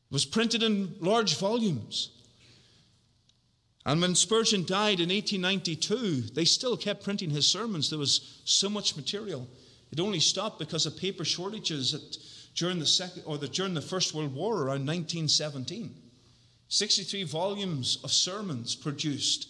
It 0.10 0.14
was 0.14 0.26
printed 0.26 0.64
in 0.64 0.96
large 1.00 1.38
volumes. 1.38 2.10
And 3.86 4.02
when 4.02 4.16
Spurgeon 4.16 4.66
died 4.66 5.00
in 5.00 5.10
1892, 5.10 6.34
they 6.34 6.46
still 6.46 6.76
kept 6.78 7.04
printing 7.04 7.30
his 7.30 7.48
sermons. 7.48 7.90
There 7.90 8.00
was 8.00 8.42
so 8.44 8.70
much 8.70 8.96
material. 8.96 9.48
It 9.92 10.00
only 10.00 10.20
stopped 10.20 10.60
because 10.60 10.86
of 10.86 10.98
paper 10.98 11.26
shortages 11.26 11.94
at 11.94 12.18
during 12.56 12.80
the 12.80 12.86
second 12.86 13.24
or 13.26 13.38
the, 13.38 13.48
during 13.48 13.74
the 13.74 13.82
First 13.82 14.14
World 14.14 14.34
War 14.36 14.56
around 14.56 14.86
1917. 14.86 15.96
63 16.68 17.24
volumes 17.24 18.00
of 18.04 18.12
sermons 18.12 18.76
produced 18.76 19.50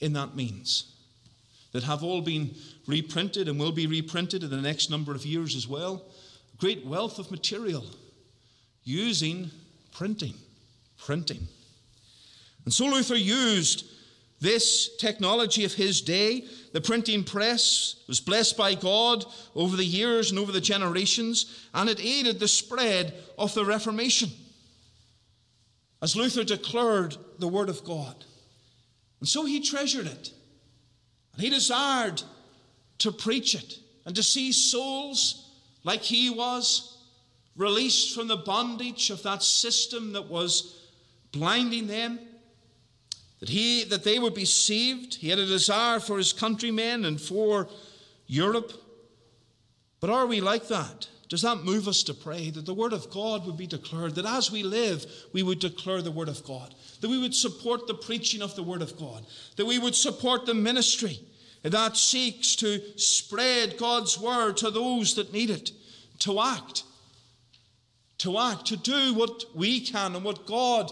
in 0.00 0.12
that 0.14 0.34
means 0.34 0.94
that 1.72 1.82
have 1.82 2.02
all 2.02 2.22
been 2.22 2.54
reprinted 2.86 3.48
and 3.48 3.58
will 3.58 3.72
be 3.72 3.86
reprinted 3.86 4.42
in 4.42 4.50
the 4.50 4.60
next 4.60 4.90
number 4.90 5.14
of 5.14 5.26
years 5.26 5.54
as 5.54 5.68
well. 5.68 6.04
Great 6.56 6.84
wealth 6.86 7.18
of 7.18 7.30
material 7.30 7.84
using 8.84 9.50
printing. 9.92 10.34
Printing. 10.98 11.46
And 12.64 12.72
so 12.72 12.86
Luther 12.86 13.16
used 13.16 13.84
this 14.40 14.96
technology 14.96 15.64
of 15.64 15.74
his 15.74 16.00
day, 16.00 16.44
the 16.72 16.80
printing 16.80 17.24
press, 17.24 17.96
was 18.08 18.20
blessed 18.20 18.56
by 18.56 18.74
God 18.74 19.24
over 19.54 19.76
the 19.76 19.84
years 19.84 20.30
and 20.30 20.38
over 20.38 20.50
the 20.50 20.60
generations, 20.60 21.66
and 21.74 21.90
it 21.90 22.00
aided 22.00 22.40
the 22.40 22.48
spread 22.48 23.14
of 23.38 23.52
the 23.54 23.64
Reformation. 23.64 24.30
As 26.00 26.16
Luther 26.16 26.44
declared 26.44 27.16
the 27.38 27.48
Word 27.48 27.68
of 27.68 27.84
God. 27.84 28.24
And 29.20 29.28
so 29.28 29.44
he 29.44 29.60
treasured 29.60 30.06
it. 30.06 30.32
And 31.34 31.42
he 31.42 31.50
desired 31.50 32.22
to 32.98 33.12
preach 33.12 33.54
it 33.54 33.78
and 34.06 34.16
to 34.16 34.22
see 34.22 34.52
souls 34.52 35.50
like 35.84 36.00
he 36.00 36.30
was 36.30 36.98
released 37.56 38.14
from 38.14 38.28
the 38.28 38.36
bondage 38.36 39.10
of 39.10 39.22
that 39.22 39.42
system 39.42 40.14
that 40.14 40.30
was 40.30 40.80
blinding 41.32 41.86
them 41.86 42.18
that 43.40 43.48
he 43.48 43.84
that 43.84 44.04
they 44.04 44.18
would 44.18 44.34
be 44.34 44.44
saved. 44.44 45.16
He 45.16 45.28
had 45.28 45.38
a 45.38 45.46
desire 45.46 46.00
for 46.00 46.18
his 46.18 46.32
countrymen 46.32 47.04
and 47.04 47.20
for 47.20 47.68
Europe. 48.26 48.72
But 50.00 50.10
are 50.10 50.26
we 50.26 50.40
like 50.40 50.68
that? 50.68 51.08
Does 51.28 51.42
that 51.42 51.64
move 51.64 51.86
us 51.86 52.02
to 52.04 52.14
pray 52.14 52.50
that 52.50 52.66
the 52.66 52.74
word 52.74 52.92
of 52.92 53.10
God 53.10 53.46
would 53.46 53.56
be 53.56 53.66
declared, 53.66 54.16
that 54.16 54.26
as 54.26 54.50
we 54.50 54.64
live, 54.64 55.06
we 55.32 55.44
would 55.44 55.60
declare 55.60 56.02
the 56.02 56.10
word 56.10 56.28
of 56.28 56.44
God, 56.44 56.74
that 57.00 57.08
we 57.08 57.20
would 57.20 57.34
support 57.34 57.86
the 57.86 57.94
preaching 57.94 58.42
of 58.42 58.56
the 58.56 58.64
word 58.64 58.82
of 58.82 58.98
God, 58.98 59.24
that 59.56 59.66
we 59.66 59.78
would 59.78 59.94
support 59.94 60.44
the 60.44 60.54
ministry 60.54 61.20
that 61.62 61.96
seeks 61.96 62.56
to 62.56 62.80
spread 62.98 63.76
God's 63.76 64.18
word 64.18 64.56
to 64.58 64.70
those 64.70 65.14
that 65.16 65.32
need 65.32 65.50
it, 65.50 65.72
to 66.20 66.40
act, 66.40 66.84
to 68.18 68.38
act, 68.38 68.66
to 68.66 68.76
do 68.76 69.14
what 69.14 69.44
we 69.54 69.80
can 69.80 70.16
and 70.16 70.24
what 70.24 70.46
God 70.46 70.90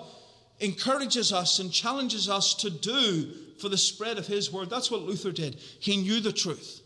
encourages 0.60 1.32
us 1.32 1.58
and 1.58 1.72
challenges 1.72 2.28
us 2.28 2.54
to 2.54 2.70
do 2.70 3.32
for 3.58 3.68
the 3.68 3.76
spread 3.76 4.18
of 4.18 4.26
his 4.26 4.52
word. 4.52 4.70
That's 4.70 4.90
what 4.90 5.02
Luther 5.02 5.32
did. 5.32 5.56
He 5.80 5.96
knew 5.96 6.20
the 6.20 6.32
truth. 6.32 6.80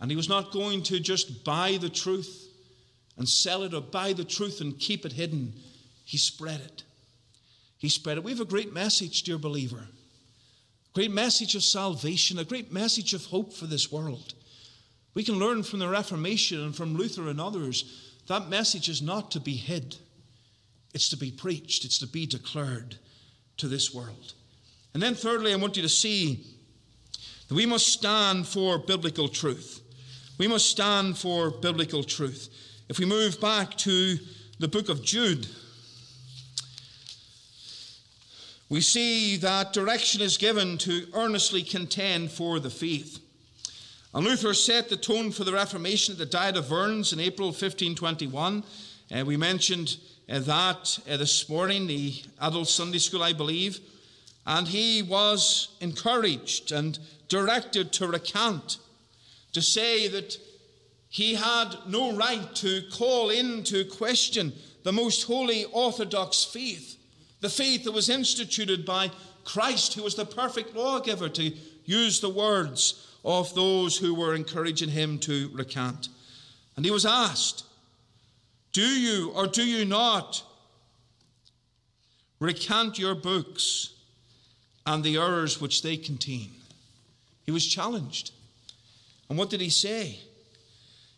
And 0.00 0.10
he 0.10 0.16
was 0.16 0.28
not 0.28 0.52
going 0.52 0.82
to 0.84 0.98
just 1.00 1.44
buy 1.44 1.78
the 1.80 1.90
truth 1.90 2.48
and 3.18 3.28
sell 3.28 3.62
it 3.64 3.74
or 3.74 3.82
buy 3.82 4.12
the 4.12 4.24
truth 4.24 4.60
and 4.60 4.78
keep 4.78 5.04
it 5.04 5.12
hidden. 5.12 5.52
He 6.04 6.16
spread 6.16 6.60
it. 6.60 6.82
He 7.76 7.88
spread 7.88 8.16
it. 8.16 8.24
We 8.24 8.30
have 8.30 8.40
a 8.40 8.46
great 8.46 8.72
message, 8.72 9.22
dear 9.22 9.38
believer. 9.38 9.86
A 9.86 10.94
great 10.94 11.10
message 11.10 11.54
of 11.54 11.62
salvation, 11.62 12.38
a 12.38 12.44
great 12.44 12.72
message 12.72 13.14
of 13.14 13.26
hope 13.26 13.52
for 13.52 13.66
this 13.66 13.92
world. 13.92 14.34
We 15.14 15.24
can 15.24 15.38
learn 15.38 15.62
from 15.62 15.80
the 15.80 15.88
Reformation 15.88 16.60
and 16.60 16.74
from 16.74 16.96
Luther 16.96 17.28
and 17.28 17.40
others 17.40 18.06
that 18.30 18.48
message 18.48 18.88
is 18.88 19.02
not 19.02 19.32
to 19.32 19.40
be 19.40 19.54
hid. 19.54 19.96
It's 20.94 21.08
to 21.10 21.16
be 21.16 21.30
preached, 21.30 21.84
it's 21.84 21.98
to 21.98 22.06
be 22.06 22.26
declared 22.26 22.96
to 23.58 23.68
this 23.68 23.94
world. 23.94 24.34
And 24.94 25.02
then, 25.02 25.14
thirdly, 25.14 25.52
I 25.52 25.56
want 25.56 25.76
you 25.76 25.82
to 25.82 25.88
see 25.88 26.44
that 27.48 27.54
we 27.54 27.66
must 27.66 27.88
stand 27.88 28.46
for 28.46 28.78
biblical 28.78 29.28
truth. 29.28 29.80
We 30.38 30.48
must 30.48 30.68
stand 30.68 31.18
for 31.18 31.50
biblical 31.50 32.02
truth. 32.02 32.48
If 32.88 32.98
we 32.98 33.04
move 33.04 33.40
back 33.40 33.76
to 33.78 34.18
the 34.58 34.68
book 34.68 34.88
of 34.88 35.04
Jude, 35.04 35.46
we 38.68 38.80
see 38.80 39.36
that 39.38 39.72
direction 39.72 40.22
is 40.22 40.38
given 40.38 40.78
to 40.78 41.06
earnestly 41.12 41.62
contend 41.62 42.30
for 42.30 42.60
the 42.60 42.70
faith. 42.70 43.20
And 44.14 44.24
Luther 44.24 44.54
set 44.54 44.88
the 44.88 44.96
tone 44.96 45.30
for 45.30 45.44
the 45.44 45.52
Reformation 45.52 46.12
at 46.12 46.18
the 46.18 46.26
Diet 46.26 46.56
of 46.56 46.70
Worms 46.70 47.12
in 47.12 47.20
April 47.20 47.48
1521. 47.48 48.64
And 49.10 49.26
we 49.26 49.36
mentioned 49.36 49.96
uh, 49.96 50.19
that 50.30 50.98
uh, 51.10 51.16
this 51.16 51.48
morning, 51.48 51.88
the 51.88 52.14
adult 52.40 52.68
Sunday 52.68 52.98
school, 52.98 53.22
I 53.22 53.32
believe, 53.32 53.80
and 54.46 54.68
he 54.68 55.02
was 55.02 55.76
encouraged 55.80 56.70
and 56.70 56.98
directed 57.28 57.92
to 57.94 58.06
recant, 58.06 58.78
to 59.52 59.60
say 59.60 60.06
that 60.06 60.38
he 61.08 61.34
had 61.34 61.74
no 61.88 62.14
right 62.14 62.54
to 62.56 62.82
call 62.92 63.30
into 63.30 63.84
question 63.84 64.52
the 64.84 64.92
most 64.92 65.24
holy 65.24 65.64
Orthodox 65.64 66.44
faith, 66.44 66.96
the 67.40 67.48
faith 67.48 67.82
that 67.82 67.92
was 67.92 68.08
instituted 68.08 68.86
by 68.86 69.10
Christ, 69.44 69.94
who 69.94 70.04
was 70.04 70.14
the 70.14 70.24
perfect 70.24 70.76
lawgiver, 70.76 71.28
to 71.28 71.52
use 71.84 72.20
the 72.20 72.30
words 72.30 73.08
of 73.24 73.52
those 73.54 73.98
who 73.98 74.14
were 74.14 74.36
encouraging 74.36 74.90
him 74.90 75.18
to 75.18 75.50
recant. 75.52 76.08
And 76.76 76.84
he 76.84 76.92
was 76.92 77.04
asked, 77.04 77.64
Do 78.72 78.82
you 78.82 79.30
or 79.30 79.46
do 79.46 79.64
you 79.64 79.84
not 79.84 80.42
recant 82.38 82.98
your 82.98 83.14
books 83.14 83.94
and 84.86 85.02
the 85.02 85.16
errors 85.16 85.60
which 85.60 85.82
they 85.82 85.96
contain? 85.96 86.50
He 87.44 87.50
was 87.50 87.66
challenged. 87.66 88.32
And 89.28 89.38
what 89.38 89.50
did 89.50 89.60
he 89.60 89.70
say? 89.70 90.20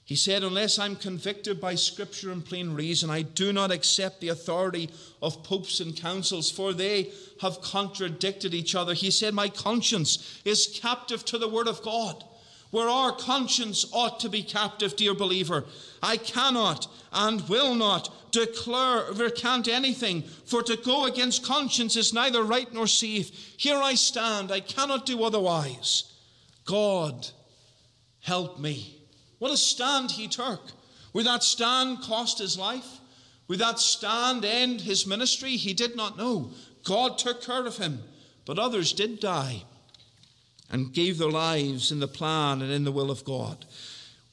He 0.04 0.16
said, 0.16 0.42
Unless 0.42 0.78
I'm 0.78 0.96
convicted 0.96 1.60
by 1.60 1.74
Scripture 1.74 2.32
and 2.32 2.44
plain 2.44 2.74
reason, 2.74 3.08
I 3.08 3.22
do 3.22 3.52
not 3.52 3.70
accept 3.70 4.20
the 4.20 4.28
authority 4.28 4.90
of 5.22 5.42
popes 5.42 5.80
and 5.80 5.96
councils, 5.96 6.50
for 6.50 6.72
they 6.72 7.12
have 7.40 7.62
contradicted 7.62 8.52
each 8.52 8.74
other. 8.74 8.94
He 8.94 9.10
said, 9.10 9.32
My 9.32 9.48
conscience 9.48 10.40
is 10.44 10.78
captive 10.82 11.24
to 11.26 11.38
the 11.38 11.48
Word 11.48 11.68
of 11.68 11.82
God. 11.82 12.24
Where 12.72 12.88
our 12.88 13.12
conscience 13.12 13.84
ought 13.92 14.18
to 14.20 14.30
be 14.30 14.42
captive, 14.42 14.96
dear 14.96 15.12
believer, 15.12 15.66
I 16.02 16.16
cannot 16.16 16.86
and 17.12 17.46
will 17.46 17.74
not 17.74 18.32
declare, 18.32 19.12
recant 19.12 19.68
anything, 19.68 20.22
for 20.22 20.62
to 20.62 20.78
go 20.78 21.04
against 21.04 21.44
conscience 21.44 21.96
is 21.96 22.14
neither 22.14 22.42
right 22.42 22.72
nor 22.72 22.86
safe. 22.86 23.28
Here 23.58 23.76
I 23.76 23.94
stand, 23.94 24.50
I 24.50 24.60
cannot 24.60 25.04
do 25.04 25.22
otherwise. 25.22 26.14
God, 26.64 27.28
help 28.20 28.58
me. 28.58 29.02
What 29.38 29.52
a 29.52 29.58
stand 29.58 30.12
he 30.12 30.26
took. 30.26 30.62
Would 31.12 31.26
that 31.26 31.42
stand 31.42 32.00
cost 32.00 32.38
his 32.38 32.56
life? 32.56 33.00
Would 33.48 33.58
that 33.58 33.80
stand 33.80 34.46
end 34.46 34.80
his 34.80 35.06
ministry? 35.06 35.56
He 35.56 35.74
did 35.74 35.94
not 35.94 36.16
know. 36.16 36.52
God 36.84 37.18
took 37.18 37.42
care 37.42 37.66
of 37.66 37.76
him, 37.76 38.02
but 38.46 38.58
others 38.58 38.94
did 38.94 39.20
die 39.20 39.64
and 40.72 40.92
gave 40.92 41.18
their 41.18 41.30
lives 41.30 41.92
in 41.92 42.00
the 42.00 42.08
plan 42.08 42.62
and 42.62 42.72
in 42.72 42.84
the 42.84 42.92
will 42.92 43.10
of 43.10 43.24
God. 43.24 43.66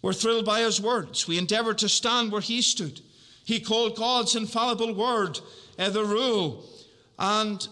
We're 0.02 0.14
thrilled 0.14 0.46
by 0.46 0.62
his 0.62 0.82
words. 0.82 1.28
We 1.28 1.38
endeavor 1.38 1.74
to 1.76 1.90
stand 1.90 2.32
where 2.32 2.42
he 2.42 2.62
stood. 2.62 3.02
He 3.44 3.60
called 3.60 3.98
God's 3.98 4.36
infallible 4.36 4.94
word 4.94 5.40
uh, 5.78 5.90
the 5.90 6.04
rule 6.04 6.66
and 7.18 7.68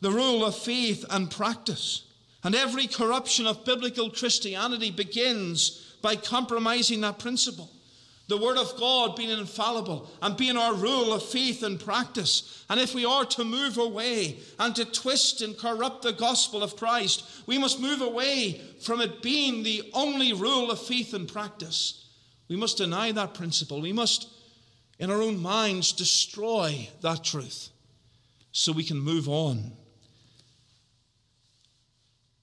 the 0.00 0.10
rule 0.10 0.44
of 0.44 0.56
faith 0.56 1.04
and 1.10 1.30
practice. 1.30 2.04
And 2.42 2.54
every 2.54 2.86
corruption 2.86 3.46
of 3.46 3.64
biblical 3.64 4.10
Christianity 4.10 4.90
begins 4.90 5.96
by 6.02 6.16
compromising 6.16 7.02
that 7.02 7.18
principle. 7.18 7.70
The 8.30 8.36
Word 8.36 8.58
of 8.58 8.76
God 8.76 9.16
being 9.16 9.36
infallible 9.36 10.08
and 10.22 10.36
being 10.36 10.56
our 10.56 10.72
rule 10.72 11.12
of 11.12 11.20
faith 11.20 11.64
and 11.64 11.80
practice. 11.80 12.64
And 12.70 12.78
if 12.78 12.94
we 12.94 13.04
are 13.04 13.24
to 13.24 13.42
move 13.42 13.76
away 13.76 14.38
and 14.56 14.72
to 14.76 14.84
twist 14.84 15.42
and 15.42 15.58
corrupt 15.58 16.02
the 16.02 16.12
gospel 16.12 16.62
of 16.62 16.76
Christ, 16.76 17.24
we 17.48 17.58
must 17.58 17.80
move 17.80 18.00
away 18.00 18.60
from 18.82 19.00
it 19.00 19.20
being 19.20 19.64
the 19.64 19.90
only 19.94 20.32
rule 20.32 20.70
of 20.70 20.80
faith 20.80 21.12
and 21.12 21.26
practice. 21.26 22.06
We 22.46 22.54
must 22.54 22.76
deny 22.76 23.10
that 23.10 23.34
principle. 23.34 23.80
We 23.80 23.92
must, 23.92 24.28
in 25.00 25.10
our 25.10 25.20
own 25.20 25.42
minds, 25.42 25.90
destroy 25.90 26.88
that 27.00 27.24
truth 27.24 27.70
so 28.52 28.70
we 28.70 28.84
can 28.84 29.00
move 29.00 29.28
on 29.28 29.72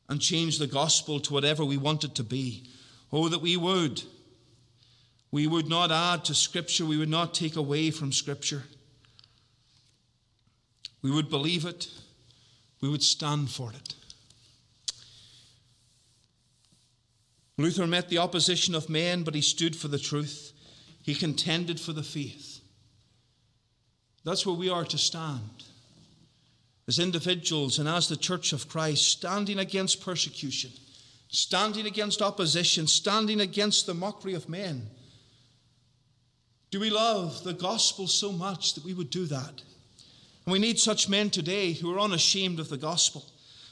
and 0.10 0.20
change 0.20 0.60
the 0.60 0.68
gospel 0.68 1.22
to 1.22 1.32
whatever 1.32 1.64
we 1.64 1.78
want 1.78 2.04
it 2.04 2.14
to 2.16 2.26
be. 2.26 2.70
Oh, 3.14 3.30
that 3.30 3.40
we 3.40 3.56
would. 3.56 4.04
We 5.38 5.46
would 5.46 5.70
not 5.70 5.92
add 5.92 6.26
to 6.26 6.34
Scripture, 6.34 6.84
we 6.84 6.98
would 6.98 7.10
not 7.10 7.36
take 7.36 7.58
away 7.58 7.92
from 7.92 8.12
Scripture. 8.12 8.64
We 11.04 11.12
would 11.12 11.30
believe 11.30 11.64
it, 11.64 11.88
we 12.82 12.90
would 12.90 13.04
stand 13.04 13.52
for 13.52 13.72
it. 13.72 13.94
Luther 17.60 17.86
met 17.86 18.10
the 18.10 18.18
opposition 18.18 18.74
of 18.74 18.90
men, 18.90 19.22
but 19.22 19.36
he 19.36 19.42
stood 19.42 19.76
for 19.76 19.88
the 19.88 20.00
truth. 20.00 20.54
He 21.04 21.14
contended 21.14 21.80
for 21.80 21.94
the 21.94 22.02
faith. 22.02 22.60
That's 24.24 24.44
where 24.44 24.56
we 24.56 24.70
are 24.70 24.86
to 24.86 24.98
stand 24.98 25.66
as 26.88 26.98
individuals 26.98 27.78
and 27.78 27.88
as 27.88 28.10
the 28.10 28.18
Church 28.18 28.54
of 28.54 28.68
Christ, 28.68 29.08
standing 29.08 29.60
against 29.60 30.04
persecution 30.04 30.72
standing 31.30 31.86
against 31.86 32.22
opposition, 32.22 32.88
standing 32.88 33.42
against 33.42 33.86
the 33.86 33.94
mockery 33.94 34.34
of 34.34 34.48
men. 34.50 34.90
Do 36.70 36.82
we 36.82 36.90
love 36.90 37.44
the 37.46 37.54
gospel 37.54 38.08
so 38.08 38.32
much 38.32 38.74
that 38.74 38.84
we 38.84 38.94
would 38.94 39.10
do 39.10 39.26
that? 39.28 39.62
And 40.46 40.52
we 40.52 40.60
need 40.60 40.80
such 40.80 41.08
men 41.08 41.30
today 41.30 41.72
who 41.72 41.94
are 41.94 42.00
unashamed 42.00 42.60
of 42.60 42.68
the 42.68 42.78
gospel. 42.78 43.26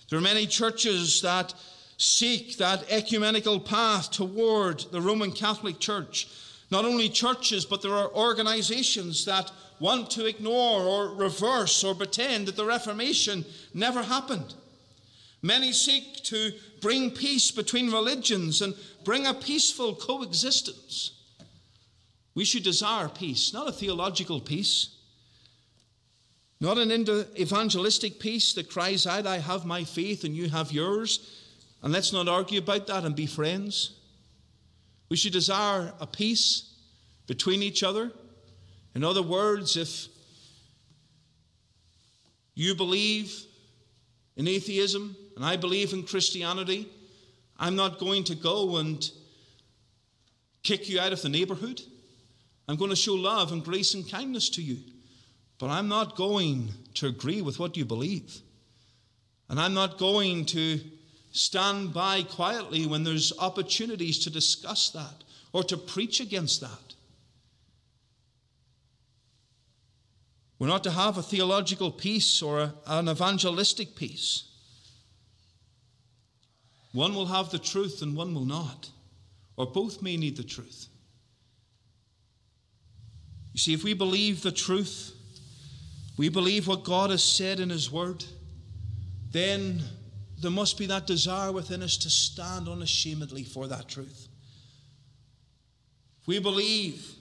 There 0.10 0.18
are 0.18 0.22
many 0.22 0.48
churches 0.48 1.22
that 1.22 1.54
seek 1.98 2.58
that 2.58 2.89
ecumenical 2.89 3.60
path 3.60 4.12
toward 4.12 4.80
the 4.91 5.02
Roman 5.02 5.34
Catholic 5.34 5.80
Church. 5.80 6.28
Not 6.72 6.86
only 6.86 7.10
churches, 7.10 7.66
but 7.66 7.82
there 7.82 7.96
are 7.96 8.14
organizations 8.14 9.26
that 9.26 9.52
want 9.80 10.10
to 10.12 10.26
ignore 10.26 10.82
or 10.82 11.16
reverse 11.16 11.84
or 11.84 11.96
pretend 11.96 12.48
that 12.48 12.56
the 12.56 12.66
Reformation 12.66 13.43
never 13.74 14.04
happened. 14.04 14.54
Many 15.41 15.74
seek 15.74 16.24
to 16.24 16.54
bring 16.82 17.12
peace 17.12 17.52
between 17.52 17.91
religions 17.91 18.62
and 18.62 18.74
bring 19.04 19.28
a 19.28 19.34
peaceful 19.34 19.96
coexistence. 19.96 21.12
We 22.36 22.44
should 22.44 22.64
desire 22.64 23.08
peace, 23.08 23.54
not 23.54 23.70
a 23.70 23.72
theological 23.72 24.42
peace, 24.42 24.90
not 26.60 26.78
an 26.78 26.92
evangelistic 27.40 28.20
peace 28.20 28.54
that 28.54 28.70
cries 28.70 29.08
out, 29.08 29.26
I 29.26 29.40
have 29.40 29.66
my 29.66 29.84
faith 29.84 30.24
and 30.26 30.36
you 30.36 30.50
have 30.50 30.72
yours, 30.72 31.42
and 31.82 31.94
let's 31.94 32.12
not 32.12 32.28
argue 32.28 32.60
about 32.60 32.88
that 32.88 33.06
and 33.06 33.16
be 33.16 33.26
friends. 33.26 33.92
We 35.10 35.18
should 35.18 35.34
desire 35.34 35.94
a 36.00 36.08
peace 36.08 36.74
between 37.28 37.62
each 37.62 37.84
other. 37.84 38.12
In 38.96 39.04
other 39.04 39.22
words, 39.22 39.78
if 39.78 40.08
you 42.54 42.76
believe 42.76 43.46
in 44.36 44.48
atheism 44.48 45.16
and 45.36 45.46
I 45.46 45.56
believe 45.58 45.94
in 45.94 46.04
Christianity, 46.04 46.90
I'm 47.58 47.76
not 47.76 48.00
going 48.00 48.24
to 48.26 48.36
go 48.36 48.78
and 48.78 49.10
kick 50.64 50.90
you 50.90 51.00
out 51.00 51.14
of 51.14 51.22
the 51.22 51.30
neighborhood. 51.30 51.82
I'm 52.68 52.76
going 52.76 52.89
to 52.89 52.95
show 52.95 53.13
love 53.13 53.51
and 53.51 53.63
grace 53.63 53.93
and 53.93 54.09
kindness 54.09 54.49
to 54.51 54.61
you. 54.61 54.78
But 55.57 55.70
I'm 55.70 55.88
not 55.88 56.16
going 56.16 56.70
to 56.95 57.07
agree 57.07 57.41
with 57.41 57.59
what 57.59 57.78
you 57.78 57.86
believe. 57.86 58.41
And 59.49 59.59
I'm 59.59 59.74
not 59.74 59.97
going 59.97 60.45
to 60.47 60.80
stand 61.32 61.93
by 61.93 62.24
quietly 62.24 62.88
when 62.88 63.03
there's 63.03 63.38
opportunities 63.39 64.20
to 64.20 64.30
discuss 64.30 64.89
that 64.89 65.24
or 65.53 65.63
to 65.63 65.78
preach 65.78 66.20
against 66.20 66.61
that. 66.61 66.95
We're 70.57 70.68
not 70.68 70.84
to 70.86 70.91
have 70.91 71.18
a 71.18 71.24
theological 71.24 71.91
peace 71.91 72.41
or 72.41 72.59
a, 72.59 72.74
an 72.88 73.09
evangelistic 73.09 73.95
peace. 73.95 74.43
One 76.93 77.13
will 77.13 77.26
have 77.26 77.51
the 77.51 77.59
truth 77.59 78.01
and 78.01 78.16
one 78.16 78.34
will 78.34 78.45
not, 78.45 78.89
or 79.57 79.66
both 79.66 80.01
may 80.01 80.16
need 80.16 80.38
the 80.38 80.43
truth. 80.43 80.88
You 83.56 83.60
see, 83.60 83.74
if 83.74 83.86
we 83.86 83.93
believe 83.93 84.43
the 84.43 84.51
truth, 84.51 85.14
we 86.18 86.28
believe 86.28 86.68
what 86.68 86.84
God 86.84 87.10
has 87.10 87.24
said 87.24 87.62
in 87.62 87.70
His 87.70 87.89
Word, 87.89 88.22
then 89.32 89.82
there 90.41 90.51
must 90.51 90.78
be 90.78 90.88
that 90.88 91.08
desire 91.08 91.53
within 91.53 91.82
us 91.82 91.95
to 91.99 92.10
stand 92.10 92.68
unashamedly 92.68 93.45
for 93.45 93.66
that 93.68 93.88
truth. 93.88 94.28
If 96.20 96.28
we 96.28 96.39
believe 96.39 97.16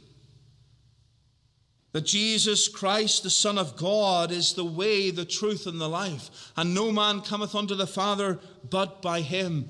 that 1.92 2.04
Jesus 2.04 2.66
Christ, 2.66 3.22
the 3.22 3.30
Son 3.30 3.56
of 3.56 3.76
God, 3.76 4.32
is 4.32 4.54
the 4.54 4.64
way, 4.64 5.12
the 5.12 5.24
truth, 5.24 5.68
and 5.68 5.80
the 5.80 5.88
life, 5.88 6.50
and 6.56 6.74
no 6.74 6.90
man 6.90 7.20
cometh 7.20 7.54
unto 7.54 7.76
the 7.76 7.86
Father 7.86 8.40
but 8.70 9.00
by 9.00 9.20
him. 9.20 9.68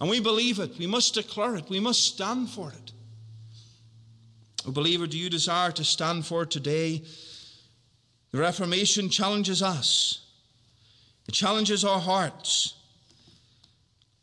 And 0.00 0.10
we 0.10 0.18
believe 0.18 0.58
it. 0.58 0.78
We 0.78 0.88
must 0.88 1.14
declare 1.14 1.54
it. 1.54 1.68
We 1.68 1.78
must 1.78 2.02
stand 2.02 2.50
for 2.50 2.72
it. 2.72 2.90
Believer, 4.72 5.06
do 5.06 5.18
you 5.18 5.30
desire 5.30 5.70
to 5.72 5.84
stand 5.84 6.26
for 6.26 6.44
today? 6.44 7.02
The 8.32 8.38
Reformation 8.38 9.08
challenges 9.08 9.62
us, 9.62 10.26
it 11.28 11.32
challenges 11.32 11.84
our 11.84 12.00
hearts 12.00 12.74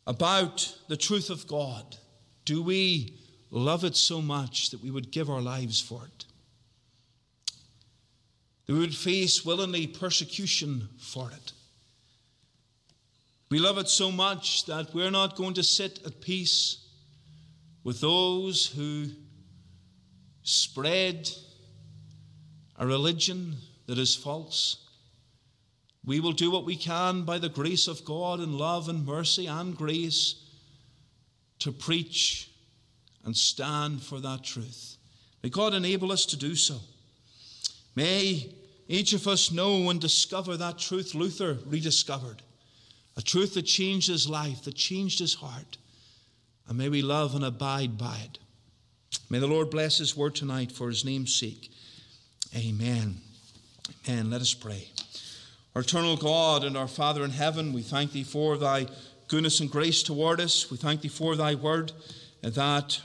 about 0.06 0.78
the 0.90 0.98
truth 0.98 1.30
of 1.30 1.48
God. 1.48 1.98
Do 2.46 2.62
we 2.62 3.18
love 3.52 3.84
it 3.84 3.96
so 3.96 4.22
much 4.22 4.72
that 4.72 4.84
we 4.84 4.92
would 4.92 5.12
give 5.12 5.30
our 5.30 5.42
lives 5.42 5.80
for 5.80 6.02
it? 6.06 6.26
That 8.66 8.74
we 8.74 8.80
would 8.80 8.96
face 8.96 9.46
willingly 9.46 9.88
persecution 9.88 10.90
for 10.98 11.32
it. 11.32 11.54
We 13.50 13.60
love 13.60 13.78
it 13.78 13.88
so 13.88 14.12
much 14.12 14.66
that 14.66 14.94
we're 14.94 15.12
not 15.12 15.36
going 15.36 15.54
to 15.54 15.64
sit 15.64 16.00
at 16.06 16.22
peace 16.22 16.86
with 17.84 18.02
those 18.02 18.68
who 18.68 19.08
spread 20.44 21.30
a 22.78 22.86
religion 22.86 23.56
that 23.88 23.98
is 23.98 24.16
false. 24.16 24.78
We 26.06 26.20
will 26.20 26.34
do 26.34 26.52
what 26.52 26.66
we 26.66 26.76
can 26.76 27.24
by 27.24 27.40
the 27.40 27.50
grace 27.50 27.88
of 27.88 28.04
God 28.04 28.40
in 28.40 28.58
love 28.58 28.90
and 28.90 29.06
mercy 29.06 29.48
and 29.48 29.76
grace 29.76 30.36
to 31.60 31.72
preach 31.72 32.50
and 33.24 33.36
stand 33.36 34.02
for 34.02 34.20
that 34.20 34.44
truth. 34.44 34.98
May 35.42 35.50
God 35.50 35.74
enable 35.74 36.12
us 36.12 36.26
to 36.28 36.38
do 36.38 36.56
so. 36.56 36.80
May 37.96 38.54
each 38.88 39.14
of 39.14 39.28
us 39.28 39.52
know 39.52 39.90
and 39.90 40.00
discover 40.00 40.58
that 40.58 40.78
truth 40.78 41.16
Luther 41.16 41.58
rediscovered 41.66 42.42
a 43.16 43.22
truth 43.22 43.54
that 43.54 43.64
changed 43.64 44.10
his 44.10 44.28
life, 44.28 44.64
that 44.64 44.76
changed 44.76 45.20
his 45.20 45.36
heart. 45.36 45.78
And 46.68 46.78
may 46.78 46.90
we 46.90 47.02
love 47.02 47.36
and 47.36 47.46
abide 47.46 47.98
by 47.98 48.18
it. 48.26 48.40
May 49.30 49.40
the 49.40 49.48
Lord 49.48 49.70
bless 49.70 49.98
his 49.98 50.16
word 50.16 50.36
tonight 50.36 50.72
for 50.72 50.90
his 50.90 51.06
name's 51.06 51.36
sake. 51.36 51.72
Amen. 52.56 53.18
Amen. 54.08 54.30
Let 54.30 54.42
us 54.42 54.54
pray. 54.54 54.88
Our 55.76 55.82
eternal 55.82 56.18
God 56.18 56.64
and 56.64 56.78
our 56.78 56.88
Father 56.88 57.24
in 57.24 57.32
heaven, 57.32 57.74
we 57.74 57.82
thank 57.82 58.12
thee 58.12 58.24
for 58.24 58.58
thy 58.58 58.86
goodness 59.28 59.60
and 59.60 59.72
grace 59.72 60.04
toward 60.04 60.40
us. 60.40 60.70
We 60.70 60.78
thank 60.78 61.02
thee 61.02 61.08
for 61.08 61.36
thy 61.36 61.56
word 61.56 61.92
that 62.42 63.02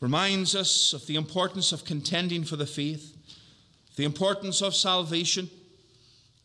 reminds 0.00 0.54
us 0.54 0.94
of 0.94 1.06
the 1.06 1.16
importance 1.16 1.72
of 1.72 1.84
contending 1.84 2.44
for 2.44 2.56
the 2.56 2.66
faith, 2.66 3.14
the 3.96 4.04
importance 4.04 4.62
of 4.62 4.74
salvation, 4.74 5.50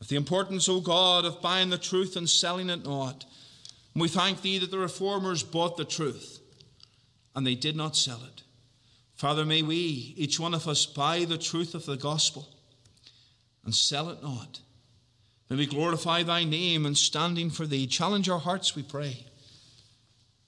of 0.02 0.10
the 0.10 0.18
importance, 0.18 0.68
O 0.68 0.82
God, 0.82 1.24
of 1.24 1.42
buying 1.42 1.70
the 1.70 1.78
truth 1.78 2.18
and 2.18 2.30
selling 2.30 2.70
it 2.70 2.84
not. 2.84 3.26
And 3.94 4.02
we 4.02 4.10
thank 4.10 4.42
thee 4.42 4.60
that 4.60 4.70
the 4.70 4.78
reformers 4.78 5.44
bought 5.44 5.78
the 5.78 5.86
truth 5.86 6.40
and 7.36 7.48
they 7.48 7.56
did 7.56 7.76
not 7.76 7.96
sell 7.96 8.22
it. 8.24 8.44
Father, 9.18 9.46
may 9.46 9.64
we, 9.64 10.14
each 10.16 10.40
one 10.40 10.54
of 10.54 10.68
us, 10.68 10.86
buy 10.86 11.26
the 11.26 11.40
truth 11.40 11.74
of 11.74 11.86
the 11.86 11.98
gospel 11.98 12.48
and 13.66 13.74
sell 13.74 14.10
it 14.10 14.22
not. 14.22 14.62
May 15.50 15.58
we 15.58 15.66
glorify 15.66 16.24
thy 16.24 16.44
name 16.44 16.86
and 16.86 16.96
standing 16.96 17.50
for 17.50 17.66
thee. 17.66 17.88
Challenge 17.88 18.30
our 18.30 18.40
hearts, 18.40 18.76
we 18.76 18.84
pray. 18.84 19.26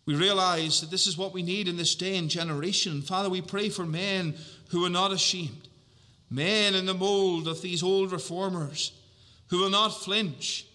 We 0.06 0.16
realize 0.16 0.82
that 0.82 0.92
this 0.92 1.08
is 1.08 1.18
what 1.18 1.34
we 1.34 1.42
need 1.42 1.68
in 1.68 1.78
this 1.78 1.96
day 1.96 2.18
and 2.18 2.30
generation. 2.30 3.02
Father, 3.02 3.30
we 3.30 3.42
pray 3.42 3.70
for 3.70 3.86
men 3.86 4.36
who 4.70 4.86
are 4.86 4.90
not 4.90 5.12
ashamed, 5.12 5.68
men 6.30 6.76
in 6.76 6.86
the 6.86 6.94
mold 6.94 7.48
of 7.48 7.62
these 7.62 7.82
old 7.82 8.12
reformers 8.12 8.92
who 9.50 9.60
will 9.60 9.70
not 9.70 9.90
flinch 9.90 10.68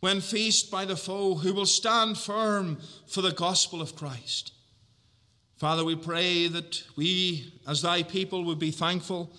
when 0.00 0.20
faced 0.20 0.70
by 0.70 0.84
the 0.84 0.96
foe, 0.96 1.34
who 1.34 1.52
will 1.52 1.66
stand 1.66 2.18
firm 2.18 2.78
for 3.06 3.22
the 3.22 3.32
gospel 3.32 3.80
of 3.80 3.94
Christ. 3.94 4.52
Father, 5.62 5.84
we 5.84 5.94
pray 5.94 6.48
that 6.48 6.82
we, 6.96 7.52
as 7.68 7.82
thy 7.82 8.02
people, 8.02 8.42
would 8.42 8.58
be 8.58 8.72
thankful 8.72 9.30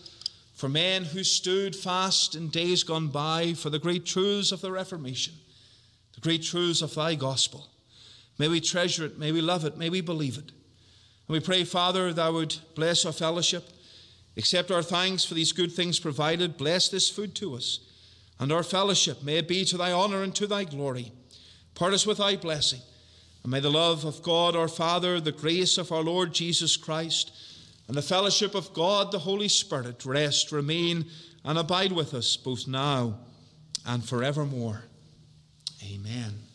for 0.54 0.70
men 0.70 1.04
who 1.04 1.22
stood 1.22 1.76
fast 1.76 2.34
in 2.34 2.48
days 2.48 2.82
gone 2.82 3.10
by 3.10 3.52
for 3.52 3.70
the 3.70 3.78
great 3.78 4.06
truths 4.06 4.54
of 4.54 4.62
the 4.62 4.72
Reformation, 4.72 5.34
the 6.16 6.22
great 6.22 6.42
truths 6.42 6.82
of 6.82 6.96
thy 6.96 7.16
gospel. 7.16 7.68
May 8.38 8.48
we 8.48 8.62
treasure 8.62 9.06
it, 9.06 9.20
may 9.20 9.34
we 9.34 9.42
love 9.42 9.66
it, 9.66 9.76
may 9.76 9.90
we 9.90 10.00
believe 10.00 10.38
it. 10.38 10.48
And 10.48 11.28
we 11.28 11.42
pray, 11.42 11.66
Father, 11.66 12.14
thou 12.14 12.32
would 12.32 12.56
bless 12.74 13.06
our 13.06 13.12
fellowship, 13.12 13.68
accept 14.38 14.72
our 14.72 14.82
thanks 14.82 15.26
for 15.26 15.34
these 15.34 15.52
good 15.52 15.74
things 15.74 16.00
provided, 16.00 16.56
bless 16.56 16.88
this 16.88 17.10
food 17.10 17.36
to 17.36 17.54
us, 17.54 17.80
and 18.40 18.50
our 18.50 18.64
fellowship 18.64 19.24
may 19.24 19.40
it 19.40 19.48
be 19.50 19.66
to 19.66 19.78
thy 19.78 19.92
honour 19.92 20.24
and 20.24 20.34
to 20.36 20.48
thy 20.48 20.64
glory. 20.64 21.12
Part 21.76 21.94
us 21.94 22.08
with 22.08 22.20
thy 22.20 22.38
blessing. 22.38 22.80
And 23.44 23.52
may 23.52 23.60
the 23.60 23.70
love 23.70 24.06
of 24.06 24.24
God 24.24 24.56
our 24.56 24.70
Father, 24.70 25.20
the 25.20 25.32
grace 25.32 25.78
of 25.78 25.92
our 25.92 26.02
Lord 26.02 26.34
Jesus 26.34 26.78
Christ, 26.78 27.32
and 27.88 27.98
the 27.98 28.02
fellowship 28.02 28.56
of 28.56 28.74
God 28.74 29.12
the 29.12 29.20
Holy 29.20 29.50
Spirit 29.50 30.06
rest, 30.06 30.52
remain, 30.52 31.06
and 31.44 31.58
abide 31.58 31.92
with 31.92 32.14
us 32.14 32.38
both 32.38 32.68
now 32.68 33.20
and 33.86 34.04
forevermore. 34.04 34.84
Amen. 35.84 36.53